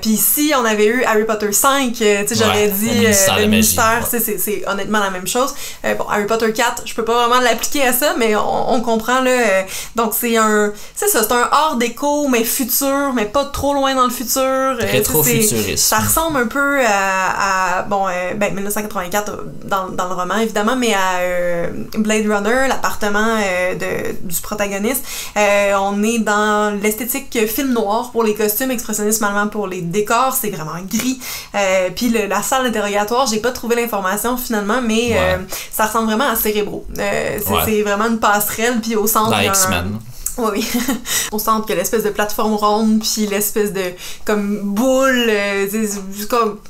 Puis 0.00 0.16
si 0.16 0.52
on 0.56 0.64
avait 0.64 0.86
eu 0.86 0.91
Harry 1.06 1.24
Potter 1.24 1.52
5, 1.52 1.96
euh, 2.00 2.22
tu 2.22 2.34
sais, 2.34 2.44
j'aurais 2.44 2.68
dit 2.68 2.90
le 3.00 3.46
ministère, 3.46 4.06
euh, 4.12 4.18
c'est 4.38 4.62
honnêtement 4.66 5.00
la 5.00 5.10
même 5.10 5.26
chose. 5.26 5.54
Euh, 5.84 5.94
bon, 5.94 6.04
Harry 6.08 6.26
Potter 6.26 6.52
4, 6.52 6.82
je 6.86 6.94
peux 6.94 7.04
pas 7.04 7.26
vraiment 7.26 7.40
l'appliquer 7.40 7.86
à 7.86 7.92
ça, 7.92 8.14
mais 8.18 8.34
on, 8.36 8.80
comprend 8.82 9.20
là. 9.20 9.64
donc 9.94 10.12
c'est 10.12 10.36
un, 10.36 10.72
c'est 10.96 11.06
ça, 11.06 11.22
c'est 11.22 11.32
un 11.32 11.48
hors 11.52 11.76
déco, 11.76 12.26
mais 12.28 12.42
futur, 12.42 13.12
mais 13.14 13.26
pas 13.26 13.44
trop 13.44 13.74
loin 13.74 13.94
dans 13.94 14.04
le 14.04 14.10
futur. 14.10 14.76
Rétro-futuriste. 14.78 15.78
Ça 15.78 15.98
ressemble 15.98 16.38
un 16.38 16.46
peu 16.46 16.80
à, 16.84 17.82
bon, 17.88 18.06
ben 18.36 18.54
1984 18.54 19.44
dans, 19.64 19.88
dans, 19.88 20.08
le 20.08 20.14
roman 20.14 20.38
évidemment, 20.38 20.74
mais 20.74 20.94
à 20.94 21.68
Blade 21.96 22.26
Runner, 22.26 22.66
l'appartement 22.68 23.36
de, 23.78 24.12
du 24.20 24.40
protagoniste. 24.40 25.04
on 25.36 26.02
est 26.02 26.18
dans 26.18 26.76
l'esthétique 26.82 27.46
film 27.46 27.72
noir 27.72 28.10
pour 28.10 28.24
les 28.24 28.34
costumes, 28.34 28.70
expressionnisme 28.70 29.24
allemand 29.24 29.48
pour 29.48 29.66
les 29.66 29.80
décors, 29.80 30.34
c'est 30.34 30.50
vraiment 30.50 30.71
gris. 30.80 31.20
Euh, 31.54 31.90
puis 31.94 32.08
la 32.10 32.42
salle 32.42 32.64
d'interrogatoire, 32.64 33.26
j'ai 33.26 33.38
pas 33.38 33.50
trouvé 33.50 33.76
l'information 33.76 34.36
finalement, 34.36 34.80
mais 34.82 35.10
euh, 35.12 35.38
ça 35.70 35.86
ressemble 35.86 36.06
vraiment 36.06 36.28
à 36.28 36.36
Cérébro. 36.36 36.86
Euh, 36.98 37.38
c'est 37.64 37.82
vraiment 37.82 38.06
une 38.06 38.18
passerelle, 38.18 38.80
puis 38.80 38.96
au 38.96 39.06
centre. 39.06 39.40
X-Men. 39.42 39.98
Oui, 40.38 40.48
oui. 40.54 40.80
au 41.32 41.38
centre, 41.38 41.66
que 41.66 41.74
l'espèce 41.74 42.04
de 42.04 42.10
plateforme 42.10 42.54
ronde, 42.54 43.00
puis 43.00 43.26
l'espèce 43.26 43.72
de 43.72 43.92
comme 44.24 44.60
boule. 44.62 45.30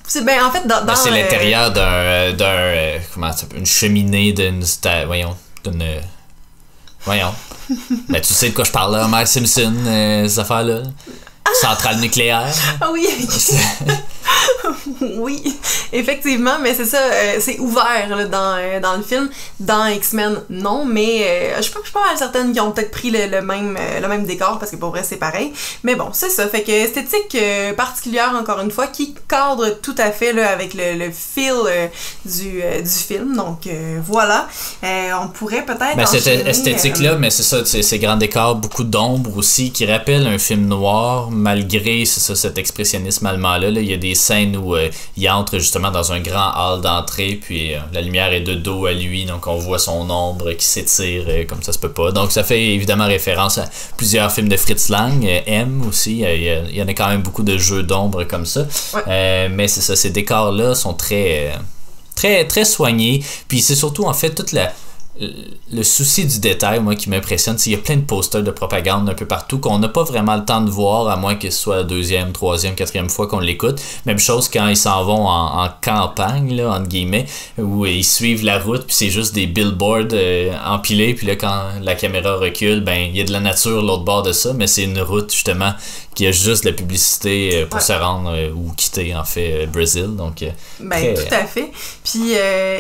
c'est 0.07 0.25
ben 0.25 0.45
en 0.45 0.51
fait 0.51 0.67
dans. 0.67 0.85
Ben, 0.85 0.97
c'est 0.97 1.11
l'intérieur 1.11 1.71
d'un 1.71 2.33
d'un 2.33 2.99
comment 3.15 3.33
ça 3.33 3.47
une 3.55 3.67
cheminée 3.67 4.33
d'une 4.33 4.65
voyons 5.07 5.37
d'une 5.65 5.85
voyons. 7.05 7.33
ben 8.09 8.21
tu 8.21 8.35
sais 8.35 8.49
de 8.49 8.55
quoi 8.55 8.65
je 8.65 8.73
parle 8.73 8.97
là, 8.97 9.07
Mike 9.07 9.29
Simpson, 9.29 9.73
ces 9.85 10.39
affaires 10.41 10.65
là. 10.65 10.83
Centrale 11.61 11.99
nucléaire. 12.01 12.47
Ah 12.81 12.91
oui. 12.93 13.07
oui, 15.17 15.59
effectivement, 15.93 16.59
mais 16.61 16.75
c'est 16.75 16.85
ça, 16.85 16.99
euh, 16.99 17.37
c'est 17.41 17.59
ouvert 17.59 18.09
là, 18.09 18.25
dans, 18.25 18.57
euh, 18.57 18.81
dans 18.81 18.97
le 18.97 19.03
film. 19.03 19.29
Dans 19.61 19.87
X-Men, 19.87 20.43
non, 20.51 20.85
mais 20.85 21.25
euh, 21.25 21.57
je, 21.57 21.63
suis 21.63 21.73
pas, 21.73 21.81
je 21.81 21.87
suis 21.87 21.93
pas 21.93 22.07
mal 22.07 22.17
certaine 22.17 22.53
qu'ils 22.53 22.61
ont 22.61 22.73
peut-être 22.73 22.91
pris 22.91 23.11
le, 23.11 23.27
le 23.27 23.43
même, 23.43 23.77
le 24.01 24.09
même 24.09 24.25
décor 24.25 24.59
parce 24.59 24.71
que 24.71 24.77
pour 24.77 24.91
vrai, 24.91 25.03
c'est 25.05 25.17
pareil. 25.17 25.53
Mais 25.83 25.95
bon, 25.95 26.09
c'est 26.13 26.31
ça. 26.31 26.49
Fait 26.49 26.63
que 26.63 26.71
esthétique 26.71 27.37
particulière, 27.77 28.35
encore 28.39 28.61
une 28.61 28.71
fois, 28.71 28.87
qui 28.87 29.15
cadre 29.29 29.71
tout 29.81 29.95
à 29.99 30.11
fait 30.11 30.33
là, 30.33 30.51
avec 30.51 30.75
le, 30.75 30.95
le 30.95 31.11
feel 31.11 31.91
du, 32.25 32.63
du 32.83 32.91
film. 32.91 33.37
Donc 33.37 33.69
voilà, 34.07 34.49
on 34.83 35.29
pourrait 35.29 35.65
peut-être. 35.65 35.97
Ben, 35.97 36.07
cette 36.07 36.47
esthétique-là, 36.47 37.17
mais 37.17 37.31
c'est 37.31 37.43
ça, 37.43 37.65
ces 37.65 37.99
grands 37.99 38.17
décors, 38.17 38.57
beaucoup 38.57 38.85
d'ombre 38.85 39.37
aussi, 39.37 39.73
qui 39.73 39.87
rappellent 39.87 40.27
un 40.27 40.39
film 40.39 40.67
noir 40.67 41.31
malgré 41.31 42.05
ça, 42.05 42.35
cet 42.35 42.59
expressionnisme 42.59 43.27
allemand-là. 43.27 43.71
Là, 43.71 43.81
il 43.81 43.91
y 43.91 43.95
a 43.95 43.97
des 43.97 44.12
scènes 44.15 44.57
où 44.57 44.77
il 45.17 45.31
entre 45.31 45.59
justement 45.59 45.91
dans 45.91 46.13
un 46.13 46.21
grand 46.21 46.53
hall 46.57 46.81
d'entrée, 46.81 47.39
puis 47.41 47.73
la 47.93 48.01
lumière 48.01 48.33
est 48.33 48.41
de 48.41 48.55
dos 48.55 48.87
à 48.87 48.93
lui, 48.93 49.25
donc 49.25 49.47
on 49.47 49.57
voit 49.57 49.79
son 49.79 50.09
ombre 50.11 50.53
qui 50.53 50.65
s'étire 50.65 51.47
comme 51.47 51.63
ça 51.63 51.73
se 51.73 51.79
peut 51.79 51.93
pas. 51.93 52.13
Donc 52.13 52.33
ça 52.33 52.45
fait 52.45 52.63
évidemment 52.63 53.07
référence 53.07 53.59
à 53.59 53.65
plusieurs 53.97 54.31
films 54.33 54.49
de 54.49 54.57
Fritz 54.57 54.89
Lang, 54.89 55.25
M 55.47 55.83
aussi, 55.89 56.21
il 56.21 56.77
y, 56.77 56.83
en 56.83 56.89
a 56.89 56.95
quand 56.95 57.09
même 57.09 57.23
beaucoup 57.23 57.43
de 57.43 57.57
jeux 57.59 57.83
d'ombre 57.83 58.25
comme 58.25 58.47
ça. 58.47 58.67
mais 59.07 59.69
c'est 59.69 59.81
ça, 59.81 59.97
ces 59.97 60.11
décors-là 60.11 60.75
sont 60.75 60.95
très 60.95 61.53
très 62.15 62.47
très 62.47 62.65
soignés. 62.65 63.25
Puis 63.49 63.61
c'est 63.61 63.75
surtout 63.75 64.05
en 64.05 64.15
fait 64.15 64.31
toute 64.31 64.53
la 64.53 64.73
le 65.21 65.83
souci 65.83 66.27
du 66.27 66.41
détail, 66.41 66.81
moi, 66.81 66.95
qui 66.95 67.11
m'impressionne, 67.11 67.59
c'est 67.59 67.65
qu'il 67.65 67.73
y 67.73 67.77
a 67.77 67.79
plein 67.79 67.97
de 67.97 68.03
posters 68.03 68.43
de 68.43 68.51
propagande 68.51 69.09
un 69.11 69.15
peu 69.15 69.27
partout 69.27 69.59
qu'on 69.59 69.79
n'a 69.79 69.89
pas 69.89 70.05
vraiment 70.05 70.37
le 70.37 70.45
temps 70.45 70.63
de 70.63 70.71
voir, 70.71 71.09
à 71.09 71.17
moins 71.17 71.35
que 71.35 71.51
ce 71.51 71.59
soit 71.59 71.77
la 71.77 71.83
deuxième, 71.83 72.33
troisième, 72.33 72.75
quatrième 72.75 73.11
fois 73.11 73.27
qu'on 73.27 73.39
l'écoute. 73.39 73.81
Même 74.07 74.19
chose 74.19 74.49
quand 74.49 74.69
ils 74.69 74.77
s'en 74.77 75.05
vont 75.05 75.27
en, 75.27 75.69
campagne, 75.83 76.55
là, 76.57 76.71
entre 76.71 76.89
guillemets, 76.89 77.27
où 77.59 77.87
ils 77.87 78.05
suivent 78.05 78.45
la 78.45 78.59
route, 78.59 78.85
puis 78.87 78.95
c'est 78.95 79.11
juste 79.11 79.35
des 79.35 79.47
billboards 79.47 80.13
euh, 80.13 80.53
empilés, 80.65 81.15
puis 81.15 81.27
là, 81.27 81.37
quand 81.37 81.63
la 81.81 81.95
caméra 81.95 82.37
recule, 82.37 82.81
ben, 82.81 83.09
il 83.11 83.17
y 83.17 83.21
a 83.21 83.25
de 83.25 83.33
la 83.33 83.41
nature 83.41 83.83
l'autre 83.83 84.05
bord 84.05 84.23
de 84.23 84.33
ça, 84.33 84.53
mais 84.55 84.67
c'est 84.67 84.85
une 84.85 85.01
route, 85.01 85.33
justement, 85.33 85.73
qui 86.15 86.27
a 86.27 86.33
juste 86.33 86.65
la 86.65 86.73
publicité 86.73 87.63
euh, 87.63 87.67
pour 87.67 87.81
se 87.81 87.93
rendre 87.93 88.33
euh, 88.35 88.51
ou 88.51 88.73
quitter, 88.77 89.15
en 89.15 89.25
fait, 89.25 89.67
Brésil. 89.67 90.17
Donc, 90.17 90.45
ben, 90.81 91.15
tout 91.15 91.35
à 91.35 91.45
fait. 91.45 91.71
Puis, 92.05 92.33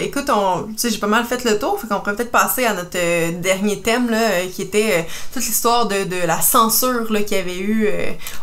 écoute, 0.02 0.28
on, 0.28 0.68
j'ai 0.82 0.98
pas 0.98 1.06
mal 1.06 1.24
fait 1.24 1.44
le 1.44 1.58
tour, 1.58 1.78
fait 1.80 1.86
qu'on 1.86 2.00
pourrait 2.00 2.16
peut-être 2.16 2.31
passer 2.32 2.64
à 2.64 2.74
notre 2.74 2.96
euh, 2.96 3.30
dernier 3.40 3.80
thème, 3.80 4.10
là, 4.10 4.16
euh, 4.16 4.46
qui 4.52 4.62
était 4.62 5.00
euh, 5.00 5.02
toute 5.32 5.44
l'histoire 5.44 5.86
de, 5.86 6.04
de, 6.04 6.26
la 6.26 6.40
censure 6.40 7.06
qu'il 7.06 7.36
y 7.36 7.40
avait 7.40 7.58
eu. 7.58 7.88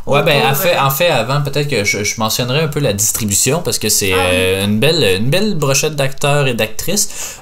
ouais, 0.05 0.23
ben, 0.23 0.45
en 0.49 0.53
fait, 0.53 0.77
en 0.77 0.91
fait 0.91 1.09
avant, 1.09 1.41
peut-être 1.41 1.67
que 1.67 1.83
je, 1.83 2.03
je, 2.03 2.19
mentionnerai 2.19 2.61
un 2.61 2.67
peu 2.67 2.79
la 2.79 2.93
distribution, 2.93 3.61
parce 3.61 3.79
que 3.79 3.89
c'est 3.89 4.13
ah 4.13 4.63
une, 4.63 4.79
belle, 4.79 5.21
une 5.21 5.29
belle 5.29 5.55
brochette 5.55 5.95
d'acteurs 5.95 6.47
et 6.47 6.53
d'actrices. 6.53 7.39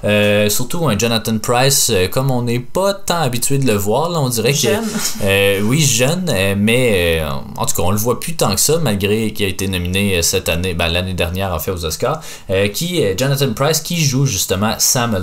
surtout 0.49 0.87
un 0.87 0.97
Jonathan 0.97 1.37
Price, 1.39 1.91
comme 2.11 2.31
on 2.31 2.43
n'est 2.43 2.59
pas 2.59 2.93
tant 2.93 3.21
habitué 3.21 3.57
de 3.57 3.67
le 3.67 3.73
voir, 3.73 4.09
là, 4.09 4.19
on 4.19 4.29
dirait 4.29 4.53
que. 4.53 5.61
oui, 5.63 5.81
jeune, 5.81 6.31
mais 6.57 7.21
en 7.57 7.65
tout 7.65 7.75
cas, 7.75 7.83
on 7.83 7.91
le 7.91 7.97
voit 7.97 8.19
plus 8.19 8.35
tant 8.35 8.53
que 8.55 8.61
ça, 8.61 8.77
malgré 8.81 9.33
qu'il 9.33 9.45
a 9.45 9.49
été 9.49 9.67
nominé 9.67 10.21
cette 10.21 10.47
année, 10.47 10.73
ben, 10.73 10.87
l'année 10.87 11.13
dernière, 11.13 11.53
en 11.53 11.59
fait, 11.59 11.71
aux 11.71 11.83
Oscars. 11.83 12.21
qui, 12.73 13.03
Jonathan 13.17 13.51
Price, 13.53 13.81
qui 13.81 14.01
joue 14.01 14.25
justement 14.25 14.75
Sam 14.77 15.15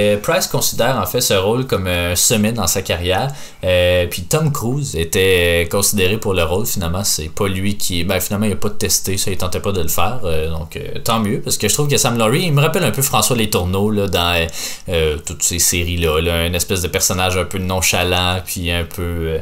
Lowry. 0.00 0.20
Price 0.22 0.46
considère 0.46 0.96
en 0.98 1.06
fait 1.06 1.20
ce 1.20 1.34
rôle 1.34 1.66
comme 1.66 1.86
un 1.86 2.14
sommet 2.14 2.52
dans 2.52 2.66
sa 2.66 2.82
carrière. 2.82 3.32
Euh, 3.64 4.06
puis 4.06 4.22
Tom 4.22 4.52
Cruise 4.52 4.96
était 4.96 5.68
considéré 5.70 6.18
pour 6.18 6.34
le 6.34 6.42
rôle. 6.42 6.66
Finalement, 6.66 7.04
c'est 7.04 7.28
pas 7.28 7.48
lui 7.48 7.76
qui. 7.76 8.04
Ben, 8.04 8.20
finalement, 8.20 8.46
il 8.46 8.52
a 8.52 8.56
pas 8.56 8.70
testé, 8.70 9.16
ça, 9.16 9.30
il 9.30 9.36
tentait 9.36 9.60
pas 9.60 9.72
de 9.72 9.82
le 9.82 9.88
faire. 9.88 10.20
Euh, 10.24 10.50
donc, 10.50 10.76
euh, 10.76 10.98
tant 11.02 11.20
mieux, 11.20 11.40
parce 11.40 11.58
que 11.58 11.68
je 11.68 11.74
trouve 11.74 11.88
que 11.88 11.96
Sam 11.96 12.18
Laurie, 12.18 12.44
il 12.44 12.52
me 12.52 12.60
rappelle 12.60 12.84
un 12.84 12.90
peu 12.90 13.02
François 13.02 13.36
Les 13.36 13.50
Tourneaux 13.50 13.90
là, 13.90 14.06
dans 14.06 14.46
toutes 15.26 15.42
ces 15.42 15.58
séries-là. 15.58 16.20
Là, 16.20 16.46
une 16.46 16.54
espèce 16.54 16.82
de 16.82 16.88
personnage 16.88 17.36
un 17.36 17.44
peu 17.44 17.58
nonchalant, 17.58 18.40
puis 18.44 18.70
un 18.70 18.84
peu. 18.84 19.38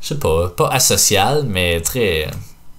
je 0.00 0.08
sais 0.08 0.18
pas, 0.18 0.48
pas 0.48 0.68
asocial, 0.68 1.44
mais 1.46 1.80
très 1.80 2.28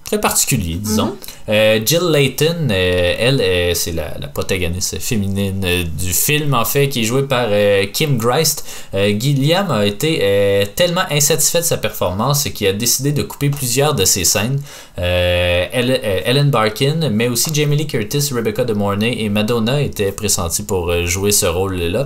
très 0.04 0.20
particulier, 0.20 0.74
disons. 0.74 1.06
Mhm. 1.06 1.16
Euh, 1.48 1.80
Jill 1.84 2.10
Layton, 2.10 2.68
euh, 2.70 3.14
elle, 3.18 3.40
euh, 3.40 3.74
c'est 3.74 3.92
la, 3.92 4.16
la, 4.18 4.28
protagoniste 4.28 4.98
féminine 4.98 5.60
du 5.98 6.12
film, 6.12 6.54
en 6.54 6.64
fait, 6.64 6.88
qui 6.88 7.02
est 7.02 7.04
jouée 7.04 7.24
par 7.24 7.48
Kim 7.92 8.16
Greist. 8.16 8.64
Gilliam 8.92 9.70
a 9.70 9.86
été 9.86 10.66
tellement 10.74 11.04
insatisfait 11.10 11.60
de 11.60 11.64
sa 11.64 11.76
performance 11.76 12.44
qu'il 12.44 12.66
a 12.66 12.72
décidé 12.72 13.12
de 13.12 13.22
couper 13.22 13.50
plusieurs 13.50 13.94
de 13.94 14.04
ses 14.04 14.24
scènes. 14.24 14.60
Ellen 14.96 16.50
Barkin, 16.50 17.10
mais 17.10 17.28
aussi 17.28 17.50
Jamie 17.52 17.76
Lee 17.76 17.86
Curtis, 17.86 18.30
Rebecca 18.32 18.64
De 18.64 18.72
Mornay 18.72 19.22
et 19.22 19.28
Madonna 19.28 19.80
étaient 19.80 20.12
pressentis 20.12 20.64
pour 20.64 20.92
jouer 21.06 21.32
ce 21.32 21.46
rôle-là. 21.46 22.04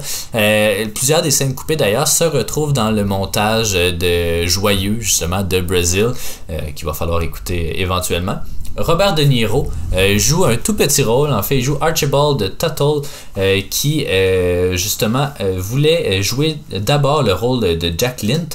plusieurs 0.95 1.23
des 1.23 1.31
scènes 1.31 1.55
coupées, 1.55 1.77
d'ailleurs, 1.77 2.09
se 2.09 2.25
retrouvent 2.25 2.73
dans 2.73 2.91
le 2.91 3.05
montage 3.05 3.73
de 3.73 4.47
Joyeux, 4.47 4.99
justement, 5.01 5.43
de 5.43 5.61
Brésil, 5.61 6.09
qu'il 6.75 6.87
va 6.87 6.93
falloir 6.93 7.23
écouter 7.23 7.79
éventuellement. 7.89 8.41
Robert 8.79 9.15
De 9.15 9.23
Niro 9.23 9.69
euh, 9.95 10.19
joue 10.19 10.45
un 10.45 10.57
tout 10.57 10.75
petit 10.75 11.03
rôle, 11.03 11.33
en 11.33 11.43
fait, 11.43 11.57
il 11.57 11.63
joue 11.63 11.77
Archibald 11.81 12.57
Tuttle, 12.59 13.03
euh, 13.37 13.61
qui 13.69 14.05
euh, 14.07 14.77
justement 14.77 15.31
voulait 15.57 16.23
jouer 16.23 16.59
d'abord 16.71 17.23
le 17.23 17.33
rôle 17.33 17.79
de 17.79 17.93
Jack 17.97 18.23
Lint. 18.23 18.49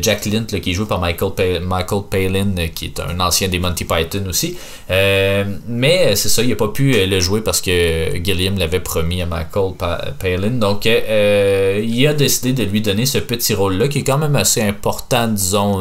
Jack 0.00 0.26
Lint, 0.26 0.46
qui 0.46 0.70
est 0.70 0.72
joué 0.72 0.86
par 0.86 1.00
Michael, 1.00 1.60
Michael 1.62 2.02
Palin, 2.10 2.68
qui 2.74 2.86
est 2.86 3.00
un 3.00 3.18
ancien 3.20 3.48
des 3.48 3.58
Monty 3.58 3.84
Python 3.84 4.24
aussi. 4.28 4.56
mais 4.88 6.16
c'est 6.16 6.28
ça, 6.28 6.42
il 6.42 6.50
n'a 6.50 6.56
pas 6.56 6.68
pu 6.68 6.92
le 7.06 7.20
jouer 7.20 7.40
parce 7.40 7.60
que 7.60 8.22
Gilliam 8.22 8.58
l'avait 8.58 8.80
promis 8.80 9.22
à 9.22 9.26
Michael 9.26 9.72
Palin. 10.18 10.50
Donc, 10.50 10.86
il 10.86 12.06
a 12.06 12.14
décidé 12.14 12.52
de 12.52 12.64
lui 12.64 12.80
donner 12.80 13.06
ce 13.06 13.18
petit 13.18 13.54
rôle-là, 13.54 13.88
qui 13.88 13.98
est 13.98 14.04
quand 14.04 14.18
même 14.18 14.36
assez 14.36 14.62
important, 14.62 15.28
disons. 15.28 15.80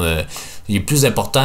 il 0.67 0.77
est 0.77 0.81
plus 0.81 1.05
important 1.05 1.43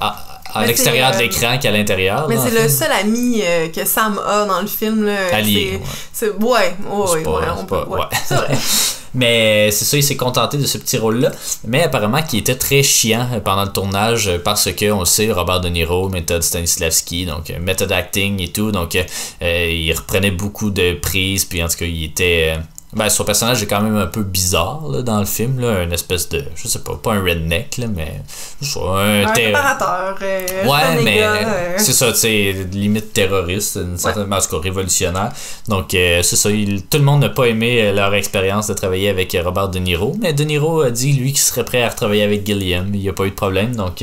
à 0.00 0.35
à 0.35 0.35
l'extérieur 0.64 1.10
de 1.10 1.16
euh, 1.16 1.20
l'écran 1.20 1.58
qu'à 1.58 1.70
l'intérieur. 1.70 2.26
Mais 2.28 2.36
c'est 2.36 2.62
le 2.62 2.68
seul 2.68 2.90
ami 2.92 3.42
euh, 3.42 3.68
que 3.68 3.84
Sam 3.84 4.20
a 4.24 4.44
dans 4.46 4.60
le 4.60 4.66
film. 4.66 5.04
Là, 5.04 5.34
Ali. 5.34 5.78
C'est, 6.12 6.30
ouais, 6.30 6.74
ouais, 6.90 7.26
ouais, 7.26 7.44
on 7.58 7.64
peut, 7.64 7.84
ouais. 7.88 8.00
C'est 8.24 8.34
vrai. 8.34 8.54
Mais 9.14 9.70
c'est 9.70 9.86
ça, 9.86 9.96
il 9.96 10.02
s'est 10.02 10.16
contenté 10.16 10.58
de 10.58 10.66
ce 10.66 10.76
petit 10.76 10.98
rôle-là. 10.98 11.32
Mais 11.66 11.84
apparemment, 11.84 12.22
qui 12.22 12.36
était 12.36 12.56
très 12.56 12.82
chiant 12.82 13.26
pendant 13.42 13.64
le 13.64 13.72
tournage 13.72 14.30
parce 14.44 14.70
que, 14.72 14.90
on 14.90 15.00
le 15.00 15.06
sait, 15.06 15.32
Robert 15.32 15.62
De 15.62 15.70
Niro, 15.70 16.10
méthode 16.10 16.42
Stanislavski, 16.42 17.24
donc 17.24 17.48
euh, 17.48 17.58
méthode 17.58 17.92
acting 17.92 18.42
et 18.42 18.48
tout. 18.48 18.72
Donc, 18.72 18.94
il 19.40 19.92
reprenait 19.94 20.32
beaucoup 20.32 20.68
de 20.68 20.92
prises. 21.00 21.46
Puis 21.46 21.62
en 21.62 21.68
tout 21.68 21.78
cas, 21.78 21.86
il 21.86 22.04
était 22.04 22.58
ben, 22.96 23.10
son 23.10 23.24
personnage 23.24 23.62
est 23.62 23.66
quand 23.66 23.82
même 23.82 23.96
un 23.96 24.06
peu 24.06 24.22
bizarre 24.22 24.88
là, 24.88 25.02
dans 25.02 25.18
le 25.18 25.26
film, 25.26 25.60
là, 25.60 25.82
une 25.82 25.92
espèce 25.92 26.30
de, 26.30 26.42
je 26.54 26.66
sais 26.66 26.78
pas, 26.78 26.94
pas 26.94 27.12
un 27.12 27.22
redneck, 27.22 27.76
là, 27.76 27.88
mais 27.94 28.22
un, 28.74 29.26
un 29.26 29.32
préparateur. 29.32 30.16
Euh, 30.22 30.64
ouais, 30.64 31.02
mais 31.04 31.22
euh. 31.22 31.74
c'est 31.76 31.92
ça, 31.92 32.10
tu 32.12 32.18
sais, 32.20 32.66
limite 32.72 33.12
terroriste, 33.12 33.76
une 33.76 33.98
certaine 33.98 34.32
ouais. 34.32 34.58
révolutionnaire. 34.62 35.30
Donc, 35.68 35.92
euh, 35.92 36.22
c'est 36.22 36.36
ça, 36.36 36.48
tout 36.48 36.98
le 36.98 37.04
monde 37.04 37.20
n'a 37.20 37.28
pas 37.28 37.44
aimé 37.44 37.92
leur 37.92 38.14
expérience 38.14 38.66
de 38.66 38.72
travailler 38.72 39.10
avec 39.10 39.36
Robert 39.44 39.68
De 39.68 39.78
Niro, 39.78 40.16
mais 40.18 40.32
De 40.32 40.44
Niro 40.44 40.80
a 40.80 40.90
dit, 40.90 41.12
lui, 41.12 41.32
qu'il 41.32 41.42
serait 41.42 41.66
prêt 41.66 41.82
à 41.82 41.90
retravailler 41.90 42.22
avec 42.22 42.46
Gilliam, 42.46 42.88
il 42.94 43.00
n'y 43.00 43.08
a 43.10 43.12
pas 43.12 43.24
eu 43.24 43.30
de 43.30 43.34
problème, 43.34 43.76
donc 43.76 44.02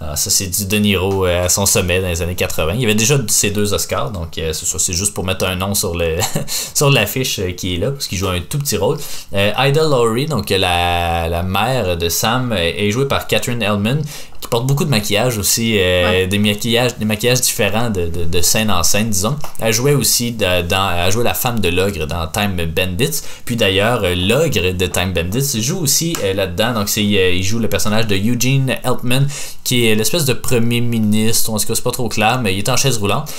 ça, 0.00 0.14
c'est 0.16 0.46
du 0.46 0.66
De 0.66 0.76
Niro 0.76 1.24
à 1.24 1.48
son 1.48 1.66
sommet 1.66 2.00
dans 2.00 2.08
les 2.08 2.22
années 2.22 2.36
80. 2.36 2.74
Il 2.74 2.82
y 2.82 2.84
avait 2.84 2.94
déjà 2.94 3.18
ses 3.26 3.50
deux 3.50 3.74
Oscars, 3.74 4.12
donc 4.12 4.28
c'est 4.34 4.52
ça, 4.52 4.78
c'est 4.78 4.92
juste 4.92 5.12
pour 5.12 5.24
mettre 5.24 5.44
un 5.44 5.56
nom 5.56 5.74
sur 5.74 5.96
le 5.96 6.18
sur 6.74 6.88
l'affiche 6.88 7.40
qui 7.56 7.74
est 7.74 7.78
là, 7.78 7.90
parce 7.90 8.06
qu'il 8.06 8.16
joue 8.16 8.27
un 8.28 8.40
tout 8.40 8.58
petit 8.58 8.76
rôle. 8.76 8.98
Euh, 9.34 9.52
Ida 9.58 9.82
Lowry, 9.82 10.26
donc 10.26 10.50
la, 10.50 11.28
la 11.28 11.42
mère 11.42 11.96
de 11.96 12.08
Sam, 12.08 12.52
est 12.52 12.90
jouée 12.90 13.06
par 13.06 13.26
Catherine 13.26 13.62
Ellman 13.62 14.02
qui 14.40 14.48
porte 14.48 14.66
beaucoup 14.66 14.84
de 14.84 14.90
maquillage 14.90 15.38
aussi, 15.38 15.76
euh, 15.78 16.26
des 16.26 16.38
maquillages, 16.38 16.96
des 16.96 17.04
maquillages 17.04 17.40
différents 17.40 17.90
de, 17.90 18.06
de, 18.06 18.24
de, 18.24 18.40
scène 18.40 18.70
en 18.70 18.82
scène, 18.82 19.10
disons. 19.10 19.36
Elle 19.58 19.72
jouait 19.72 19.94
aussi 19.94 20.32
dans, 20.32 20.90
elle 20.96 21.12
jouait 21.12 21.24
la 21.24 21.34
femme 21.34 21.58
de 21.60 21.68
l'ogre 21.68 22.06
dans 22.06 22.26
Time 22.28 22.56
Bandits. 22.66 23.22
Puis 23.44 23.56
d'ailleurs, 23.56 24.02
euh, 24.04 24.14
l'ogre 24.14 24.72
de 24.72 24.86
Time 24.86 25.12
Bandits 25.12 25.60
joue 25.60 25.80
aussi 25.80 26.16
euh, 26.22 26.34
là-dedans. 26.34 26.74
Donc 26.74 26.88
c'est, 26.88 27.04
il 27.04 27.42
joue 27.42 27.58
le 27.58 27.68
personnage 27.68 28.06
de 28.06 28.14
Eugene 28.14 28.76
Eltman, 28.84 29.26
qui 29.64 29.88
est 29.88 29.94
l'espèce 29.94 30.24
de 30.24 30.34
premier 30.34 30.80
ministre. 30.80 31.50
En 31.50 31.58
tout 31.58 31.66
cas, 31.66 31.74
c'est 31.74 31.82
pas 31.82 31.90
trop 31.90 32.08
clair, 32.08 32.40
mais 32.40 32.54
il 32.54 32.58
est 32.58 32.68
en 32.68 32.76
chaise 32.76 32.98
roulante. 32.98 33.32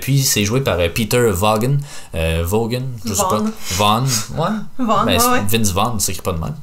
puis 0.00 0.22
c'est 0.22 0.44
joué 0.44 0.60
par 0.60 0.78
Peter 0.94 1.30
Vaughan, 1.30 1.76
Vaughan, 2.42 2.82
je 3.04 3.12
sais 3.12 3.22
pas. 3.22 3.42
Vaughn, 3.72 4.04
ouais. 4.36 4.84
Vaughn, 4.84 5.04
ben, 5.04 5.20
ouais, 5.20 5.40
Vince 5.48 5.72
Vaughn, 5.72 5.98
ça 5.98 6.06
s'écrit 6.06 6.22
pas 6.22 6.32
de 6.32 6.38
même. 6.38 6.54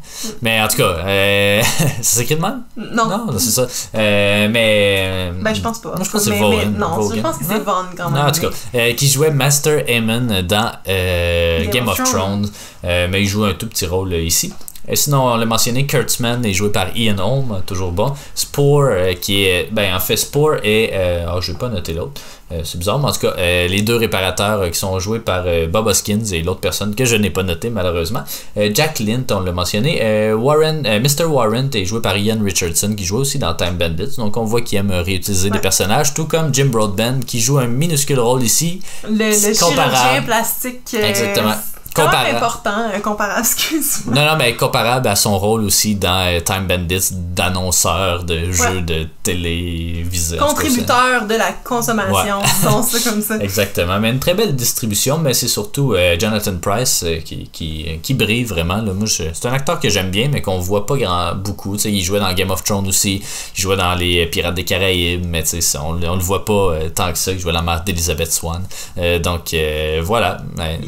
Mais 0.42 0.62
en 0.62 0.68
tout 0.68 0.78
cas, 0.78 0.98
ça 2.02 2.02
s'écrit 2.02 2.36
de 2.36 2.42
même? 2.42 2.64
Non. 2.76 3.08
Non, 3.08 3.28
c'est 3.38 3.52
ça. 3.52 3.68
Euh, 3.96 4.48
mais. 4.50 5.32
Ben, 5.42 5.54
je 5.54 5.62
pense 5.62 5.80
pas. 5.80 5.96
Moi, 5.96 6.04
je 6.04 6.10
pense 6.10 6.26
que 6.26 6.32
c'est 6.32 6.40
Vaughan. 6.40 6.70
non, 6.78 7.12
je 7.14 7.20
pense 7.20 7.38
que 7.38 7.46
c'est 7.46 7.60
Vaughan 7.60 7.86
quand 7.96 8.10
même. 8.10 8.22
Non, 8.22 8.28
en 8.28 8.32
tout 8.32 8.42
cas, 8.42 8.50
euh, 8.76 8.94
qui 8.94 9.08
jouait 9.08 9.32
Master 9.32 9.84
Aemon 9.88 10.44
dans 10.44 10.72
euh, 10.88 11.66
Game, 11.70 11.88
of, 11.88 11.98
Thrones. 12.04 12.50
mais 12.84 13.22
il 13.22 13.28
joue 13.28 13.44
un 13.44 13.54
tout 13.54 13.68
petit 13.68 13.86
rôle 13.86 14.14
ici. 14.14 14.54
Et 14.88 14.96
sinon, 14.96 15.28
on 15.28 15.36
l'a 15.38 15.46
mentionné, 15.46 15.86
Kurtzman 15.86 16.44
est 16.46 16.54
joué 16.54 16.70
par 16.70 16.96
Ian 16.96 17.18
Holm, 17.18 17.62
toujours 17.66 17.92
bon. 17.92 18.14
Spore, 18.36 18.90
qui 19.22 19.46
est. 19.46 19.70
Ben, 19.72 19.96
en 19.96 20.00
fait, 20.00 20.18
Spore 20.18 20.56
et. 20.64 20.92
oh, 21.34 21.40
je 21.42 21.52
vais 21.52 21.58
pas 21.58 21.70
noter 21.70 21.94
l'autre. 21.94 22.22
Euh, 22.54 22.62
c'est 22.64 22.78
bizarre, 22.78 23.00
mais 23.00 23.06
en 23.06 23.12
tout 23.12 23.22
cas, 23.22 23.34
euh, 23.38 23.68
les 23.68 23.82
deux 23.82 23.96
réparateurs 23.96 24.62
euh, 24.62 24.70
qui 24.70 24.78
sont 24.78 25.00
joués 25.00 25.20
par 25.20 25.46
Bob 25.70 25.88
Hoskins 25.88 26.24
et 26.32 26.42
l'autre 26.44 26.60
personne 26.60 26.94
que 26.94 27.06
je 27.06 27.16
n'ai 27.16 27.30
pas 27.30 27.44
noté 27.44 27.70
malheureusement. 27.70 28.24
Jack 28.56 29.00
Lint, 29.00 29.26
on 29.32 29.40
l'a 29.40 29.52
mentionné. 29.52 30.34
Warren, 30.34 30.82
Mr. 30.82 31.26
Warren 31.26 31.70
est 31.74 31.86
joué 31.86 32.02
par 32.02 32.18
Ian 32.18 32.38
Richardson 32.44 32.94
qui 32.96 33.06
joue 33.06 33.18
aussi 33.18 33.40
dans 33.40 33.54
Time 33.54 33.76
Bandits. 33.78 34.16
Donc 34.18 34.38
on 34.38 34.44
voit 34.44 34.62
qu'il 34.62 34.78
aime 34.78 34.92
réutiliser 34.92 35.50
des 35.50 35.60
personnages, 35.60 36.14
tout 36.14 36.26
comme 36.26 36.54
Jim 36.54 36.68
Broadbent 36.68 37.22
qui 37.26 37.40
joue 37.40 37.58
un 37.58 37.68
minuscule 37.68 38.20
rôle 38.20 38.44
ici. 38.44 38.82
Le, 39.04 39.12
le 39.12 39.54
chirurgien 39.54 40.24
plastique. 40.24 40.94
Exactement 40.94 41.56
comparable. 41.94 42.36
important, 42.36 43.02
comparable, 43.04 43.40
excuse-moi. 43.42 44.16
Non, 44.16 44.26
non, 44.26 44.36
mais 44.38 44.56
comparable 44.56 45.08
à 45.08 45.16
son 45.16 45.38
rôle 45.38 45.64
aussi 45.64 45.96
dans 45.96 46.42
Time 46.44 46.68
Bandits 46.68 47.10
d'annonceur 47.12 48.24
de 48.24 48.52
jeux 48.52 48.82
de 48.82 49.08
téléviseur. 49.24 50.46
Contributeur 50.46 51.26
de 51.26 51.36
la 51.36 51.52
consommation, 51.64 52.42
disons 52.42 52.84
ça 52.84 53.10
comme 53.10 53.22
ça. 53.22 53.38
Exactement, 53.42 54.00
mais 54.00 54.10
une 54.10 54.20
très 54.20 54.34
belle 54.34 54.56
distribution, 54.56 55.18
mais 55.18 55.34
c'est 55.34 55.48
surtout 55.48 55.96
Jonathan 56.20 56.58
Price 56.62 57.06
qui, 57.26 57.50
qui, 57.52 58.00
qui, 58.02 58.14
brille 58.14 58.44
vraiment. 58.44 58.78
Là. 58.78 58.94
Moi, 58.94 59.08
c'est 59.08 59.46
un 59.46 59.54
acteur 59.54 59.80
que 59.80 59.90
j'aime 59.90 60.12
bien, 60.12 60.30
mais 60.32 60.42
qu'on 60.42 60.60
voit 60.60 60.86
pas 60.86 60.98
grand, 60.98 61.36
beaucoup. 61.36 61.78
sais, 61.78 61.92
il 61.92 62.04
jouait 62.04 62.20
dans 62.20 62.34
Game 62.34 62.52
of 62.52 62.64
Thrones 62.64 62.88
aussi, 62.88 63.22
il 63.56 63.62
jouait 63.62 63.78
dans 63.78 63.96
les 63.96 64.26
Pirates 64.28 64.56
des 64.56 64.66
Caraïbes, 64.66 65.26
mais 65.26 65.44
on, 65.76 66.02
on 66.02 66.16
le 66.16 66.22
voit 66.22 66.46
pas 66.46 66.54
euh, 66.54 66.90
tant 66.90 67.12
que 67.12 67.18
ça. 67.18 67.32
Il 67.32 67.40
jouait 67.40 67.52
la 67.52 67.62
mère 67.62 67.84
d'Elizabeth 67.84 68.32
Swan. 68.32 68.64
Euh, 68.98 69.20
donc 69.20 69.54
euh, 69.54 70.02
voilà. 70.04 70.38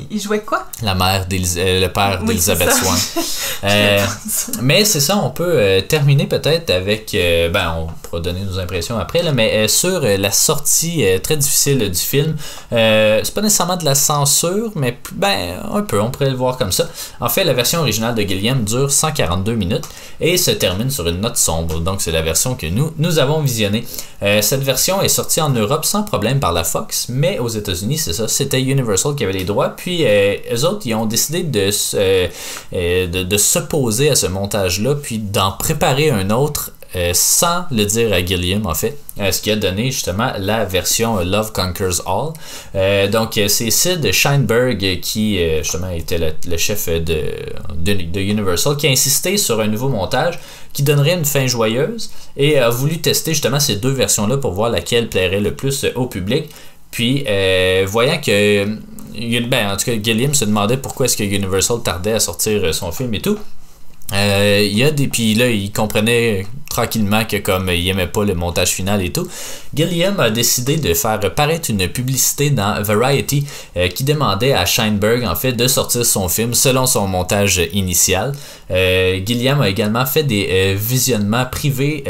il 0.09 0.19
jouait 0.19 0.41
quoi? 0.41 0.65
La 0.81 0.94
mère 0.95 1.25
le 1.29 1.87
père 1.87 2.23
d'Elizabeth 2.23 2.71
Swan. 2.71 2.97
mais 4.61 4.85
c'est 4.85 4.99
ça, 4.99 5.17
on 5.17 5.29
peut 5.29 5.83
terminer 5.87 6.27
peut-être 6.27 6.69
avec. 6.69 7.11
ben, 7.13 7.75
on 7.77 7.87
pourra 8.01 8.21
donner 8.21 8.41
nos 8.41 8.59
impressions 8.59 8.97
après, 8.97 9.23
là, 9.23 9.31
mais 9.31 9.67
sur 9.67 10.01
la 10.01 10.31
sortie 10.31 11.05
très 11.23 11.37
difficile 11.37 11.89
du 11.89 11.99
film. 11.99 12.35
c'est 12.69 13.33
pas 13.33 13.41
nécessairement 13.41 13.77
de 13.77 13.85
la 13.85 13.95
censure, 13.95 14.71
mais 14.75 14.97
ben, 15.13 15.59
un 15.73 15.81
peu, 15.81 16.01
on 16.01 16.11
pourrait 16.11 16.29
le 16.29 16.35
voir 16.35 16.57
comme 16.57 16.71
ça. 16.71 16.87
En 17.19 17.29
fait, 17.29 17.43
la 17.43 17.53
version 17.53 17.79
originale 17.79 18.15
de 18.15 18.21
Gilliam 18.21 18.63
dure 18.63 18.91
142 18.91 19.55
minutes 19.55 19.85
et 20.19 20.37
se 20.37 20.51
termine 20.51 20.89
sur 20.89 21.07
une 21.07 21.21
note 21.21 21.37
sombre. 21.37 21.79
Donc, 21.79 22.01
c'est 22.01 22.11
la 22.11 22.21
version 22.21 22.55
que 22.55 22.67
nous, 22.67 22.93
nous 22.97 23.19
avons 23.19 23.41
visionnée. 23.41 23.85
Euh, 24.23 24.41
cette 24.41 24.63
version 24.63 25.01
est 25.01 25.09
sortie 25.09 25.41
en 25.41 25.49
Europe 25.49 25.85
sans 25.85 26.03
problème 26.03 26.39
par 26.39 26.53
la 26.53 26.63
Fox, 26.63 27.07
mais 27.09 27.39
aux 27.39 27.47
États-Unis, 27.47 27.97
c'est 27.97 28.13
ça, 28.13 28.27
c'était 28.27 28.61
Universal 28.61 29.15
qui 29.15 29.23
avait 29.23 29.33
les 29.33 29.43
droits. 29.43 29.69
Puis, 29.69 30.05
euh, 30.05 30.35
eux 30.53 30.65
autres, 30.93 30.99
ils 30.99 31.03
ont 31.03 31.05
décidé 31.05 31.43
de, 31.43 31.69
euh, 31.95 32.27
de, 33.07 33.23
de 33.23 33.37
s'opposer 33.37 34.09
à 34.09 34.15
ce 34.15 34.27
montage-là, 34.27 34.95
puis 34.95 35.19
d'en 35.19 35.51
préparer 35.51 36.09
un 36.09 36.29
autre 36.29 36.71
euh, 36.95 37.11
sans 37.13 37.65
le 37.71 37.83
dire 37.83 38.13
à 38.13 38.23
Gilliam, 38.25 38.65
en 38.65 38.73
fait. 38.73 38.97
Euh, 39.19 39.29
ce 39.31 39.41
qui 39.41 39.51
a 39.51 39.57
donné 39.57 39.91
justement 39.91 40.31
la 40.37 40.63
version 40.63 41.19
Love 41.19 41.51
Conquers 41.51 42.01
All. 42.05 42.31
Euh, 42.75 43.09
donc, 43.09 43.33
c'est 43.47 43.69
Sid 43.69 44.11
Sheinberg 44.13 45.01
qui, 45.01 45.37
justement, 45.57 45.89
était 45.89 46.35
le, 46.47 46.57
chef 46.57 46.87
de, 46.87 47.21
de, 47.75 48.19
Universal, 48.19 48.77
qui 48.77 48.87
a 48.87 48.91
insisté 48.91 49.35
sur 49.37 49.59
un 49.59 49.67
nouveau 49.67 49.89
montage 49.89 50.39
qui 50.71 50.83
donnerait 50.83 51.15
une 51.15 51.25
fin 51.25 51.47
joyeuse 51.47 52.11
et 52.37 52.59
a 52.59 52.69
voulu 52.69 52.99
tester 52.99 53.31
justement 53.31 53.59
ces 53.59 53.75
deux 53.75 53.91
versions-là 53.91 54.37
pour 54.37 54.53
voir 54.53 54.69
laquelle 54.69 55.09
plairait 55.09 55.41
le 55.41 55.53
plus 55.53 55.85
au 55.95 56.05
public. 56.05 56.49
Puis, 56.91 57.25
voyant 57.87 58.21
que. 58.21 58.77
Ben, 59.47 59.71
en 59.71 59.77
tout 59.77 59.85
cas, 59.85 59.93
Gilliam 60.01 60.33
se 60.33 60.45
demandait 60.45 60.77
pourquoi 60.77 61.05
est-ce 61.05 61.17
que 61.17 61.23
Universal 61.23 61.81
tardait 61.83 62.13
à 62.13 62.19
sortir 62.19 62.73
son 62.73 62.91
film 62.91 63.13
et 63.13 63.21
tout. 63.21 63.37
Euh, 64.13 64.61
il 64.63 64.77
y 64.77 64.83
a 64.83 64.91
des 64.91 65.07
puis 65.07 65.33
là 65.33 65.49
il 65.49 65.71
comprenait 65.71 66.45
tranquillement 66.75 67.23
que 67.25 67.37
comme 67.37 67.69
il 67.69 67.87
aimait 67.87 68.07
pas 68.07 68.25
le 68.25 68.35
montage 68.35 68.71
final 68.71 69.01
et 69.01 69.11
tout 69.11 69.27
Gilliam 69.73 70.19
a 70.19 70.29
décidé 70.29 70.77
de 70.77 70.93
faire 70.93 71.19
paraître 71.33 71.69
une 71.69 71.87
publicité 71.87 72.49
dans 72.49 72.81
Variety 72.81 73.45
euh, 73.77 73.87
qui 73.87 74.03
demandait 74.03 74.53
à 74.53 74.65
Scheinberg 74.65 75.23
en 75.23 75.35
fait 75.35 75.53
de 75.53 75.67
sortir 75.67 76.05
son 76.05 76.27
film 76.27 76.53
selon 76.53 76.85
son 76.85 77.07
montage 77.07 77.61
initial. 77.73 78.33
Euh, 78.71 79.19
Gilliam 79.25 79.61
a 79.61 79.69
également 79.69 80.05
fait 80.05 80.23
des 80.23 80.75
visionnements 80.77 81.45
privés 81.45 82.03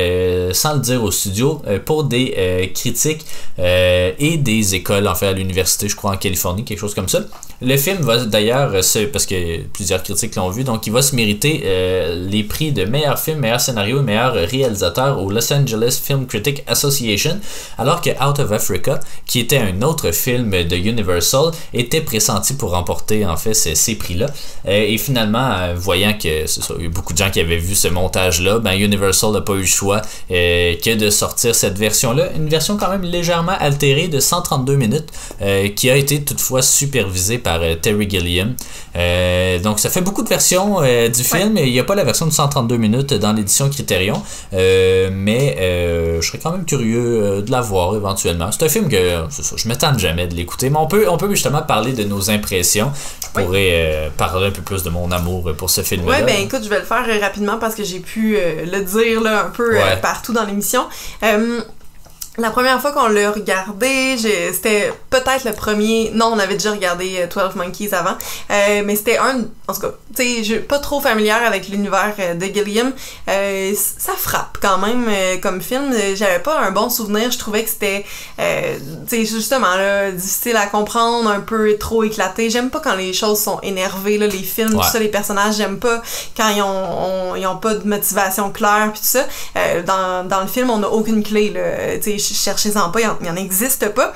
sans 0.54 0.74
le 0.76 0.80
dire 0.80 1.04
au 1.04 1.12
studio 1.12 1.62
pour 1.86 2.06
des 2.06 2.72
critiques 2.74 3.26
et 3.60 4.38
des 4.38 4.76
écoles 4.76 5.08
en 5.08 5.16
fait 5.16 5.28
à 5.28 5.34
l'université 5.34 5.88
je 5.90 5.96
crois 5.96 6.12
en 6.12 6.18
Californie 6.18 6.64
quelque 6.64 6.80
chose 6.80 6.96
comme 6.96 7.10
ça. 7.10 7.20
Le 7.62 7.78
film 7.78 8.02
va 8.02 8.26
d'ailleurs 8.26 8.72
parce 8.72 9.26
que 9.26 9.62
plusieurs 9.68 10.04
critiques 10.04 10.36
l'ont 10.36 10.50
vu 10.50 10.64
donc 10.64 10.88
il 10.88 10.94
va 10.94 11.02
se 11.02 11.16
mériter 11.16 11.64
euh, 11.66 12.28
les 12.30 12.44
prix 12.44 12.72
de 12.72 12.86
meilleur 12.86 13.20
film, 13.20 13.40
meilleur 13.40 13.62
scénario 13.62 14.00
et 14.00 14.04
meilleur 14.04 14.34
réalisateur 14.58 15.22
au 15.22 15.30
Los 15.30 15.52
Angeles 15.52 16.00
Film 16.04 16.26
Critic 16.28 16.64
Association, 16.68 17.40
alors 17.78 18.02
que 18.02 18.10
Out 18.10 18.40
of 18.40 18.52
Africa, 18.52 19.00
qui 19.26 19.40
était 19.40 19.58
un 19.58 19.82
autre 19.82 20.12
film 20.12 20.52
de 20.52 20.76
Universal, 20.76 21.52
était 21.74 22.02
pressenti 22.02 22.54
pour 22.54 22.72
remporter 22.72 23.26
en 23.26 23.38
fait 23.38 23.54
ces, 23.54 23.96
prix-là. 23.96 24.28
Euh, 24.68 24.86
et 24.88 24.98
finalement, 24.98 25.52
euh, 25.52 25.74
voyant 25.76 26.14
que 26.14 26.46
il 26.78 26.84
y 26.84 26.86
a 26.88 26.90
beaucoup 26.90 27.14
de 27.14 27.18
gens 27.18 27.30
qui 27.30 27.40
avaient 27.40 27.58
vu 27.58 27.76
ce 27.76 27.88
montage-là, 27.88 28.60
ben 28.60 28.74
Universal 28.74 29.32
n'a 29.32 29.42
pas 29.42 29.54
eu 29.54 29.62
le 29.62 29.66
choix 29.66 30.02
que 30.30 30.96
de 30.96 31.10
sortir 31.10 31.56
cette 31.56 31.78
version-là, 31.78 32.30
une 32.36 32.50
version 32.50 32.78
quand 32.78 32.90
même 32.90 33.04
légèrement 33.04 33.56
altérée 33.60 34.08
de 34.08 34.20
132 34.20 34.76
minutes, 34.76 35.10
qui 35.76 35.90
a 35.90 35.96
été 35.96 36.24
toutefois 36.24 36.62
supervisée 36.62 37.38
par 37.38 37.60
Terry 37.82 38.10
Gilliam. 38.10 38.56
donc 39.64 39.80
ça 39.80 39.90
fait 39.90 40.02
beaucoup 40.02 40.24
de 40.24 40.30
versions 40.30 40.82
du 40.82 41.24
film, 41.24 41.58
il 41.58 41.72
n'y 41.72 41.80
a 41.80 41.84
pas 41.84 41.96
la 41.96 42.04
version 42.04 42.26
de 42.26 42.32
132 42.32 42.78
minutes 42.78 43.14
dans 43.14 43.34
l'édition 43.34 43.70
Criterion, 43.70 44.16
euh, 44.16 44.45
mais 44.52 45.56
euh, 45.60 46.22
je 46.22 46.28
serais 46.28 46.38
quand 46.40 46.52
même 46.52 46.66
curieux 46.66 47.24
euh, 47.24 47.42
de 47.42 47.52
la 47.52 47.62
voir 47.62 47.96
éventuellement. 47.96 48.52
C'est 48.52 48.66
un 48.66 48.70
film 48.70 48.90
que 48.90 49.24
je 49.58 49.68
m'étonne 49.68 50.00
jamais 50.00 50.28
de 50.28 50.36
l'écouter, 50.36 50.70
mais 50.70 50.78
on 50.78 50.88
peut, 50.88 51.08
on 51.10 51.18
peut 51.18 51.30
justement 51.30 51.62
parler 51.62 51.94
de 51.94 52.04
nos 52.04 52.30
impressions. 52.30 52.92
Je 53.24 53.42
pourrais 53.42 54.12
parler 54.18 54.48
un 54.48 54.52
peu 54.52 54.62
plus 54.62 54.84
de 54.84 54.90
mon 54.90 55.12
amour 55.12 55.52
pour 55.58 55.70
ce 55.70 55.82
film-là. 55.82 56.10
Ouais, 56.10 56.24
ben 56.24 56.42
écoute, 56.42 56.64
je 56.64 56.70
vais 56.70 56.80
le 56.80 56.86
faire 56.86 57.06
rapidement 57.22 57.58
parce 57.58 57.76
que 57.76 57.84
j'ai 57.84 58.00
pu 58.00 58.38
le 58.38 58.82
dire 58.82 59.22
là, 59.22 59.46
un 59.46 59.50
peu 59.50 59.76
partout 60.02 60.34
dans 60.34 60.44
l'émission. 60.46 60.86
La 62.38 62.50
première 62.50 62.82
fois 62.82 62.92
qu'on 62.92 63.08
l'a 63.08 63.32
regardé, 63.32 64.18
c'était 64.18 64.92
peut-être 65.10 65.46
le 65.46 65.54
premier. 65.54 66.12
Non, 66.14 66.32
on 66.34 66.40
avait 66.40 66.56
déjà 66.56 66.72
regardé 66.72 67.28
12 67.34 67.56
Monkeys 67.56 67.94
avant. 67.94 68.18
mais 68.50 68.96
c'était 68.96 69.18
un. 69.18 69.46
En 69.68 69.74
tout 69.74 69.82
cas, 69.82 69.92
tu 70.16 70.24
sais, 70.24 70.44
je 70.44 70.44
suis 70.44 70.60
pas 70.60 70.78
trop 70.78 71.02
familière 71.02 71.42
avec 71.44 71.70
l'univers 71.70 72.14
euh, 72.20 72.36
de 72.36 72.46
Gilliam. 72.46 72.92
Euh, 73.30 73.74
ça 73.76 74.14
frappe 74.16 74.60
quand 74.62 74.78
même 74.78 75.08
euh, 75.10 75.38
comme 75.38 75.60
film. 75.60 75.92
J'avais 76.16 76.40
pas 76.40 76.60
un 76.60 76.72
bon 76.72 76.90
souvenir. 76.90 77.32
Je 77.32 77.40
trouvais 77.40 77.64
que 77.64 77.70
c'était, 77.70 78.06
tu 78.38 78.44
sais, 79.08 79.26
justement, 79.26 79.76
là, 79.76 80.12
difficile 80.12 80.56
à 80.56 80.68
comprendre, 80.68 81.30
un 81.30 81.40
peu 81.40 81.78
trop 81.78 82.04
éclaté. 82.04 82.50
J'aime 82.50 82.70
pas 82.70 82.80
quand 82.80 82.96
les 82.96 83.14
choses 83.14 83.40
sont 83.40 83.60
énervées, 83.62 84.18
là, 84.18 84.28
les 84.28 84.44
films, 84.44 84.74
tout 84.74 84.84
ça, 84.84 85.00
les 85.00 85.10
personnages. 85.10 85.56
J'aime 85.56 85.80
pas 85.80 86.02
quand 86.38 86.50
ils 86.50 86.62
ont, 86.62 87.36
ils 87.36 87.48
ont 87.48 87.58
pas 87.58 87.74
de 87.74 87.88
motivation 87.88 88.52
claire, 88.52 88.92
puis 88.92 89.02
tout 89.02 89.08
ça. 89.08 89.26
dans, 89.86 90.28
dans 90.28 90.42
le 90.42 90.48
film, 90.48 90.70
on 90.70 90.84
a 90.84 90.88
aucune 90.88 91.24
clé, 91.24 91.50
là. 91.50 91.98
Tu 91.98 92.20
sais, 92.20 92.36
cherchez-en 92.36 92.90
pas, 92.92 93.00
il 93.02 93.28
y 93.28 93.30
en 93.30 93.36
existe 93.36 93.90
pas. 93.90 94.14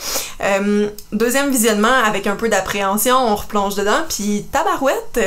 deuxième 1.11 1.49
visionnement, 1.49 2.03
avec 2.05 2.27
un 2.27 2.35
peu 2.35 2.49
d'appréhension, 2.49 3.17
on 3.17 3.35
replonge 3.35 3.75
dedans, 3.75 4.03
puis 4.07 4.45
tabarouette, 4.51 5.19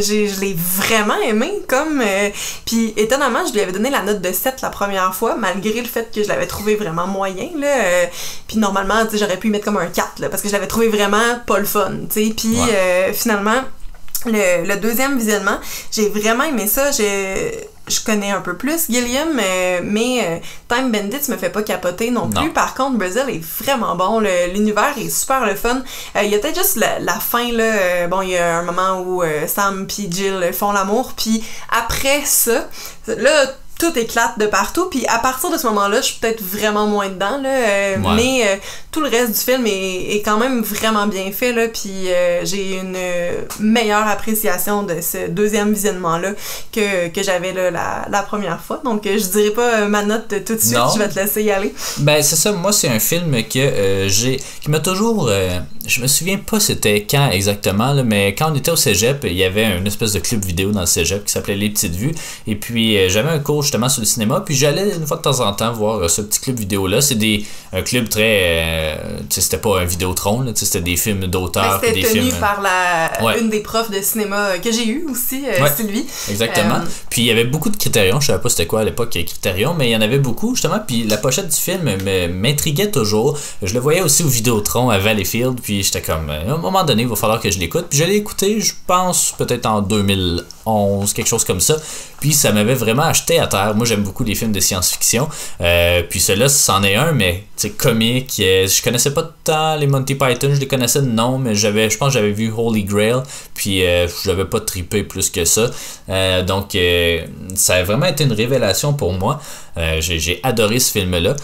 j'ai 0.00 0.28
je 0.28 0.40
l'ai 0.40 0.54
vraiment 0.54 1.16
aimé 1.22 1.52
comme 1.68 2.00
euh, 2.00 2.30
puis 2.64 2.92
étonnamment 2.96 3.46
je 3.46 3.52
lui 3.52 3.60
avais 3.60 3.72
donné 3.72 3.90
la 3.90 4.02
note 4.02 4.20
de 4.20 4.32
7 4.32 4.60
la 4.62 4.70
première 4.70 5.14
fois 5.14 5.36
malgré 5.36 5.80
le 5.80 5.86
fait 5.86 6.10
que 6.14 6.22
je 6.22 6.28
l'avais 6.28 6.46
trouvé 6.46 6.76
vraiment 6.76 7.06
moyen 7.06 7.48
là 7.56 7.66
euh, 7.66 8.06
puis 8.48 8.58
normalement 8.58 9.04
j'aurais 9.12 9.38
pu 9.38 9.48
y 9.48 9.50
mettre 9.50 9.64
comme 9.64 9.76
un 9.76 9.86
4 9.86 10.20
là, 10.20 10.28
parce 10.28 10.42
que 10.42 10.48
je 10.48 10.52
l'avais 10.52 10.66
trouvé 10.66 10.88
vraiment 10.88 11.40
pas 11.46 11.58
le 11.58 11.64
fun 11.64 11.92
tu 12.10 12.26
sais 12.28 12.34
puis 12.36 12.56
euh, 12.58 13.12
finalement 13.12 13.62
le, 14.26 14.66
le, 14.66 14.76
deuxième 14.76 15.18
visionnement 15.18 15.58
j'ai 15.90 16.08
vraiment 16.08 16.44
aimé 16.44 16.66
ça 16.66 16.90
j'ai 16.90 17.68
je 17.86 18.00
connais 18.00 18.30
un 18.30 18.40
peu 18.40 18.56
plus 18.56 18.86
Gilliam, 18.88 19.28
mais, 19.34 19.80
mais 19.82 20.24
euh, 20.24 20.38
Time 20.68 20.90
Bandits 20.90 21.30
me 21.30 21.36
fait 21.36 21.50
pas 21.50 21.62
capoter 21.62 22.10
non 22.10 22.30
plus. 22.30 22.50
Par 22.50 22.74
contre, 22.74 22.96
Brazil 22.96 23.24
est 23.28 23.44
vraiment 23.62 23.94
bon. 23.94 24.20
L'univers 24.52 24.94
est 24.96 25.10
super 25.10 25.44
le 25.44 25.54
fun. 25.54 25.82
Euh, 26.16 26.22
il 26.22 26.30
y 26.30 26.34
a 26.34 26.38
peut-être 26.38 26.56
juste 26.56 26.76
la, 26.76 26.98
la, 26.98 27.14
fin, 27.14 27.52
là. 27.52 27.64
Euh, 27.64 28.06
bon, 28.06 28.22
il 28.22 28.30
y 28.30 28.38
a 28.38 28.58
un 28.58 28.62
moment 28.62 29.02
où 29.02 29.22
Sam 29.46 29.86
et 29.98 30.10
Jill 30.10 30.50
font 30.52 30.72
l'amour. 30.72 31.12
Puis 31.16 31.44
après 31.70 32.22
ça, 32.24 32.68
là, 33.06 33.46
tout 33.78 33.98
éclate 33.98 34.38
de 34.38 34.46
partout. 34.46 34.86
Puis 34.90 35.04
à 35.06 35.18
partir 35.18 35.50
de 35.50 35.58
ce 35.58 35.66
moment-là, 35.66 36.00
je 36.00 36.06
suis 36.06 36.18
peut-être 36.20 36.42
vraiment 36.42 36.86
moins 36.86 37.08
dedans, 37.08 37.38
là. 37.42 37.48
Euh, 37.48 37.96
mais 38.16 38.42
euh, 38.46 38.56
tout 38.90 39.00
le 39.00 39.08
reste 39.08 39.32
du 39.32 39.40
film 39.40 39.66
est, 39.66 40.16
est, 40.16 40.22
quand 40.22 40.38
même 40.38 40.62
vraiment 40.62 41.06
bien 41.06 41.30
fait, 41.32 41.52
là. 41.52 41.68
Puis 41.68 42.08
euh, 42.08 42.44
j'ai 42.44 42.78
une 42.78 42.96
meilleure 43.60 44.06
appréciation 44.06 44.84
de 44.84 45.00
ce 45.00 45.28
deuxième 45.28 45.72
visionnement-là 45.72 46.30
que, 46.72 47.08
que 47.08 47.22
j'avais 47.22 47.52
la, 47.52 48.06
la, 48.08 48.22
première 48.22 48.60
fois. 48.60 48.80
Donc 48.84 49.02
je 49.04 49.26
dirais 49.26 49.50
pas 49.50 49.86
ma 49.86 50.02
note 50.02 50.28
tout 50.44 50.54
de 50.54 50.60
suite, 50.60 50.78
je 50.94 50.98
vais 50.98 51.08
te 51.08 51.18
laisser 51.18 51.42
y 51.42 51.50
aller. 51.50 51.74
Ben 51.98 52.22
c'est 52.22 52.36
ça, 52.36 52.52
moi 52.52 52.72
c'est 52.72 52.88
un 52.88 53.00
film 53.00 53.42
que 53.44 54.06
j'ai 54.08 54.40
qui 54.62 54.70
m'a 54.70 54.80
toujours 54.80 55.30
je 55.86 56.00
me 56.00 56.06
souviens 56.06 56.38
pas 56.38 56.60
c'était 56.60 57.06
quand 57.08 57.30
exactement 57.30 57.92
là, 57.92 58.02
mais 58.02 58.34
quand 58.34 58.52
on 58.52 58.54
était 58.54 58.70
au 58.70 58.76
cégep, 58.76 59.24
il 59.24 59.34
y 59.34 59.44
avait 59.44 59.76
une 59.76 59.86
espèce 59.86 60.12
de 60.12 60.20
club 60.20 60.44
vidéo 60.44 60.70
dans 60.70 60.80
le 60.80 60.86
cégep 60.86 61.24
qui 61.24 61.32
s'appelait 61.32 61.56
Les 61.56 61.70
Petites 61.70 61.94
Vues 61.94 62.14
et 62.46 62.54
puis 62.54 63.08
j'avais 63.10 63.30
un 63.30 63.38
cours 63.38 63.63
justement 63.64 63.88
sur 63.88 64.00
le 64.00 64.06
cinéma. 64.06 64.42
Puis 64.46 64.54
j'allais 64.54 64.94
une 64.96 65.06
fois 65.06 65.18
de 65.18 65.22
temps 65.22 65.40
en 65.40 65.52
temps 65.52 65.72
voir 65.72 65.98
euh, 65.98 66.08
ce 66.08 66.22
petit 66.22 66.40
club 66.40 66.60
vidéo 66.60 66.86
là. 66.86 67.00
C'est 67.02 67.16
des 67.16 67.44
un 67.72 67.82
club 67.82 68.08
très, 68.08 68.22
euh, 68.22 69.18
tu 69.28 69.34
sais, 69.34 69.40
c'était 69.42 69.58
pas 69.58 69.80
un 69.80 69.84
Vidéotron, 69.84 70.44
c'était 70.54 70.80
des 70.80 70.96
films 70.96 71.26
d'auteur. 71.26 71.80
C'était 71.82 72.02
tenu 72.02 72.22
films... 72.22 72.40
par 72.40 72.62
la 72.62 73.36
une 73.38 73.50
des 73.50 73.60
profs 73.60 73.90
de 73.90 74.00
cinéma 74.00 74.58
que 74.58 74.72
j'ai 74.72 74.86
eu 74.86 75.06
aussi, 75.10 75.44
euh, 75.46 75.66
Sylvie. 75.76 76.06
Exactement. 76.30 76.80
Puis 77.10 77.22
il 77.22 77.26
y 77.26 77.30
avait 77.30 77.44
beaucoup 77.44 77.70
de 77.70 77.76
critérions. 77.76 78.20
Je 78.20 78.28
savais 78.28 78.40
pas 78.40 78.48
c'était 78.48 78.66
quoi 78.66 78.80
à 78.80 78.84
l'époque 78.84 79.10
critérions, 79.10 79.74
mais 79.74 79.88
il 79.88 79.92
y 79.92 79.96
en 79.96 80.00
avait 80.00 80.18
beaucoup 80.18 80.54
justement. 80.54 80.80
Puis 80.86 81.04
la 81.04 81.18
pochette 81.18 81.48
du 81.48 81.56
film 81.56 81.90
m'intriguait 82.32 82.90
toujours. 82.90 83.38
Je 83.62 83.74
le 83.74 83.80
voyais 83.80 84.00
aussi 84.00 84.22
au 84.22 84.28
Vidéotron 84.28 84.88
à 84.88 84.98
Valleyfield. 84.98 85.60
Puis 85.60 85.74
puis 85.74 85.82
j'étais 85.82 86.02
comme, 86.02 86.30
à 86.30 86.54
un 86.54 86.56
moment 86.56 86.84
donné, 86.84 87.02
il 87.02 87.08
va 87.08 87.16
falloir 87.16 87.40
que 87.40 87.50
je 87.50 87.58
l'écoute. 87.58 87.86
Puis 87.90 87.98
je 87.98 88.04
l'ai 88.04 88.14
écouté, 88.14 88.60
je 88.60 88.74
pense, 88.86 89.34
peut-être 89.36 89.66
en 89.66 89.80
2011, 89.80 91.12
quelque 91.12 91.26
chose 91.26 91.44
comme 91.44 91.58
ça. 91.58 91.76
Puis 92.20 92.32
ça 92.32 92.52
m'avait 92.52 92.76
vraiment 92.76 93.02
acheté 93.02 93.40
à 93.40 93.48
Moi, 93.74 93.86
j'aime 93.86 94.02
beaucoup 94.02 94.24
les 94.24 94.34
films 94.34 94.52
de 94.52 94.60
science-fiction. 94.60 95.28
Euh, 95.60 96.02
puis 96.08 96.20
celui-là, 96.20 96.48
c'en 96.48 96.82
est 96.82 96.94
un, 96.94 97.12
mais 97.12 97.44
c'est 97.56 97.70
comique. 97.70 98.34
Je 98.36 98.82
connaissais 98.82 99.12
pas 99.12 99.30
tant 99.44 99.76
les 99.76 99.86
Monty 99.86 100.14
Python, 100.14 100.50
je 100.52 100.60
les 100.60 100.66
connaissais 100.66 101.02
de 101.02 101.06
nom, 101.06 101.38
mais 101.38 101.54
j'avais, 101.54 101.90
je 101.90 101.98
pense 101.98 102.08
que 102.08 102.14
j'avais 102.14 102.32
vu 102.32 102.52
Holy 102.54 102.84
Grail. 102.84 103.22
Puis 103.54 103.84
euh, 103.84 104.08
je 104.08 104.30
n'avais 104.30 104.44
pas 104.44 104.60
trippé 104.60 105.02
plus 105.02 105.30
que 105.30 105.44
ça. 105.44 105.70
Euh, 106.08 106.42
donc 106.42 106.76
ça 107.54 107.74
a 107.74 107.82
vraiment 107.82 108.06
été 108.06 108.24
une 108.24 108.32
révélation 108.32 108.92
pour 108.94 109.12
moi. 109.12 109.40
j'ai 110.00 110.40
adoré 110.42 110.78
ce 110.78 110.92
film-là. 110.92 111.36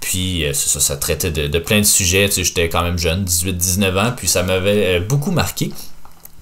Puis 0.00 0.44
ça, 0.52 0.80
ça 0.80 0.96
traitait 0.96 1.30
de, 1.30 1.58
plein 1.58 1.80
de 1.80 1.84
sujets. 1.84 2.28
Tu 2.28 2.44
J'étais 2.44 2.68
quand 2.68 2.82
même 2.82 2.98
jeune, 2.98 3.24
18-19 3.24 3.98
ans, 3.98 4.12
puis 4.16 4.28
ça 4.28 4.42
m'avait 4.42 5.00
beaucoup 5.00 5.32
marqué. 5.32 5.70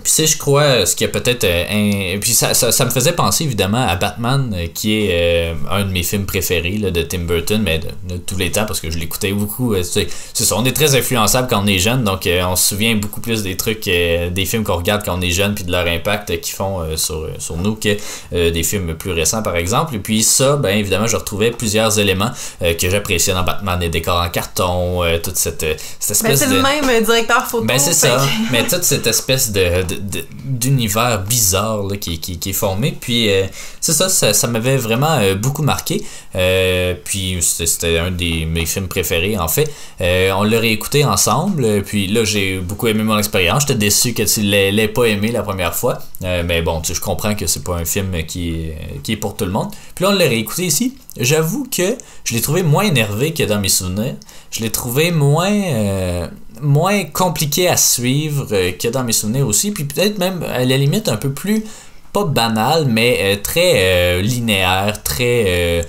Puis 0.07 0.13
c'est, 0.13 0.29
je 0.29 0.39
crois, 0.39 0.87
ce 0.87 0.95
qui 0.95 1.05
a 1.05 1.09
peut-être 1.09 1.43
euh, 1.43 2.15
un... 2.15 2.21
Puis 2.21 2.33
ça, 2.33 2.55
ça, 2.55 2.85
me 2.85 2.91
faisait 2.91 3.11
penser 3.11 3.43
évidemment 3.43 3.85
à 3.89 3.97
Batman, 3.97 4.55
euh, 4.55 4.69
qui 4.73 5.01
est 5.01 5.51
euh, 5.51 5.55
un 5.69 5.85
de 5.85 5.91
mes 5.91 6.05
films 6.05 6.27
préférés 6.27 6.79
là, 6.79 6.93
de 6.93 7.03
Tim 7.03 7.25
Burton, 7.25 7.61
mais 7.61 7.81
de, 7.81 8.17
tous 8.17 8.37
les 8.37 8.53
temps, 8.53 8.67
parce 8.67 8.79
que 8.79 8.89
je 8.89 8.99
l'écoutais 8.99 9.33
beaucoup. 9.33 9.75
c'est 9.83 10.07
ça, 10.33 10.55
on 10.57 10.65
est 10.65 10.71
très 10.71 10.95
influençable 10.95 11.49
quand 11.51 11.61
on 11.61 11.67
est 11.67 11.81
jeune, 11.81 12.05
donc 12.05 12.29
on 12.29 12.55
se 12.55 12.69
souvient 12.69 12.95
beaucoup 12.95 13.21
plus 13.21 13.43
des 13.43 13.57
trucs, 13.57 13.87
des 13.87 14.47
films 14.47 14.63
qu'on 14.63 14.77
regarde 14.77 15.05
quand 15.05 15.19
on 15.19 15.21
est 15.21 15.31
jeune, 15.31 15.57
puis 15.57 15.65
de 15.65 15.73
leur 15.73 15.89
impact 15.89 16.41
qu'ils 16.41 16.55
font 16.55 16.85
sur, 16.97 17.29
sur 17.41 17.57
nous 17.57 17.75
que 17.75 17.97
des 18.33 18.63
films 18.63 18.95
plus 18.95 19.11
récents, 19.11 19.43
par 19.43 19.57
exemple. 19.57 19.97
Et 19.97 19.99
puis 19.99 20.23
ça, 20.23 20.55
ben 20.55 20.79
évidemment, 20.79 21.09
je 21.09 21.17
retrouvais 21.17 21.51
plusieurs 21.51 21.99
éléments 21.99 22.31
que 22.61 22.89
j'appréciais 22.89 23.35
dans 23.35 23.43
Batman, 23.43 23.81
les 23.81 23.89
décors 23.89 24.23
en 24.23 24.29
carton, 24.29 25.03
toute 25.23 25.37
cette, 25.37 25.67
cette 25.99 26.23
ben, 26.23 26.31
espèce 26.31 26.49
ben, 26.49 26.49
c'est 26.49 26.55
le 26.55 26.63
même 26.63 27.05
directeur 27.05 27.45
photo. 27.47 27.65
Ben 27.65 27.79
c'est 27.79 27.93
ça, 27.93 28.25
mais 28.53 28.65
toute 28.69 28.85
cette 28.85 29.07
espèce 29.07 29.51
de 29.51 29.96
d'univers 30.01 31.23
bizarre 31.23 31.83
qui, 32.01 32.39
est 32.45 32.53
formé. 32.53 32.97
Puis 32.99 33.31
euh, 33.31 33.47
c'est 33.81 33.93
ça, 33.93 34.09
ça, 34.09 34.49
m'avait 34.49 34.77
vraiment 34.77 35.19
euh, 35.19 35.35
beaucoup 35.35 35.63
marqué. 35.63 36.03
Euh, 36.35 36.95
puis 37.05 37.39
c'était 37.41 37.99
un 37.99 38.11
des 38.11 38.47
mes 38.47 38.67
films 38.67 38.89
préférés 38.89 39.39
en 39.39 39.49
fait. 39.49 39.71
on 40.01 40.43
l'a 40.43 40.59
réécouté 40.59 41.05
ensemble. 41.05 41.83
Puis 41.83 42.07
là, 42.07 42.25
j'ai 42.25 42.59
beaucoup 42.59 42.87
aimé 42.87 43.03
mon 43.03 43.19
expérience. 43.19 43.63
J'étais 43.63 43.79
déçu 43.79 44.15
que 44.15 44.23
tu 44.23 44.41
l'aies 44.41 44.89
pas 44.89 45.05
aimé 45.05 45.33
la 45.33 45.43
première 45.43 45.75
fois. 45.75 45.99
mais 46.23 46.63
bon, 46.63 46.83
je 46.83 47.01
comprends 47.01 47.35
que 47.35 47.47
c'est 47.47 47.65
pas 47.65 47.77
un 47.77 47.85
film 47.85 48.25
qui 48.27 48.51
est, 48.51 49.03
qui 49.03 49.13
est 49.13 49.17
pour 49.17 49.37
tout 49.37 49.45
le 49.45 49.53
monde. 49.53 49.71
Puis 49.95 50.05
là, 50.05 50.11
on 50.11 50.15
l'a 50.15 50.27
réécouté 50.27 50.67
ici. 50.67 50.97
J'avoue 51.19 51.67
que 51.71 51.97
je 52.25 52.35
l'ai 52.35 52.41
trouvé 52.41 52.63
moins 52.63 52.85
énervé 52.85 53.33
que 53.33 53.43
dans 53.43 53.61
mes 53.61 53.71
souvenirs. 53.71 54.15
Je 54.51 54.61
l'ai 54.61 54.71
trouvé 54.71 55.11
moins 55.11 56.29
moins 56.61 57.05
compliqué 57.05 57.69
à 57.69 57.77
suivre 57.77 58.49
euh, 58.53 58.73
que 58.73 58.89
dans 58.89 59.05
mes 59.05 59.13
souvenirs 59.13 59.47
aussi, 59.47 59.71
puis 59.71 59.85
peut-être 59.85 60.19
même 60.19 60.43
à 60.43 60.65
la 60.65 60.77
limite 60.77 61.09
un 61.09 61.17
peu 61.17 61.31
plus, 61.31 61.65
pas 62.13 62.25
banal, 62.25 62.87
mais 62.87 63.19
euh, 63.21 63.37
très 63.43 63.73
euh, 63.75 64.23
linéaire, 64.23 65.03
très 65.03 65.87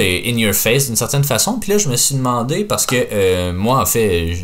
in 0.00 0.36
your 0.36 0.54
face 0.54 0.86
d'une 0.86 0.96
certaine 0.96 1.24
façon. 1.24 1.58
Puis 1.58 1.72
là, 1.72 1.78
je 1.78 1.88
me 1.88 1.96
suis 1.96 2.14
demandé, 2.14 2.64
parce 2.64 2.86
que 2.86 3.52
moi, 3.52 3.80
en 3.80 3.86
fait, 3.86 4.36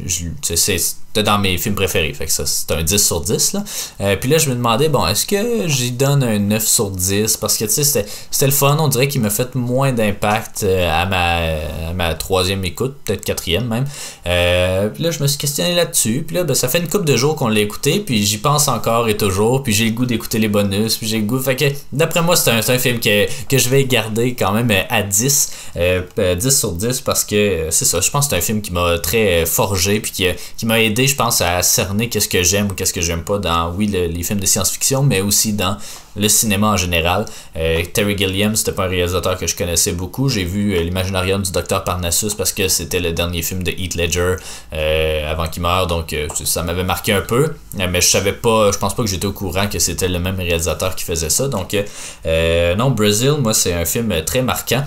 c'est 0.55 0.96
dans 1.22 1.38
mes 1.38 1.59
films 1.59 1.74
préférés. 1.74 2.12
Fait 2.12 2.26
que 2.26 2.32
ça, 2.32 2.44
c'est 2.46 2.70
un 2.72 2.82
10 2.82 3.05
sur 3.05 3.20
10. 3.20 3.53
Là. 3.55 3.64
Euh, 4.01 4.16
puis 4.16 4.28
là, 4.30 4.38
je 4.38 4.49
me 4.49 4.55
demandais, 4.55 4.88
bon, 4.88 5.07
est-ce 5.07 5.26
que 5.26 5.66
j'y 5.66 5.92
donne 5.92 6.22
un 6.22 6.38
9 6.38 6.64
sur 6.64 6.90
10 6.90 7.36
Parce 7.36 7.57
que, 7.57 7.64
tu 7.64 7.70
sais, 7.70 7.84
c'était, 7.84 8.09
c'était 8.30 8.46
le 8.46 8.53
fun. 8.53 8.76
On 8.78 8.88
dirait 8.88 9.09
qu'il 9.09 9.20
m'a 9.20 9.30
fait 9.30 9.55
moins 9.55 9.92
d'impact 9.92 10.62
euh, 10.62 10.88
à 10.90 11.07
ma, 11.07 11.92
ma 11.94 12.14
troisième 12.14 12.64
écoute, 12.64 12.96
peut-être 13.05 13.24
quatrième 13.24 13.66
même. 13.66 13.84
Euh, 14.26 14.88
puis 14.88 15.03
là, 15.03 15.11
je 15.11 15.22
me 15.22 15.26
suis 15.26 15.38
questionné 15.38 15.74
là-dessus. 15.74 16.24
Puis 16.26 16.36
là, 16.36 16.44
ben, 16.44 16.55
ça 16.55 16.68
fait 16.68 16.78
une 16.78 16.88
couple 16.88 17.07
de 17.07 17.16
jours 17.16 17.36
qu'on 17.36 17.49
l'a 17.49 17.61
écouté. 17.61 18.01
Puis 18.01 18.24
j'y 18.24 18.38
pense 18.38 18.68
encore 18.68 19.09
et 19.09 19.16
toujours. 19.16 19.62
Puis 19.62 19.72
j'ai 19.72 19.86
le 19.86 19.92
goût 19.92 20.07
d'écouter 20.07 20.38
les 20.38 20.49
bonus. 20.49 20.96
Puis 20.96 21.07
j'ai 21.07 21.18
le 21.18 21.24
goût. 21.24 21.38
Fait 21.38 21.57
que, 21.57 21.64
d'après 21.92 22.22
moi, 22.22 22.36
c'est 22.36 22.51
un, 22.51 22.59
un, 22.59 22.78
film 22.78 23.01
que, 23.01 23.26
que 23.49 23.59
je 23.59 23.68
vais 23.68 23.84
garder 23.84 24.34
quand 24.34 24.53
même 24.53 24.70
à 24.88 25.03
10. 25.03 25.38
10 25.76 26.51
sur 26.51 26.72
10 26.72 27.01
parce 27.03 27.24
que 27.24 27.68
c'est 27.70 27.84
ça. 27.84 28.01
Je 28.01 28.11
pense 28.11 28.26
que 28.26 28.30
c'est 28.30 28.39
un 28.39 28.45
film 28.45 28.62
qui 28.62 28.72
m'a 28.72 28.99
très 28.99 29.47
forgé. 29.47 30.01
Puis 30.01 30.12
qui, 30.12 30.26
qui 30.57 30.66
m'a 30.66 30.80
aidé 30.80 31.07
je 31.07 31.16
pense, 31.16 31.41
à 31.41 31.62
cerner 31.62 32.09
qu'est-ce 32.09 32.28
que 32.28 32.43
j'aime 32.43 32.70
ou 32.70 32.74
qu'est-ce 32.74 32.93
que 32.93 33.01
j'aime 33.01 33.24
pas 33.24 33.39
dans, 33.39 33.72
oui, 33.72 33.86
les 33.86 34.22
films 34.22 34.41
de 34.41 34.47
science-fiction, 34.47 35.03
mais 35.03 35.20
aussi 35.20 35.53
dans 35.53 35.76
le 36.18 36.28
cinéma 36.28 36.68
en 36.68 36.76
général. 36.76 37.26
Euh, 37.57 37.82
Terry 37.93 38.16
Gilliam, 38.16 38.55
c'était 38.57 38.72
pas 38.72 38.84
un 38.84 38.89
réalisateur 38.89 39.39
que 39.39 39.47
je 39.47 39.57
connaissais 39.57 39.93
beaucoup. 39.93 40.28
J'ai 40.28 40.45
vu 40.45 40.74
euh, 40.74 40.82
l'Imaginarium 40.82 41.43
du 41.43 41.53
Docteur 41.53 41.84
Parnassus 41.84 42.34
parce 42.36 42.53
que 42.53 42.68
c'était 42.68 43.01
le 43.01 43.12
dernier 43.12 43.43
film 43.43 43.62
de 43.62 43.70
Heath 43.70 43.95
Ledger 43.95 44.36
euh, 44.72 45.30
avant 45.30 45.49
qu'il 45.49 45.62
meure, 45.62 45.86
donc 45.86 46.14
ça 46.45 46.62
m'avait 46.62 46.84
marqué 46.84 47.12
un 47.12 47.20
peu. 47.20 47.55
mais 47.74 48.01
je 48.01 48.09
savais 48.09 48.32
pas, 48.32 48.72
je 48.72 48.78
pense 48.78 48.95
pas 48.95 49.03
que 49.03 49.09
j'étais 49.09 49.26
au 49.26 49.32
courant 49.32 49.68
que 49.68 49.78
c'était 49.78 50.09
le 50.09 50.18
même 50.18 50.36
réalisateur 50.36 50.95
qui 50.95 51.05
faisait 51.05 51.30
ça. 51.30 51.49
Donc, 51.49 51.76
non, 52.24 52.91
Brazil, 52.91 53.34
moi, 53.41 53.55
c'est 53.55 53.72
un 53.72 53.84
film 53.84 54.24
très 54.24 54.43
marquant. 54.43 54.84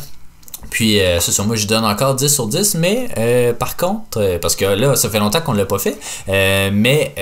Puis, 0.69 0.99
euh, 0.99 1.19
c'est 1.19 1.37
moi, 1.43 1.55
je 1.55 1.65
donne 1.65 1.83
encore 1.83 2.15
10 2.15 2.27
sur 2.33 2.47
10, 2.47 2.75
mais 2.75 3.07
euh, 3.17 3.53
par 3.53 3.77
contre, 3.77 4.17
euh, 4.17 4.37
parce 4.39 4.55
que 4.55 4.65
là, 4.65 4.95
ça 4.95 5.09
fait 5.09 5.19
longtemps 5.19 5.41
qu'on 5.41 5.53
ne 5.53 5.57
l'a 5.57 5.65
pas 5.65 5.79
fait, 5.79 5.97
mais 6.71 7.13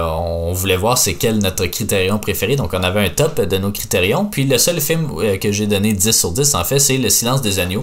on 0.00 0.52
voulait 0.52 0.76
voir 0.76 0.98
c'est 0.98 1.14
quel 1.14 1.38
notre 1.38 1.66
critérion 1.66 2.18
préféré. 2.18 2.56
Donc, 2.56 2.70
on 2.72 2.82
avait 2.82 3.00
un 3.00 3.08
top 3.08 3.40
de 3.40 3.56
nos 3.58 3.70
critérions. 3.70 4.24
Puis, 4.24 4.44
le 4.44 4.58
seul 4.58 4.80
film 4.80 5.08
que 5.40 5.52
j'ai 5.52 5.66
donné 5.66 5.92
10 5.92 6.10
sur 6.12 6.32
10, 6.32 6.54
en 6.54 6.64
fait, 6.64 6.78
c'est 6.78 6.96
Le 6.96 7.08
silence 7.08 7.42
des 7.42 7.58
agneaux. 7.58 7.82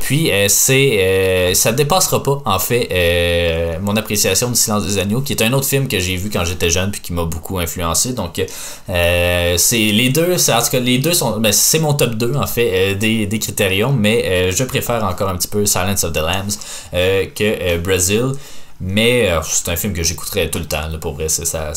puis, 0.00 0.30
c'est 0.48 1.52
ça 1.54 1.72
dépassera 1.72 2.22
pas, 2.22 2.42
en 2.44 2.58
fait, 2.58 3.78
mon 3.80 3.96
appréciation 3.96 4.48
du 4.50 4.56
silence 4.56 4.84
des 4.86 4.98
agneaux, 4.98 5.20
qui 5.20 5.32
est 5.32 5.42
un 5.42 5.52
autre 5.52 5.66
film 5.66 5.88
que 5.88 5.98
j'ai 5.98 6.16
vu 6.16 6.30
quand 6.30 6.44
j'étais 6.44 6.70
jeune, 6.70 6.90
puis 6.90 7.00
qui 7.00 7.12
m'a 7.12 7.24
beaucoup 7.24 7.58
influencé. 7.58 8.12
Donc, 8.12 8.42
c'est 8.86 9.76
les 9.76 10.08
deux, 10.10 10.36
en 10.48 10.76
les 10.78 10.98
deux 10.98 11.12
sont, 11.12 11.38
ben, 11.38 11.52
c'est 11.52 11.78
mon 11.78 11.94
top 11.94 12.14
2, 12.14 12.34
en 12.34 12.46
fait, 12.46 12.94
des, 12.94 13.26
des 13.26 13.38
critérions, 13.38 13.92
mais 14.06 14.24
euh, 14.24 14.52
je 14.52 14.62
préfère 14.62 15.02
encore 15.02 15.28
un 15.28 15.36
petit 15.36 15.48
peu 15.48 15.66
Silence 15.66 16.04
of 16.04 16.12
the 16.12 16.18
Lambs 16.18 16.56
euh, 16.94 17.26
que 17.34 17.42
euh, 17.42 17.78
Brazil. 17.78 18.32
Mais 18.78 19.30
c'est 19.44 19.70
un 19.70 19.76
film 19.76 19.94
que 19.94 20.02
j'écouterais 20.02 20.50
tout 20.50 20.58
le 20.58 20.66
temps, 20.66 20.86
là, 20.92 20.98
pour 20.98 21.14
vrai. 21.14 21.30
C'est 21.30 21.46
ça, 21.46 21.72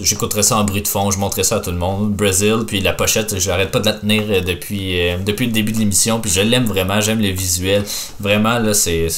j'écouterais 0.00 0.44
ça 0.44 0.56
en 0.58 0.62
bruit 0.62 0.80
de 0.80 0.86
fond, 0.86 1.10
je 1.10 1.18
montrerais 1.18 1.42
ça 1.42 1.56
à 1.56 1.58
tout 1.58 1.72
le 1.72 1.76
monde. 1.76 2.12
Brazil, 2.12 2.58
puis 2.64 2.78
la 2.78 2.92
pochette, 2.92 3.36
j'arrête 3.40 3.72
pas 3.72 3.80
de 3.80 3.86
la 3.86 3.94
tenir 3.94 4.22
depuis, 4.44 4.96
depuis 5.24 5.46
le 5.46 5.52
début 5.52 5.72
de 5.72 5.78
l'émission, 5.78 6.20
puis 6.20 6.30
je 6.30 6.40
l'aime 6.40 6.64
vraiment, 6.64 7.00
j'aime 7.00 7.20
le 7.20 7.30
visuel. 7.30 7.84
Vraiment, 8.20 8.60
là, 8.60 8.74
c'est, 8.74 9.08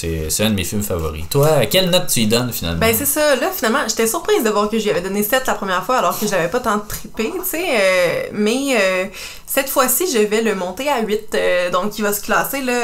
un 0.40 0.48
de 0.48 0.54
mes 0.54 0.64
films 0.64 0.82
favoris. 0.82 1.24
Toi, 1.28 1.66
quelle 1.66 1.90
note 1.90 2.06
tu 2.06 2.20
y 2.20 2.26
donnes 2.26 2.50
finalement? 2.50 2.80
Ben, 2.80 2.94
c'est 2.96 3.04
ça. 3.04 3.36
Là, 3.36 3.50
finalement, 3.54 3.80
j'étais 3.86 4.06
surprise 4.06 4.42
de 4.42 4.48
voir 4.48 4.70
que 4.70 4.78
j'y 4.78 4.88
avais 4.88 5.02
donné 5.02 5.22
7 5.22 5.42
la 5.46 5.52
première 5.52 5.84
fois, 5.84 5.98
alors 5.98 6.18
que 6.18 6.26
j'avais 6.26 6.48
pas 6.48 6.60
tant 6.60 6.78
trippé, 6.78 7.30
tu 7.30 7.44
sais. 7.44 8.30
mais 8.32 9.10
cette 9.48 9.70
fois-ci, 9.70 10.06
je 10.12 10.18
vais 10.18 10.42
le 10.42 10.54
monter 10.54 10.88
à 10.88 11.00
8. 11.00 11.36
donc, 11.72 11.98
il 11.98 12.02
va 12.02 12.12
se 12.12 12.20
classer, 12.20 12.62
là, 12.62 12.74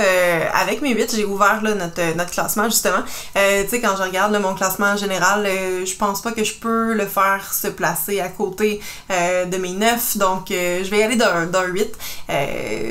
avec 0.55 0.83
mes 0.83 0.95
8. 0.95 1.15
J'ai 1.17 1.25
ouvert, 1.25 1.61
là, 1.63 1.75
notre, 1.75 2.17
notre 2.17 2.31
classement, 2.31 2.65
justement. 2.65 3.03
tu 3.35 3.41
sais, 3.69 3.81
quand 3.81 3.97
je 3.97 4.03
regarde 4.03 4.35
mon 4.41 4.55
classement 4.55 4.97
général, 4.97 5.47
euh, 5.47 5.85
je 5.85 5.95
pense 5.97 6.23
pas 6.23 6.33
que 6.33 6.45
je 6.45 6.55
peux 6.55 6.93
le 6.95 7.07
faire 7.07 7.53
se 7.53 7.69
placer 7.69 8.21
à 8.21 8.29
côté 8.29 8.81
euh, 9.11 9.45
de 9.47 9.57
mes 9.57 9.73
9. 9.73 10.17
Donc, 10.19 10.51
euh, 10.51 10.83
je 10.85 10.91
vais 10.91 10.99
y 10.99 11.03
aller 11.03 11.17
d'un 11.17 11.65
8. 11.65 11.93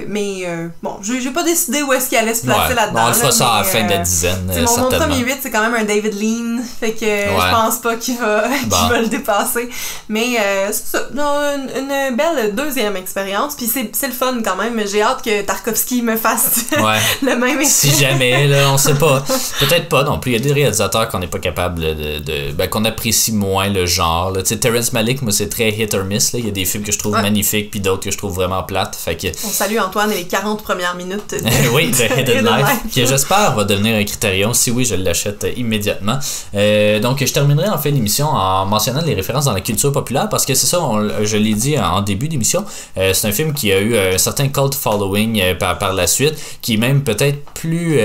mais 0.07 0.45
bon, 0.82 0.97
j'ai 1.01 1.32
pas 1.32 1.43
décidé 1.43 1.82
où 1.82 1.93
est-ce 1.93 2.09
qu'il 2.09 2.17
allait 2.17 2.34
se 2.34 2.45
placer 2.45 2.74
là-dedans. 2.74 3.07
on 3.09 3.13
fera 3.13 3.32
ça 3.32 3.47
à 3.53 3.57
la 3.59 3.63
fin 3.63 3.84
de 3.84 3.89
la 3.89 3.97
dizaine. 3.99 4.51
Mon, 4.78 4.89
premier 4.89 5.19
8, 5.19 5.39
c'est 5.41 5.51
quand 5.51 5.61
même 5.61 5.76
un 5.76 5.84
David 5.84 6.13
Lean. 6.13 6.61
Fait 6.80 6.93
que 6.93 7.05
je 7.05 7.51
pense 7.51 7.80
pas 7.80 7.95
qu'il 7.95 8.17
va, 8.17 8.43
va 8.67 8.99
le 8.99 9.07
dépasser. 9.07 9.69
Mais 10.09 10.38
c'est 10.71 10.97
ça. 10.97 11.07
une, 11.13 12.15
belle 12.15 12.55
deuxième 12.55 12.95
expérience. 12.95 13.55
Puis 13.64 13.89
c'est 13.93 14.07
le 14.07 14.14
fun 14.14 14.41
quand 14.43 14.57
même. 14.57 14.82
J'ai 14.86 15.01
hâte 15.01 15.24
que 15.24 15.41
Tarkovsky 15.41 16.01
me 16.01 16.18
fasse 16.18 16.66
le 17.22 17.36
même 17.38 17.61
effet. 17.61 17.66
Si 17.66 17.91
jamais, 17.91 18.47
là, 18.47 18.72
on 18.74 18.78
sait 18.78 18.95
pas. 18.95 19.24
Peut-être 19.59 19.88
pas 19.88 20.03
non 20.03 20.20
plus. 20.20 20.32
Il 20.32 20.34
y 20.34 20.38
a 20.38 20.43
des 20.43 20.51
réalisateurs 20.51 21.07
qu'on 21.07 21.20
n'est 21.20 21.28
pas 21.28 21.39
capable 21.39 21.80
de. 21.80 22.51
ben, 22.51 22.68
qu'on 22.68 22.84
apprécie 22.84 23.32
moins 23.32 23.70
le 23.70 23.86
genre. 23.86 24.34
Tu 24.39 24.45
sais, 24.45 24.57
Terrence 24.57 24.91
Malick, 24.91 25.22
moi, 25.22 25.32
c'est 25.32 25.47
très 25.47 25.70
hit 25.70 25.93
or 25.93 26.03
miss. 26.03 26.34
Là. 26.34 26.39
Il 26.39 26.45
y 26.45 26.49
a 26.49 26.51
des 26.51 26.66
films 26.66 26.84
que 26.84 26.91
je 26.91 26.99
trouve 26.99 27.14
magnifiques, 27.14 27.72
puis 27.72 27.80
d'autres 27.80 28.03
que 28.03 28.11
je 28.11 28.18
trouve 28.18 28.34
vraiment 28.34 28.64
plates. 28.64 28.97
Fait 28.97 29.16
que... 29.16 29.28
On 29.45 29.49
salue 29.49 29.78
Antoine 29.78 30.11
et 30.11 30.16
les 30.16 30.28
40 30.28 30.61
premières 30.61 30.95
minutes. 30.95 31.32
De... 31.32 31.70
oui, 31.74 31.91
de 31.91 32.20
Hidden 32.20 32.45
Life. 32.45 32.91
Qui, 32.91 33.05
j'espère, 33.07 33.55
va 33.55 33.64
devenir 33.64 33.95
un 33.95 34.03
critérium. 34.03 34.53
Si 34.53 34.72
oui, 34.72 34.84
je 34.84 34.95
l'achète 34.95 35.47
immédiatement. 35.55 36.20
Euh, 36.55 36.99
donc, 36.99 37.24
je 37.26 37.32
terminerai 37.32 37.70
en 37.70 37.78
fait 37.78 37.91
l'émission 37.91 38.28
en 38.28 38.66
mentionnant 38.66 39.01
les 39.05 39.14
références 39.14 39.45
dans 39.45 39.53
la 39.53 39.61
culture 39.61 39.93
populaire 39.93 40.28
parce 40.28 40.45
que 40.45 40.53
c'est 40.53 40.68
ça, 40.68 40.80
je 41.24 41.38
l'ai 41.38 41.53
dit 41.53 41.80
en, 41.80 42.01
début 42.01 42.28
d'émission. 42.28 42.66
Euh, 42.97 43.14
c'est 43.14 43.28
un 43.28 43.32
film 43.32 43.52
qui 43.53 43.71
a 43.71 43.79
eu 43.79 43.97
un 43.97 44.17
certain 44.17 44.49
cult 44.49 44.75
following 44.75 45.39
euh, 45.41 45.55
par, 45.55 45.77
par 45.77 45.93
la 45.93 46.07
suite, 46.07 46.35
qui 46.61 46.75
est 46.75 46.77
même 46.77 47.03
peut-être 47.03 47.43
plus 47.53 47.99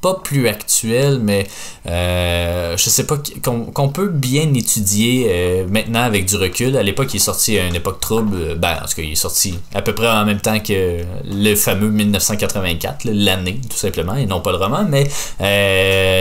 pas 0.00 0.14
plus 0.14 0.48
actuel, 0.48 1.20
mais 1.22 1.46
euh, 1.86 2.76
je 2.76 2.90
sais 2.90 3.04
pas, 3.04 3.16
qu'on 3.42 3.88
peut 3.88 4.08
bien 4.08 4.52
étudier 4.54 5.26
euh, 5.28 5.66
maintenant 5.68 6.02
avec 6.02 6.26
du 6.26 6.36
recul. 6.36 6.76
À 6.76 6.82
l'époque, 6.82 7.08
il 7.12 7.16
est 7.16 7.20
sorti 7.20 7.58
à 7.58 7.66
une 7.66 7.74
époque 7.74 8.00
trouble. 8.00 8.36
Euh, 8.36 8.54
ben, 8.54 8.76
en 8.82 8.86
tout 8.86 8.96
cas, 8.96 9.02
il 9.02 9.12
est 9.12 9.14
sorti 9.14 9.58
à 9.74 9.82
peu 9.82 9.94
près 9.94 10.08
en 10.08 10.24
même 10.24 10.40
temps 10.40 10.58
que 10.60 11.00
le 11.24 11.54
fameux 11.54 11.90
1984, 11.90 13.04
l'année, 13.12 13.60
tout 13.68 13.76
simplement, 13.76 14.16
et 14.16 14.26
non 14.26 14.40
pas 14.40 14.52
le 14.52 14.58
roman. 14.58 14.84
Mais 14.88 15.06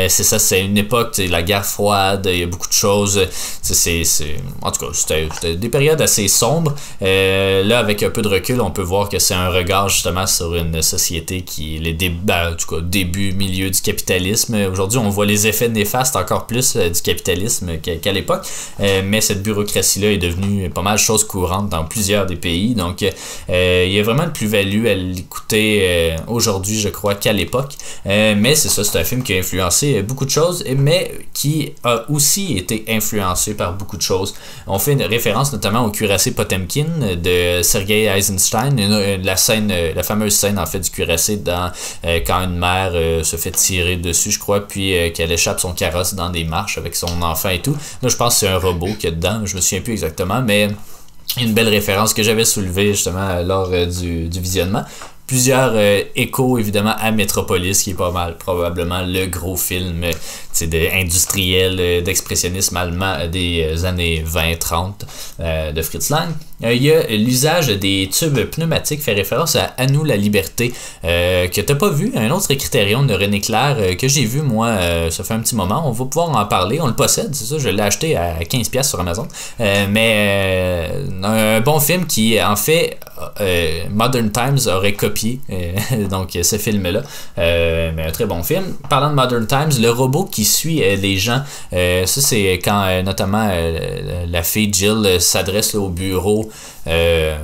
c'est 0.09 0.23
ça, 0.23 0.39
c'est 0.39 0.65
une 0.65 0.77
époque, 0.77 1.19
la 1.29 1.41
guerre 1.41 1.65
froide, 1.65 2.27
il 2.29 2.39
y 2.39 2.43
a 2.43 2.47
beaucoup 2.47 2.67
de 2.67 2.73
choses. 2.73 3.19
En 4.61 4.71
tout 4.71 4.85
cas, 4.85 4.91
c'était 4.93 5.55
des 5.55 5.69
périodes 5.69 6.01
assez 6.01 6.27
sombres. 6.27 6.75
là, 7.01 7.79
avec 7.79 8.03
un 8.03 8.09
peu 8.09 8.21
de 8.21 8.27
recul, 8.27 8.59
on 8.61 8.71
peut 8.71 8.81
voir 8.81 9.07
que 9.09 9.19
c'est 9.19 9.33
un 9.33 9.49
regard 9.49 9.89
justement 9.89 10.27
sur 10.27 10.55
une 10.55 10.81
société 10.81 11.41
qui, 11.41 11.77
les 11.79 11.93
ben, 12.09 12.53
en 12.53 12.55
tout 12.55 12.75
cas, 12.75 12.81
début, 12.81 13.33
milieu 13.33 13.68
du 13.69 13.81
capitalisme. 13.81 14.55
Aujourd'hui, 14.71 14.99
on 14.99 15.09
voit 15.09 15.25
les 15.25 15.47
effets 15.47 15.69
néfastes 15.69 16.15
encore 16.15 16.47
plus 16.47 16.75
euh, 16.75 16.89
du 16.89 17.01
capitalisme 17.01 17.77
qu'à 17.77 18.11
l'époque, 18.11 18.45
euh, 18.79 19.01
mais 19.03 19.21
cette 19.21 19.43
bureaucratie-là 19.43 20.11
est 20.11 20.17
devenue 20.17 20.69
pas 20.69 20.81
mal 20.81 20.97
chose 20.97 21.23
courante 21.23 21.69
dans 21.69 21.85
plusieurs 21.85 22.25
des 22.25 22.35
pays. 22.35 22.75
Donc, 22.75 23.03
euh, 23.03 23.85
il 23.87 23.93
y 23.93 23.99
a 23.99 24.03
vraiment 24.03 24.23
une 24.23 24.31
plus-value 24.31 24.87
à 24.87 24.95
l'écouter 24.95 26.15
aujourd'hui, 26.27 26.79
je 26.79 26.89
crois, 26.89 27.15
qu'à 27.15 27.33
l'époque. 27.33 27.73
mais 28.05 28.55
c'est 28.55 28.69
ça, 28.69 28.83
c'est 28.83 28.99
un 28.99 29.03
film 29.03 29.23
qui 29.23 29.33
a 29.33 29.37
influencé 29.37 30.01
beaucoup 30.01 30.25
de 30.25 30.29
choses, 30.29 30.63
mais 30.77 31.11
qui 31.33 31.73
a 31.83 32.05
aussi 32.09 32.57
été 32.57 32.85
influencé 32.89 33.53
par 33.53 33.73
beaucoup 33.73 33.97
de 33.97 34.01
choses. 34.01 34.33
On 34.67 34.79
fait 34.79 34.93
une 34.93 35.03
référence 35.03 35.51
notamment 35.51 35.85
au 35.85 35.91
cuirassé 35.91 36.31
Potemkin 36.31 36.85
de 37.15 37.61
Sergei 37.61 38.05
Eisenstein, 38.05 38.75
la 39.23 39.35
scène, 39.35 39.73
la 39.95 40.03
fameuse 40.03 40.33
scène 40.33 40.59
en 40.59 40.65
fait 40.65 40.79
du 40.79 40.89
cuirassé 40.89 41.37
dans 41.37 41.71
quand 42.25 42.41
une 42.41 42.57
mère 42.57 42.93
se 43.23 43.35
fait 43.35 43.51
tirer 43.59 43.97
dessus, 43.97 44.31
je 44.31 44.39
crois, 44.39 44.67
puis 44.67 44.97
euh, 44.97 45.09
qu'elle 45.11 45.31
échappe 45.31 45.59
son 45.59 45.73
carrosse 45.73 46.13
dans 46.13 46.29
des 46.29 46.43
marches 46.43 46.77
avec 46.77 46.95
son 46.95 47.21
enfant 47.21 47.49
et 47.49 47.61
tout. 47.61 47.75
Là, 48.01 48.09
je 48.09 48.15
pense 48.15 48.35
que 48.35 48.39
c'est 48.41 48.47
un 48.47 48.57
robot 48.57 48.89
qui 48.97 49.07
est 49.07 49.11
dedans, 49.11 49.45
je 49.45 49.55
me 49.55 49.61
souviens 49.61 49.81
plus 49.81 49.93
exactement, 49.93 50.41
mais 50.41 50.69
une 51.39 51.53
belle 51.53 51.69
référence 51.69 52.13
que 52.13 52.23
j'avais 52.23 52.45
soulevée 52.45 52.93
justement 52.93 53.41
lors 53.41 53.69
euh, 53.71 53.85
du, 53.85 54.27
du, 54.27 54.39
visionnement 54.39 54.83
plusieurs 55.27 55.73
euh, 55.75 56.01
échos 56.15 56.57
évidemment 56.57 56.95
à 56.97 57.11
Metropolis 57.11 57.83
qui 57.83 57.91
est 57.91 57.95
pas 57.95 58.09
mal 58.11 58.35
probablement 58.37 59.03
le 59.03 59.27
gros 59.27 59.55
film 59.55 60.03
industriel 60.93 62.03
d'expressionnisme 62.03 62.75
allemand 62.77 63.27
des 63.27 63.85
années 63.85 64.23
20-30 64.25 65.71
de 65.73 65.81
Fritz 65.83 66.09
Lang 66.09 66.29
euh, 66.29 66.48
il 66.61 66.83
y 66.83 66.91
a 66.91 67.03
l'usage 67.07 67.67
des 67.67 68.09
tubes 68.11 68.39
pneumatiques 68.49 69.01
fait 69.01 69.13
référence 69.13 69.55
à 69.55 69.73
À 69.77 69.85
nous 69.85 70.03
la 70.03 70.17
liberté 70.17 70.73
euh, 71.05 71.47
que 71.47 71.61
t'as 71.61 71.75
pas 71.75 71.89
vu, 71.89 72.11
un 72.15 72.29
autre 72.31 72.53
critérium 72.53 73.07
de 73.07 73.13
René 73.13 73.39
Clair 73.39 73.77
euh, 73.79 73.95
que 73.95 74.07
j'ai 74.07 74.25
vu 74.25 74.41
moi 74.41 74.77
ça 75.09 75.23
fait 75.23 75.33
un 75.33 75.39
petit 75.39 75.55
moment. 75.55 75.83
On 75.87 75.91
va 75.91 76.05
pouvoir 76.05 76.29
en 76.29 76.45
parler, 76.45 76.79
on 76.81 76.87
le 76.87 76.95
possède, 76.95 77.33
c'est 77.33 77.45
ça, 77.45 77.57
je 77.57 77.69
l'ai 77.69 77.81
acheté 77.81 78.15
à 78.15 78.39
15$ 78.39 78.83
sur 78.83 78.99
Amazon. 78.99 79.27
mais 79.59 80.89
un 81.23 81.61
bon 81.61 81.79
film 81.79 82.05
qui 82.05 82.41
en 82.41 82.55
fait 82.55 82.97
Modern 83.89 84.31
Times 84.31 84.59
aurait 84.67 84.93
copié 84.93 85.39
donc 86.09 86.37
ce 86.41 86.57
film-là. 86.57 87.01
mais 87.37 88.03
un 88.07 88.11
très 88.11 88.25
bon 88.25 88.43
film. 88.43 88.63
Parlant 88.89 89.09
de 89.09 89.15
Modern 89.15 89.47
Times, 89.47 89.81
le 89.81 89.89
robot 89.89 90.25
qui 90.25 90.45
suit 90.45 90.79
les 90.79 91.17
gens, 91.17 91.41
ça 91.71 92.05
c'est 92.05 92.59
quand 92.63 93.03
notamment 93.03 93.49
la 94.27 94.43
fille 94.43 94.71
Jill 94.73 95.19
s'adresse 95.19 95.75
au 95.75 95.89
bureau 95.89 96.48
euh, 96.87 97.37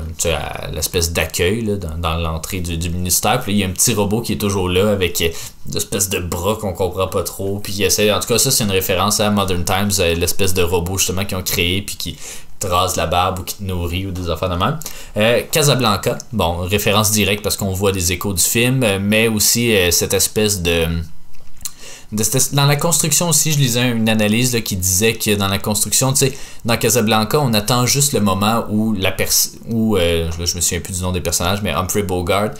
l'espèce 0.74 1.12
d'accueil 1.12 1.80
dans, 1.98 2.16
l'entrée 2.16 2.60
du, 2.60 2.90
ministère. 2.90 3.42
Puis 3.42 3.54
il 3.54 3.58
y 3.60 3.64
a 3.64 3.68
un 3.68 3.72
petit 3.72 3.94
robot 3.94 4.22
qui 4.22 4.34
est 4.34 4.38
toujours 4.38 4.70
là 4.70 4.92
avec 4.92 5.20
une 5.22 5.76
espèce 5.76 6.10
de 6.10 6.20
bras 6.20 6.56
qu'on 6.56 6.74
comprend 6.74 7.08
pas 7.08 7.24
trop. 7.24 7.60
Puis 7.60 7.84
essaie, 7.84 8.12
en 8.12 8.20
tout 8.20 8.28
cas, 8.28 8.38
ça 8.38 8.52
c'est 8.52 8.64
une 8.64 8.72
référence 8.72 9.20
à 9.20 9.30
Modern 9.30 9.64
Times, 9.64 9.92
l'espèce 10.18 10.54
de 10.54 10.64
robot 10.64 10.98
justement 10.98 11.26
qu'ils 11.26 11.38
ont 11.38 11.44
créé 11.44 11.82
puis 11.82 11.96
qui 11.96 12.18
te 12.60 12.68
rase 12.68 12.96
la 12.96 13.06
barbe 13.06 13.40
ou 13.40 13.44
qui 13.44 13.56
te 13.56 13.64
nourrit 13.64 14.06
ou 14.06 14.12
des 14.12 14.30
affaires 14.30 14.50
de 14.50 14.56
même. 14.56 14.80
Euh, 15.18 15.42
Casablanca, 15.52 16.18
bon, 16.32 16.58
référence 16.58 17.12
directe 17.12 17.44
parce 17.44 17.58
qu'on 17.58 17.74
voit 17.74 17.92
des 17.92 18.12
échos 18.12 18.34
du 18.34 18.44
film, 18.44 18.86
mais 19.02 19.28
aussi 19.28 19.76
euh, 19.76 19.92
cette 19.92 20.14
espèce 20.14 20.62
de 20.62 20.88
dans 22.12 22.66
la 22.66 22.76
construction 22.76 23.30
aussi, 23.30 23.52
je 23.52 23.58
lisais 23.58 23.90
une 23.90 24.10
analyse 24.10 24.62
qui 24.64 24.76
disait 24.76 25.14
que 25.14 25.36
dans 25.36 25.48
la 25.48 25.58
construction, 25.58 26.12
tu 26.14 26.20
sais, 26.20 26.38
dans 26.64 26.78
Casablanca, 26.78 27.40
on 27.40 27.54
attend 27.54 27.86
juste 27.86 28.14
le 28.14 28.22
moment 28.22 28.66
où 28.70 28.94
la 28.94 29.12
personne, 29.12 29.60
où 29.70 29.98
euh, 29.98 30.30
je 30.32 30.56
me 30.56 30.62
souviens 30.62 30.80
plus 30.80 30.98
du 30.98 31.02
nom 31.02 31.12
des 31.12 31.22
personnages, 31.22 31.62
mais 31.62 31.72
Humphrey 31.72 32.04
Bogart 32.04 32.52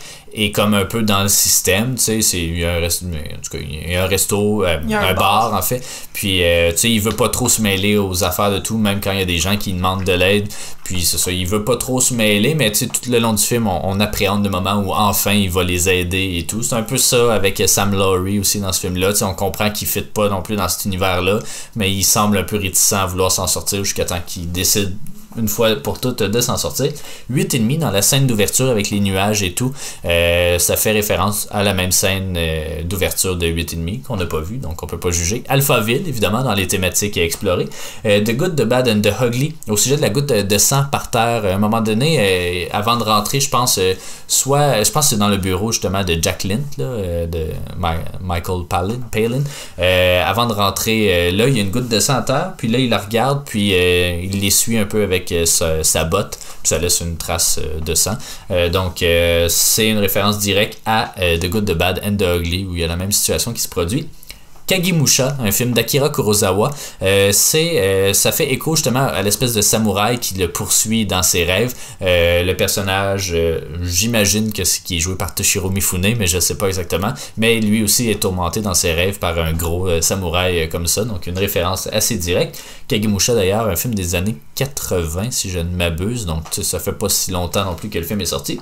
est 0.44 0.50
comme 0.50 0.74
un 0.74 0.84
peu 0.84 1.02
dans 1.02 1.22
le 1.22 1.28
système, 1.28 1.94
tu 1.94 2.02
sais, 2.02 2.22
c'est 2.22 2.40
il 2.40 2.58
y 2.58 2.64
a 2.64 2.74
un 2.74 2.78
resto, 2.78 3.06
en 3.06 3.40
tout 3.42 3.50
cas, 3.50 3.58
il 3.58 3.90
y 3.90 3.96
a 3.96 4.04
un 4.04 4.06
resto, 4.06 4.64
euh, 4.64 4.78
un, 4.90 5.14
bar, 5.14 5.54
en 5.54 5.62
fait. 5.62 5.82
Puis 6.12 6.44
euh, 6.44 6.72
tu 6.72 6.78
sais, 6.78 6.90
il 6.90 7.00
veut 7.00 7.12
pas 7.12 7.28
trop 7.28 7.48
se 7.48 7.62
mêler 7.62 7.96
aux 7.96 8.22
affaires 8.22 8.50
de 8.50 8.58
tout, 8.58 8.76
même 8.76 9.00
quand 9.00 9.12
il 9.12 9.18
y 9.18 9.22
a 9.22 9.26
des 9.26 9.38
gens 9.38 9.56
qui 9.56 9.72
demandent 9.72 10.04
de 10.04 10.12
l'aide. 10.12 10.48
Puis 10.84 11.02
c'est 11.02 11.18
ça, 11.18 11.32
il 11.32 11.46
veut 11.46 11.64
pas 11.64 11.76
trop 11.76 12.00
se 12.00 12.14
mêler, 12.14 12.54
mais 12.54 12.70
tu 12.70 12.78
sais, 12.78 12.86
tout 12.86 13.10
le 13.10 13.18
long 13.18 13.32
du 13.32 13.42
film, 13.42 13.66
on, 13.66 13.98
appréhende 13.98 14.44
le 14.44 14.50
moment 14.50 14.74
où 14.74 14.92
enfin 14.92 15.32
il 15.32 15.50
va 15.50 15.64
les 15.64 15.88
aider 15.88 16.36
et 16.38 16.46
tout. 16.46 16.62
C'est 16.62 16.76
un 16.76 16.82
peu 16.82 16.98
ça 16.98 17.34
avec 17.34 17.62
Sam 17.66 17.92
Laurie 17.92 18.38
aussi 18.38 18.60
dans 18.60 18.72
ce 18.72 18.80
film-là. 18.80 19.12
Tu 19.12 19.18
sais, 19.18 19.24
on 19.24 19.34
comprend 19.34 19.70
qu'il 19.70 19.88
fit 19.88 20.02
pas 20.02 20.28
non 20.28 20.42
plus 20.42 20.56
dans 20.56 20.68
cet 20.68 20.84
univers-là, 20.84 21.38
mais 21.74 21.90
il 21.90 22.04
semble 22.04 22.38
un 22.38 22.44
peu 22.44 22.56
réticent 22.56 22.92
à 22.92 23.06
vouloir 23.06 23.32
s'en 23.32 23.46
sortir 23.46 23.82
jusqu'à 23.82 24.04
temps 24.04 24.20
qu'il 24.24 24.52
décide 24.52 24.96
une 25.38 25.48
fois 25.48 25.76
pour 25.76 26.00
toutes 26.00 26.22
de 26.22 26.40
s'en 26.40 26.56
sortir. 26.56 26.92
8,5 27.32 27.78
dans 27.78 27.90
la 27.90 28.02
scène 28.02 28.26
d'ouverture 28.26 28.68
avec 28.68 28.90
les 28.90 29.00
nuages 29.00 29.42
et 29.42 29.52
tout. 29.52 29.72
Euh, 30.04 30.58
ça 30.58 30.76
fait 30.76 30.92
référence 30.92 31.48
à 31.50 31.62
la 31.62 31.74
même 31.74 31.92
scène 31.92 32.34
euh, 32.36 32.82
d'ouverture 32.84 33.36
de 33.36 33.46
8,5 33.46 34.02
qu'on 34.02 34.16
n'a 34.16 34.26
pas 34.26 34.40
vu, 34.40 34.58
donc 34.58 34.82
on 34.82 34.86
peut 34.86 34.98
pas 34.98 35.10
juger. 35.10 35.42
Alphaville, 35.48 36.06
évidemment, 36.08 36.42
dans 36.42 36.54
les 36.54 36.66
thématiques 36.66 37.16
à 37.18 37.24
explorer. 37.24 37.68
Euh, 38.04 38.20
the 38.20 38.36
Good, 38.36 38.56
The 38.56 38.64
Bad 38.64 38.88
and 38.88 39.00
The 39.00 39.12
Ugly, 39.22 39.54
au 39.68 39.76
sujet 39.76 39.96
de 39.96 40.02
la 40.02 40.10
goutte 40.10 40.26
de, 40.26 40.58
sang 40.58 40.84
par 40.90 41.10
terre. 41.10 41.44
À 41.44 41.54
un 41.54 41.58
moment 41.58 41.80
donné, 41.80 42.68
avant 42.72 42.96
de 42.96 43.02
rentrer, 43.02 43.40
je 43.40 43.50
pense, 43.50 43.78
soit, 44.26 44.82
je 44.82 44.90
pense 44.90 45.06
que 45.06 45.10
c'est 45.10 45.18
dans 45.18 45.28
le 45.28 45.36
bureau 45.36 45.72
justement 45.72 46.02
de 46.02 46.16
Jack 46.20 46.44
Lint, 46.44 46.78
de 46.78 47.46
Michael 48.20 48.64
Palin. 48.68 48.98
Palin. 49.12 49.42
avant 50.24 50.46
de 50.46 50.52
rentrer, 50.52 51.30
là, 51.32 51.46
il 51.46 51.56
y 51.56 51.58
a 51.58 51.62
une 51.62 51.70
goutte 51.70 51.88
de 51.88 52.00
sang 52.00 52.16
à 52.16 52.22
terre, 52.22 52.52
puis 52.56 52.68
là, 52.68 52.78
il 52.78 52.88
la 52.88 52.98
regarde, 52.98 53.42
puis 53.44 53.72
il 53.72 54.40
les 54.40 54.50
suit 54.50 54.78
un 54.78 54.86
peu 54.86 55.02
avec 55.02 55.25
sa, 55.46 56.04
botte, 56.04 56.38
puis 56.38 56.68
ça 56.68 56.78
laisse 56.78 57.00
une 57.00 57.16
trace 57.16 57.58
euh, 57.62 57.80
de 57.80 57.94
sang. 57.94 58.16
Euh, 58.50 58.68
donc, 58.68 59.02
euh, 59.02 59.48
c'est 59.48 59.88
une 59.88 59.98
référence 59.98 60.38
directe 60.38 60.80
à 60.86 61.14
The 61.18 61.48
Good, 61.48 61.66
The 61.66 61.74
Bad 61.74 62.00
and 62.04 62.16
The 62.16 62.38
Ugly, 62.40 62.64
où 62.64 62.74
il 62.74 62.80
y 62.80 62.84
a 62.84 62.88
la 62.88 62.96
même 62.96 63.12
situation 63.12 63.52
qui 63.52 63.60
se 63.60 63.68
produit. 63.68 64.08
Kagimusha, 64.66 65.36
un 65.38 65.52
film 65.52 65.72
d'Akira 65.72 66.10
Kurosawa, 66.10 66.70
euh, 67.02 67.32
euh, 67.54 68.12
ça 68.12 68.32
fait 68.32 68.52
écho 68.52 68.74
justement 68.74 69.06
à 69.06 69.22
l'espèce 69.22 69.54
de 69.54 69.60
samouraï 69.60 70.18
qui 70.18 70.34
le 70.34 70.48
poursuit 70.48 71.06
dans 71.06 71.22
ses 71.22 71.44
rêves. 71.44 71.72
Euh, 72.02 72.42
le 72.42 72.56
personnage, 72.56 73.34
j'imagine 73.82 74.52
que 74.52 74.64
c'est 74.64 74.82
qui 74.82 74.96
est 74.96 75.00
joué 75.00 75.14
par 75.14 75.34
Toshiro 75.34 75.70
Mifune, 75.70 76.16
mais 76.18 76.26
je 76.26 76.40
sais 76.40 76.56
pas 76.56 76.66
exactement. 76.66 77.14
Mais 77.36 77.60
lui 77.60 77.84
aussi 77.84 78.10
est 78.10 78.20
tourmenté 78.20 78.60
dans 78.60 78.74
ses 78.74 78.92
rêves 78.92 79.18
par 79.20 79.38
un 79.38 79.52
gros 79.52 79.88
samouraï 80.00 80.68
comme 80.68 80.88
ça, 80.88 81.04
donc 81.04 81.28
une 81.28 81.38
référence 81.38 81.88
assez 81.92 82.16
directe. 82.16 82.60
Kagimusha 82.88 83.34
d'ailleurs, 83.34 83.68
un 83.68 83.76
film 83.76 83.94
des 83.94 84.16
années 84.16 84.36
80 84.56 85.30
si 85.30 85.48
je 85.48 85.60
ne 85.60 85.76
m'abuse, 85.76 86.26
donc 86.26 86.42
ça 86.50 86.80
fait 86.80 86.92
pas 86.92 87.08
si 87.08 87.30
longtemps 87.30 87.64
non 87.64 87.74
plus 87.74 87.88
que 87.88 87.98
le 87.98 88.04
film 88.04 88.20
est 88.20 88.26
sorti. 88.26 88.58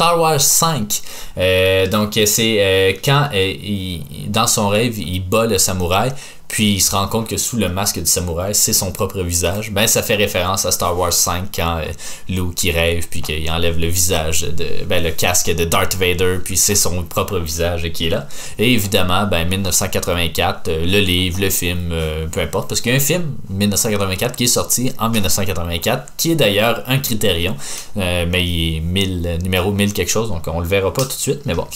Star 0.00 0.18
Wars 0.18 0.40
5. 0.40 1.02
Euh, 1.36 1.86
donc 1.86 2.18
c'est 2.24 2.56
euh, 2.58 2.92
quand 3.04 3.28
euh, 3.34 3.98
dans 4.28 4.46
son 4.46 4.70
rêve 4.70 4.98
il 4.98 5.20
bat 5.20 5.44
le 5.44 5.58
samouraï 5.58 6.10
puis 6.50 6.74
il 6.74 6.80
se 6.80 6.90
rend 6.90 7.06
compte 7.06 7.28
que 7.28 7.36
sous 7.36 7.56
le 7.56 7.68
masque 7.68 8.00
du 8.00 8.10
samouraï, 8.10 8.54
c'est 8.54 8.72
son 8.72 8.90
propre 8.90 9.22
visage. 9.22 9.70
Ben 9.70 9.86
ça 9.86 10.02
fait 10.02 10.16
référence 10.16 10.66
à 10.66 10.72
Star 10.72 10.98
Wars 10.98 11.12
5 11.12 11.44
quand 11.54 11.78
euh, 11.78 11.84
Luke 12.28 12.56
qui 12.56 12.72
rêve 12.72 13.06
puis 13.08 13.22
qu'il 13.22 13.48
enlève 13.50 13.78
le 13.78 13.86
visage 13.86 14.42
de 14.42 14.66
ben 14.84 15.02
le 15.02 15.12
casque 15.12 15.54
de 15.54 15.64
Darth 15.64 15.94
Vader 15.94 16.38
puis 16.44 16.56
c'est 16.56 16.74
son 16.74 17.04
propre 17.04 17.38
visage 17.38 17.90
qui 17.92 18.06
est 18.06 18.10
là. 18.10 18.26
Et 18.58 18.72
évidemment, 18.72 19.26
ben 19.26 19.48
1984, 19.48 20.68
euh, 20.68 20.84
le 20.84 20.98
livre, 20.98 21.40
le 21.40 21.50
film, 21.50 21.90
euh, 21.92 22.26
peu 22.26 22.40
importe 22.40 22.68
parce 22.68 22.80
qu'il 22.80 22.90
y 22.90 22.94
a 22.94 22.98
un 22.98 23.00
film 23.00 23.36
1984 23.48 24.34
qui 24.34 24.44
est 24.44 24.48
sorti 24.48 24.92
en 24.98 25.08
1984 25.08 26.12
qui 26.16 26.32
est 26.32 26.36
d'ailleurs 26.36 26.82
un 26.88 26.98
critérium 26.98 27.54
mais 27.94 28.44
il 28.44 28.76
est 28.76 28.80
1000 28.80 29.38
numéro 29.42 29.72
1000 29.72 29.92
quelque 29.92 30.10
chose 30.10 30.28
donc 30.28 30.46
on 30.48 30.60
le 30.60 30.66
verra 30.66 30.92
pas 30.92 31.02
tout 31.02 31.08
de 31.08 31.12
suite 31.12 31.42
mais 31.46 31.54
bon. 31.54 31.66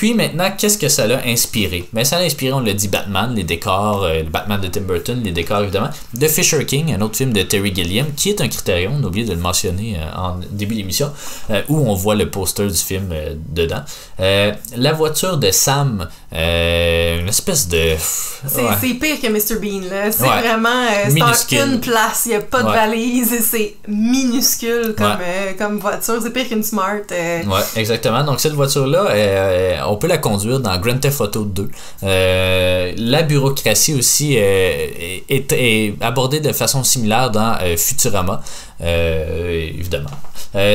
Puis 0.00 0.14
maintenant, 0.14 0.50
qu'est-ce 0.56 0.78
que 0.78 0.88
ça 0.88 1.06
l'a 1.06 1.20
inspiré? 1.26 1.86
Mais 1.92 2.00
ben, 2.00 2.04
ça 2.06 2.18
l'a 2.18 2.24
inspiré, 2.24 2.54
on 2.54 2.60
l'a 2.60 2.72
dit, 2.72 2.88
Batman, 2.88 3.34
les 3.34 3.42
décors, 3.42 4.04
euh, 4.04 4.22
le 4.22 4.30
Batman 4.30 4.58
de 4.58 4.66
Tim 4.68 4.80
Burton, 4.80 5.20
les 5.22 5.30
décors 5.30 5.60
évidemment, 5.60 5.90
de 6.14 6.26
Fisher 6.26 6.64
King, 6.64 6.94
un 6.94 7.02
autre 7.02 7.16
film 7.16 7.34
de 7.34 7.42
Terry 7.42 7.74
Gilliam, 7.74 8.06
qui 8.16 8.30
est 8.30 8.40
un 8.40 8.48
critérium, 8.48 8.94
on 8.98 9.04
a 9.04 9.08
oublié 9.08 9.26
de 9.26 9.34
le 9.34 9.38
mentionner 9.38 9.98
euh, 9.98 10.18
en 10.18 10.40
début 10.52 10.74
d'émission, 10.74 11.12
euh, 11.50 11.60
où 11.68 11.76
on 11.76 11.92
voit 11.92 12.14
le 12.14 12.30
poster 12.30 12.66
du 12.66 12.78
film 12.78 13.14
dedans. 13.50 13.82
la 14.18 14.92
voiture 14.94 15.36
de 15.36 15.50
Sam, 15.50 16.08
une 16.32 17.28
espèce 17.28 17.68
de... 17.68 17.96
C'est 17.98 18.94
pire 18.94 19.20
que 19.20 19.26
Mr. 19.26 19.60
Bean, 19.60 19.82
là. 19.82 20.10
C'est 20.10 20.24
vraiment... 20.24 20.86
c'est 21.34 21.56
une 21.58 21.78
place, 21.78 22.22
il 22.24 22.30
n'y 22.30 22.34
a 22.36 22.40
pas 22.40 22.62
de 22.62 22.68
valise, 22.68 23.38
c'est 23.42 23.76
minuscule 23.86 24.94
comme, 24.96 25.18
comme 25.58 25.78
voiture. 25.78 26.20
C'est 26.22 26.32
pire 26.32 26.48
qu'une 26.48 26.62
Smart. 26.62 27.02
Ouais, 27.10 27.44
exactement. 27.76 28.24
Donc 28.24 28.40
cette 28.40 28.54
voiture-là, 28.54 29.89
on 29.90 29.96
peut 29.96 30.06
la 30.06 30.18
conduire 30.18 30.60
dans 30.60 30.78
Grand 30.78 30.98
Theft 30.98 31.20
Auto 31.20 31.44
2. 31.44 31.70
la 32.02 33.22
bureaucratie 33.22 33.94
aussi 33.94 34.34
est, 34.34 35.24
est, 35.28 35.94
abordée 36.00 36.40
de 36.40 36.52
façon 36.52 36.82
similaire 36.84 37.30
dans 37.30 37.58
Futurama, 37.76 38.42
évidemment. 38.82 40.10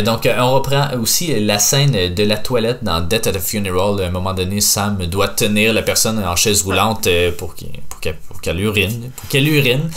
donc, 0.03 0.29
on 0.37 0.53
reprend 0.53 0.87
aussi 1.01 1.39
la 1.39 1.59
scène 1.59 2.13
de 2.13 2.23
la 2.23 2.37
toilette 2.37 2.83
dans 2.83 3.01
Death 3.01 3.27
at 3.27 3.35
a 3.35 3.39
Funeral. 3.39 4.01
À 4.01 4.07
un 4.07 4.11
moment 4.11 4.33
donné, 4.33 4.61
Sam 4.61 4.97
doit 5.07 5.29
tenir 5.29 5.73
la 5.73 5.81
personne 5.81 6.23
en 6.23 6.35
chaise 6.35 6.61
roulante 6.63 7.07
pour 7.37 7.55
qu'elle 7.55 8.59
urine. 8.59 9.11
Pour 9.15 9.27
qu'elle 9.29 9.47
urine. 9.47 9.89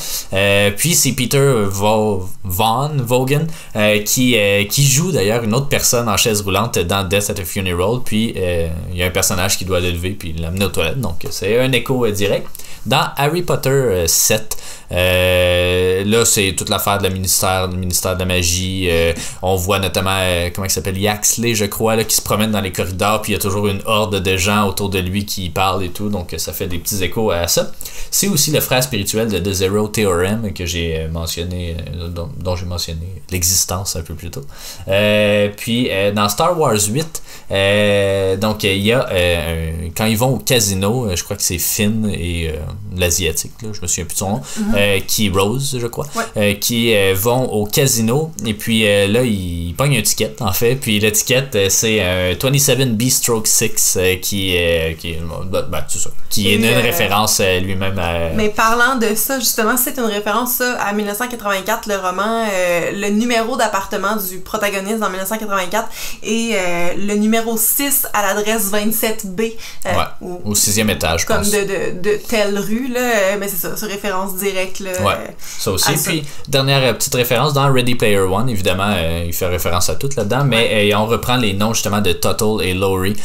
puis 0.77 0.95
c'est 0.95 1.13
Peter 1.13 1.65
Vaughn, 1.67 3.01
Vaughan 3.03 3.47
qui, 4.05 4.37
qui 4.69 4.87
joue 4.87 5.13
d'ailleurs 5.13 5.45
une 5.45 5.55
autre 5.55 5.69
personne 5.69 6.09
en 6.09 6.17
chaise 6.17 6.41
roulante 6.41 6.79
dans 6.79 7.05
Death 7.05 7.31
at 7.31 7.41
a 7.41 7.45
Funeral. 7.45 8.01
Puis 8.05 8.35
il 8.91 8.97
y 8.97 9.03
a 9.03 9.07
un 9.07 9.11
personnage 9.11 9.59
qui 9.59 9.65
doit 9.65 9.81
l'élever 9.81 10.11
puis 10.11 10.33
l'amener 10.33 10.65
aux 10.65 10.71
toilettes. 10.71 11.01
Donc 11.01 11.27
c'est 11.31 11.59
un 11.59 11.73
écho 11.73 12.07
direct. 12.09 12.47
Dans 12.87 13.09
Harry 13.17 13.43
Potter 13.43 14.05
7, 14.07 14.57
euh, 14.91 16.05
là, 16.05 16.25
c'est 16.25 16.55
toute 16.57 16.69
l'affaire 16.69 16.99
de 16.99 17.05
la 17.05 17.11
ministère, 17.11 17.69
du 17.69 17.77
ministère 17.77 18.15
de 18.15 18.21
la 18.21 18.27
magie. 18.27 18.89
Euh, 18.91 19.13
on 19.43 19.57
voit 19.57 19.79
notamment, 19.79 20.17
euh, 20.19 20.51
comment 20.55 20.67
il 20.67 20.71
s'appelle, 20.71 20.99
Yaxley, 20.99 21.55
je 21.55 21.67
crois, 21.67 21.97
là, 21.97 22.05
qui 22.05 22.17
se 22.17 22.23
promène 22.23 22.51
dans 22.51 22.61
les 22.61 22.73
corridors, 22.73 23.23
puis 23.23 23.33
il 23.33 23.35
y 23.35 23.39
a 23.39 23.41
toujours 23.41 23.69
une 23.69 23.83
horde 23.85 24.23
de 24.23 24.37
gens 24.37 24.67
autour 24.67 24.89
de 24.89 24.99
lui 24.99 25.25
qui 25.27 25.51
parlent 25.51 25.85
et 25.85 25.91
tout, 25.91 26.09
donc 26.09 26.35
ça 26.39 26.53
fait 26.53 26.67
des 26.67 26.79
petits 26.79 27.03
échos 27.03 27.31
à 27.31 27.49
ça. 27.49 27.71
C'est 28.11 28.29
aussi 28.29 28.51
le 28.51 28.61
frère 28.61 28.83
spirituel 28.83 29.29
de 29.29 29.39
The 29.39 29.53
Zero 29.53 29.89
Theorem 29.89 30.53
que 30.53 30.65
j'ai 30.65 31.07
mentionné, 31.09 31.77
dont, 32.15 32.57
j'ai 32.57 32.65
mentionné 32.65 33.23
l'existence 33.31 33.97
un 33.97 34.03
peu 34.03 34.15
plus 34.15 34.31
tôt. 34.31 34.45
puis 35.57 35.91
dans 36.15 36.29
Star 36.29 36.59
Wars 36.59 36.79
8, 36.89 38.41
donc 38.41 38.65
il 38.65 38.79
y 38.79 38.93
a, 38.93 39.09
quand 39.95 40.07
ils 40.07 40.17
vont 40.17 40.35
au 40.35 40.39
casino, 40.39 41.15
je 41.15 41.23
crois 41.23 41.37
que 41.37 41.43
c'est 41.43 41.59
Finn 41.59 42.09
et 42.11 42.53
l'Asiatique, 42.97 43.53
je 43.61 43.81
me 43.81 43.87
souviens 43.87 44.05
plus 44.05 44.15
de 44.15 44.19
son 44.19 44.31
nom. 44.31 44.39
Mm-hmm. 44.39 44.77
Euh, 44.77 45.01
qui 45.07 45.31
Rose, 45.31 45.79
je 45.81 45.87
crois, 45.87 46.07
euh, 46.37 46.55
qui 46.55 46.95
euh, 46.95 47.15
vont 47.17 47.45
au 47.53 47.67
casino 47.67 48.33
et 48.45 48.55
puis 48.55 48.83
là 48.83 49.23
ils 49.23 49.75
pognent 49.77 49.97
un 49.97 50.03
ticket 50.03 50.35
en 50.41 50.53
fait, 50.53 50.77
puis 50.77 50.99
l'étiquette 50.99 51.57
c'est 51.71 52.01
un 52.01 52.33
27B 52.33 53.11
Stroke 53.11 53.47
6 53.47 53.99
qui 54.23 54.55
est 54.55 54.97
qui 54.99 55.17
ben, 55.51 55.85
ça, 55.89 56.11
qui 56.31 56.51
est 56.51 56.57
une, 56.57 56.67
référence 56.67 57.41
lui-même 57.63 57.99
à... 57.99 58.31
Mais 58.35 58.49
parlant 58.49 58.97
de 58.97 59.15
ça 59.15 59.39
justement, 59.39 59.77
c'est 59.77 59.99
une 59.99 60.05
référence 60.05 60.61
à 60.61 60.93
1984 60.93 61.87
le 61.87 61.97
roman 61.97 62.47
le 62.93 63.09
numéro 63.11 63.57
d'appartement 63.57 64.17
du 64.17 64.39
protagoniste 64.39 65.03
en 65.03 65.11
1984 65.11 65.89
et 66.23 66.55
le 66.97 67.15
numéro 67.15 67.57
6 67.57 68.07
à 68.13 68.23
l'adresse 68.23 68.71
27B 68.73 69.53
au 70.45 70.55
sixième 70.55 70.91
étage 70.91 71.25
comme 71.27 71.43
De, 71.43 71.51
de, 71.51 72.01
de, 72.03 72.21
rue 72.61 72.89
là, 72.89 73.37
mais 73.39 73.49
c'est 73.49 73.57
ça, 73.57 73.77
c'est 73.77 73.87
référence 73.87 74.37
directe 74.37 74.81
ouais, 74.81 75.35
ça 75.39 75.71
aussi. 75.73 75.93
Puis, 75.93 76.23
dernière 76.49 76.83
euh, 76.83 76.93
petite 76.93 77.15
référence 77.15 77.53
dans 77.53 77.73
Ready 77.73 77.95
Player 77.95 78.19
One, 78.19 78.49
évidemment, 78.49 78.93
euh, 78.97 79.25
il 79.27 79.33
fait 79.33 79.47
référence 79.47 79.89
à 79.89 79.97
tout 79.97 80.09
là-dedans, 80.17 80.45
mais 80.45 80.93
euh, 80.93 80.99
on 80.99 81.07
reprend 81.07 81.37
les 81.37 81.55
noms 81.55 81.75
justement 81.75 82.01
de 82.01 82.13
Tuttle 82.13 82.63
et 82.63 82.75
Laurie 82.75 83.17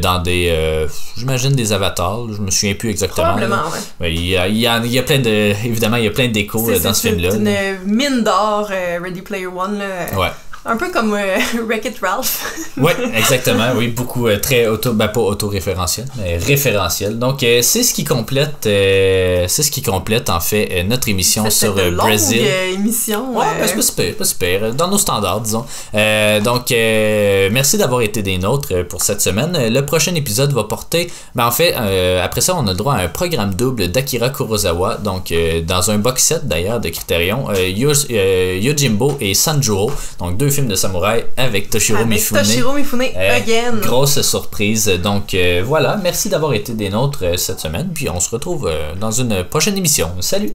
dans 0.00 0.20
des, 0.20 0.86
j'imagine, 1.16 1.52
des 1.52 1.72
avatars. 1.72 2.26
Je 2.32 2.40
me 2.40 2.50
souviens 2.50 2.74
plus 2.74 2.90
exactement. 2.90 3.28
Probablement, 3.28 3.62
ouais. 4.00 4.14
Il 4.14 4.26
y, 4.26 4.36
a, 4.36 4.48
il, 4.48 4.56
y 4.56 4.66
a, 4.66 4.78
il 4.78 4.92
y 4.92 4.98
a 4.98 5.02
plein 5.02 5.18
de, 5.18 5.54
évidemment, 5.64 5.96
il 5.96 6.04
y 6.04 6.08
a 6.08 6.10
plein 6.10 6.28
d'échos 6.28 6.70
dans 6.78 6.94
ce 6.94 7.08
film-là. 7.08 7.30
C'est 7.30 7.38
une 7.38 7.94
mine 7.94 8.22
d'or, 8.22 8.68
Ready 9.02 9.22
Player 9.22 9.46
One. 9.46 9.78
Là. 9.78 10.18
Ouais. 10.18 10.30
Un 10.68 10.76
peu 10.76 10.90
comme 10.90 11.14
euh, 11.14 11.38
Wreck-It 11.66 11.98
Ralph. 12.00 12.72
oui, 12.76 12.90
exactement. 13.14 13.68
Oui, 13.76 13.88
beaucoup 13.88 14.26
euh, 14.26 14.38
très 14.40 14.66
auto, 14.66 14.92
ben 14.92 15.08
pas 15.08 15.20
auto-référentiel, 15.20 16.06
mais 16.18 16.38
référentiel. 16.38 17.18
Donc, 17.18 17.42
euh, 17.42 17.62
c'est 17.62 17.84
ce 17.84 17.94
qui 17.94 18.02
complète, 18.02 18.56
c'est 18.62 19.46
ce 19.48 19.70
qui 19.70 19.82
complète 19.82 20.28
en 20.28 20.40
fait 20.40 20.84
notre 20.84 21.08
émission 21.08 21.48
sur 21.50 21.74
Brésil. 21.92 22.42
émission. 22.72 23.36
Ouais, 23.36 23.46
ben, 23.58 23.66
c'est 23.66 23.76
pas 23.76 23.82
super, 23.82 24.14
pas 24.16 24.24
super, 24.24 24.74
dans 24.74 24.88
nos 24.88 24.98
standards, 24.98 25.42
disons. 25.42 25.64
donc, 26.42 26.70
merci 27.52 27.78
d'avoir 27.78 28.00
été 28.00 28.22
des 28.22 28.38
nôtres 28.38 28.86
pour 28.88 29.02
cette 29.02 29.20
semaine. 29.20 29.56
Le 29.72 29.86
prochain 29.86 30.14
épisode 30.14 30.52
va 30.52 30.64
porter, 30.64 31.10
ben 31.34 31.46
en 31.46 31.52
fait, 31.52 31.74
après 32.22 32.40
ça, 32.40 32.56
on 32.56 32.66
a 32.66 32.70
le 32.70 32.76
droit 32.76 32.94
à 32.94 33.02
un 33.02 33.08
programme 33.08 33.54
double 33.54 33.88
d'Akira 33.88 34.30
Kurosawa. 34.30 34.96
Donc, 34.96 35.32
dans 35.64 35.90
un 35.90 35.98
box 35.98 36.22
set 36.24 36.48
d'ailleurs 36.48 36.80
de 36.80 36.88
Criterion, 36.88 37.52
Yojimbo 37.52 39.16
et 39.20 39.34
Sanjuro. 39.34 39.92
Donc, 40.18 40.36
deux 40.36 40.55
film 40.56 40.68
de 40.68 40.74
samouraï 40.74 41.26
avec 41.36 41.68
Toshiro 41.68 41.98
avec 41.98 42.08
Mifune. 42.08 42.38
Toshiro 42.38 42.72
Mifune, 42.72 43.02
euh, 43.14 43.36
again. 43.36 43.76
Grosse 43.82 44.22
surprise. 44.22 44.86
Donc 45.02 45.34
euh, 45.34 45.62
voilà, 45.62 46.00
merci 46.02 46.30
d'avoir 46.30 46.54
été 46.54 46.72
des 46.72 46.88
nôtres 46.88 47.24
euh, 47.24 47.36
cette 47.36 47.60
semaine. 47.60 47.90
Puis 47.92 48.08
on 48.08 48.20
se 48.20 48.30
retrouve 48.30 48.70
dans 48.98 49.10
une 49.10 49.44
prochaine 49.44 49.76
émission. 49.76 50.08
Salut! 50.20 50.50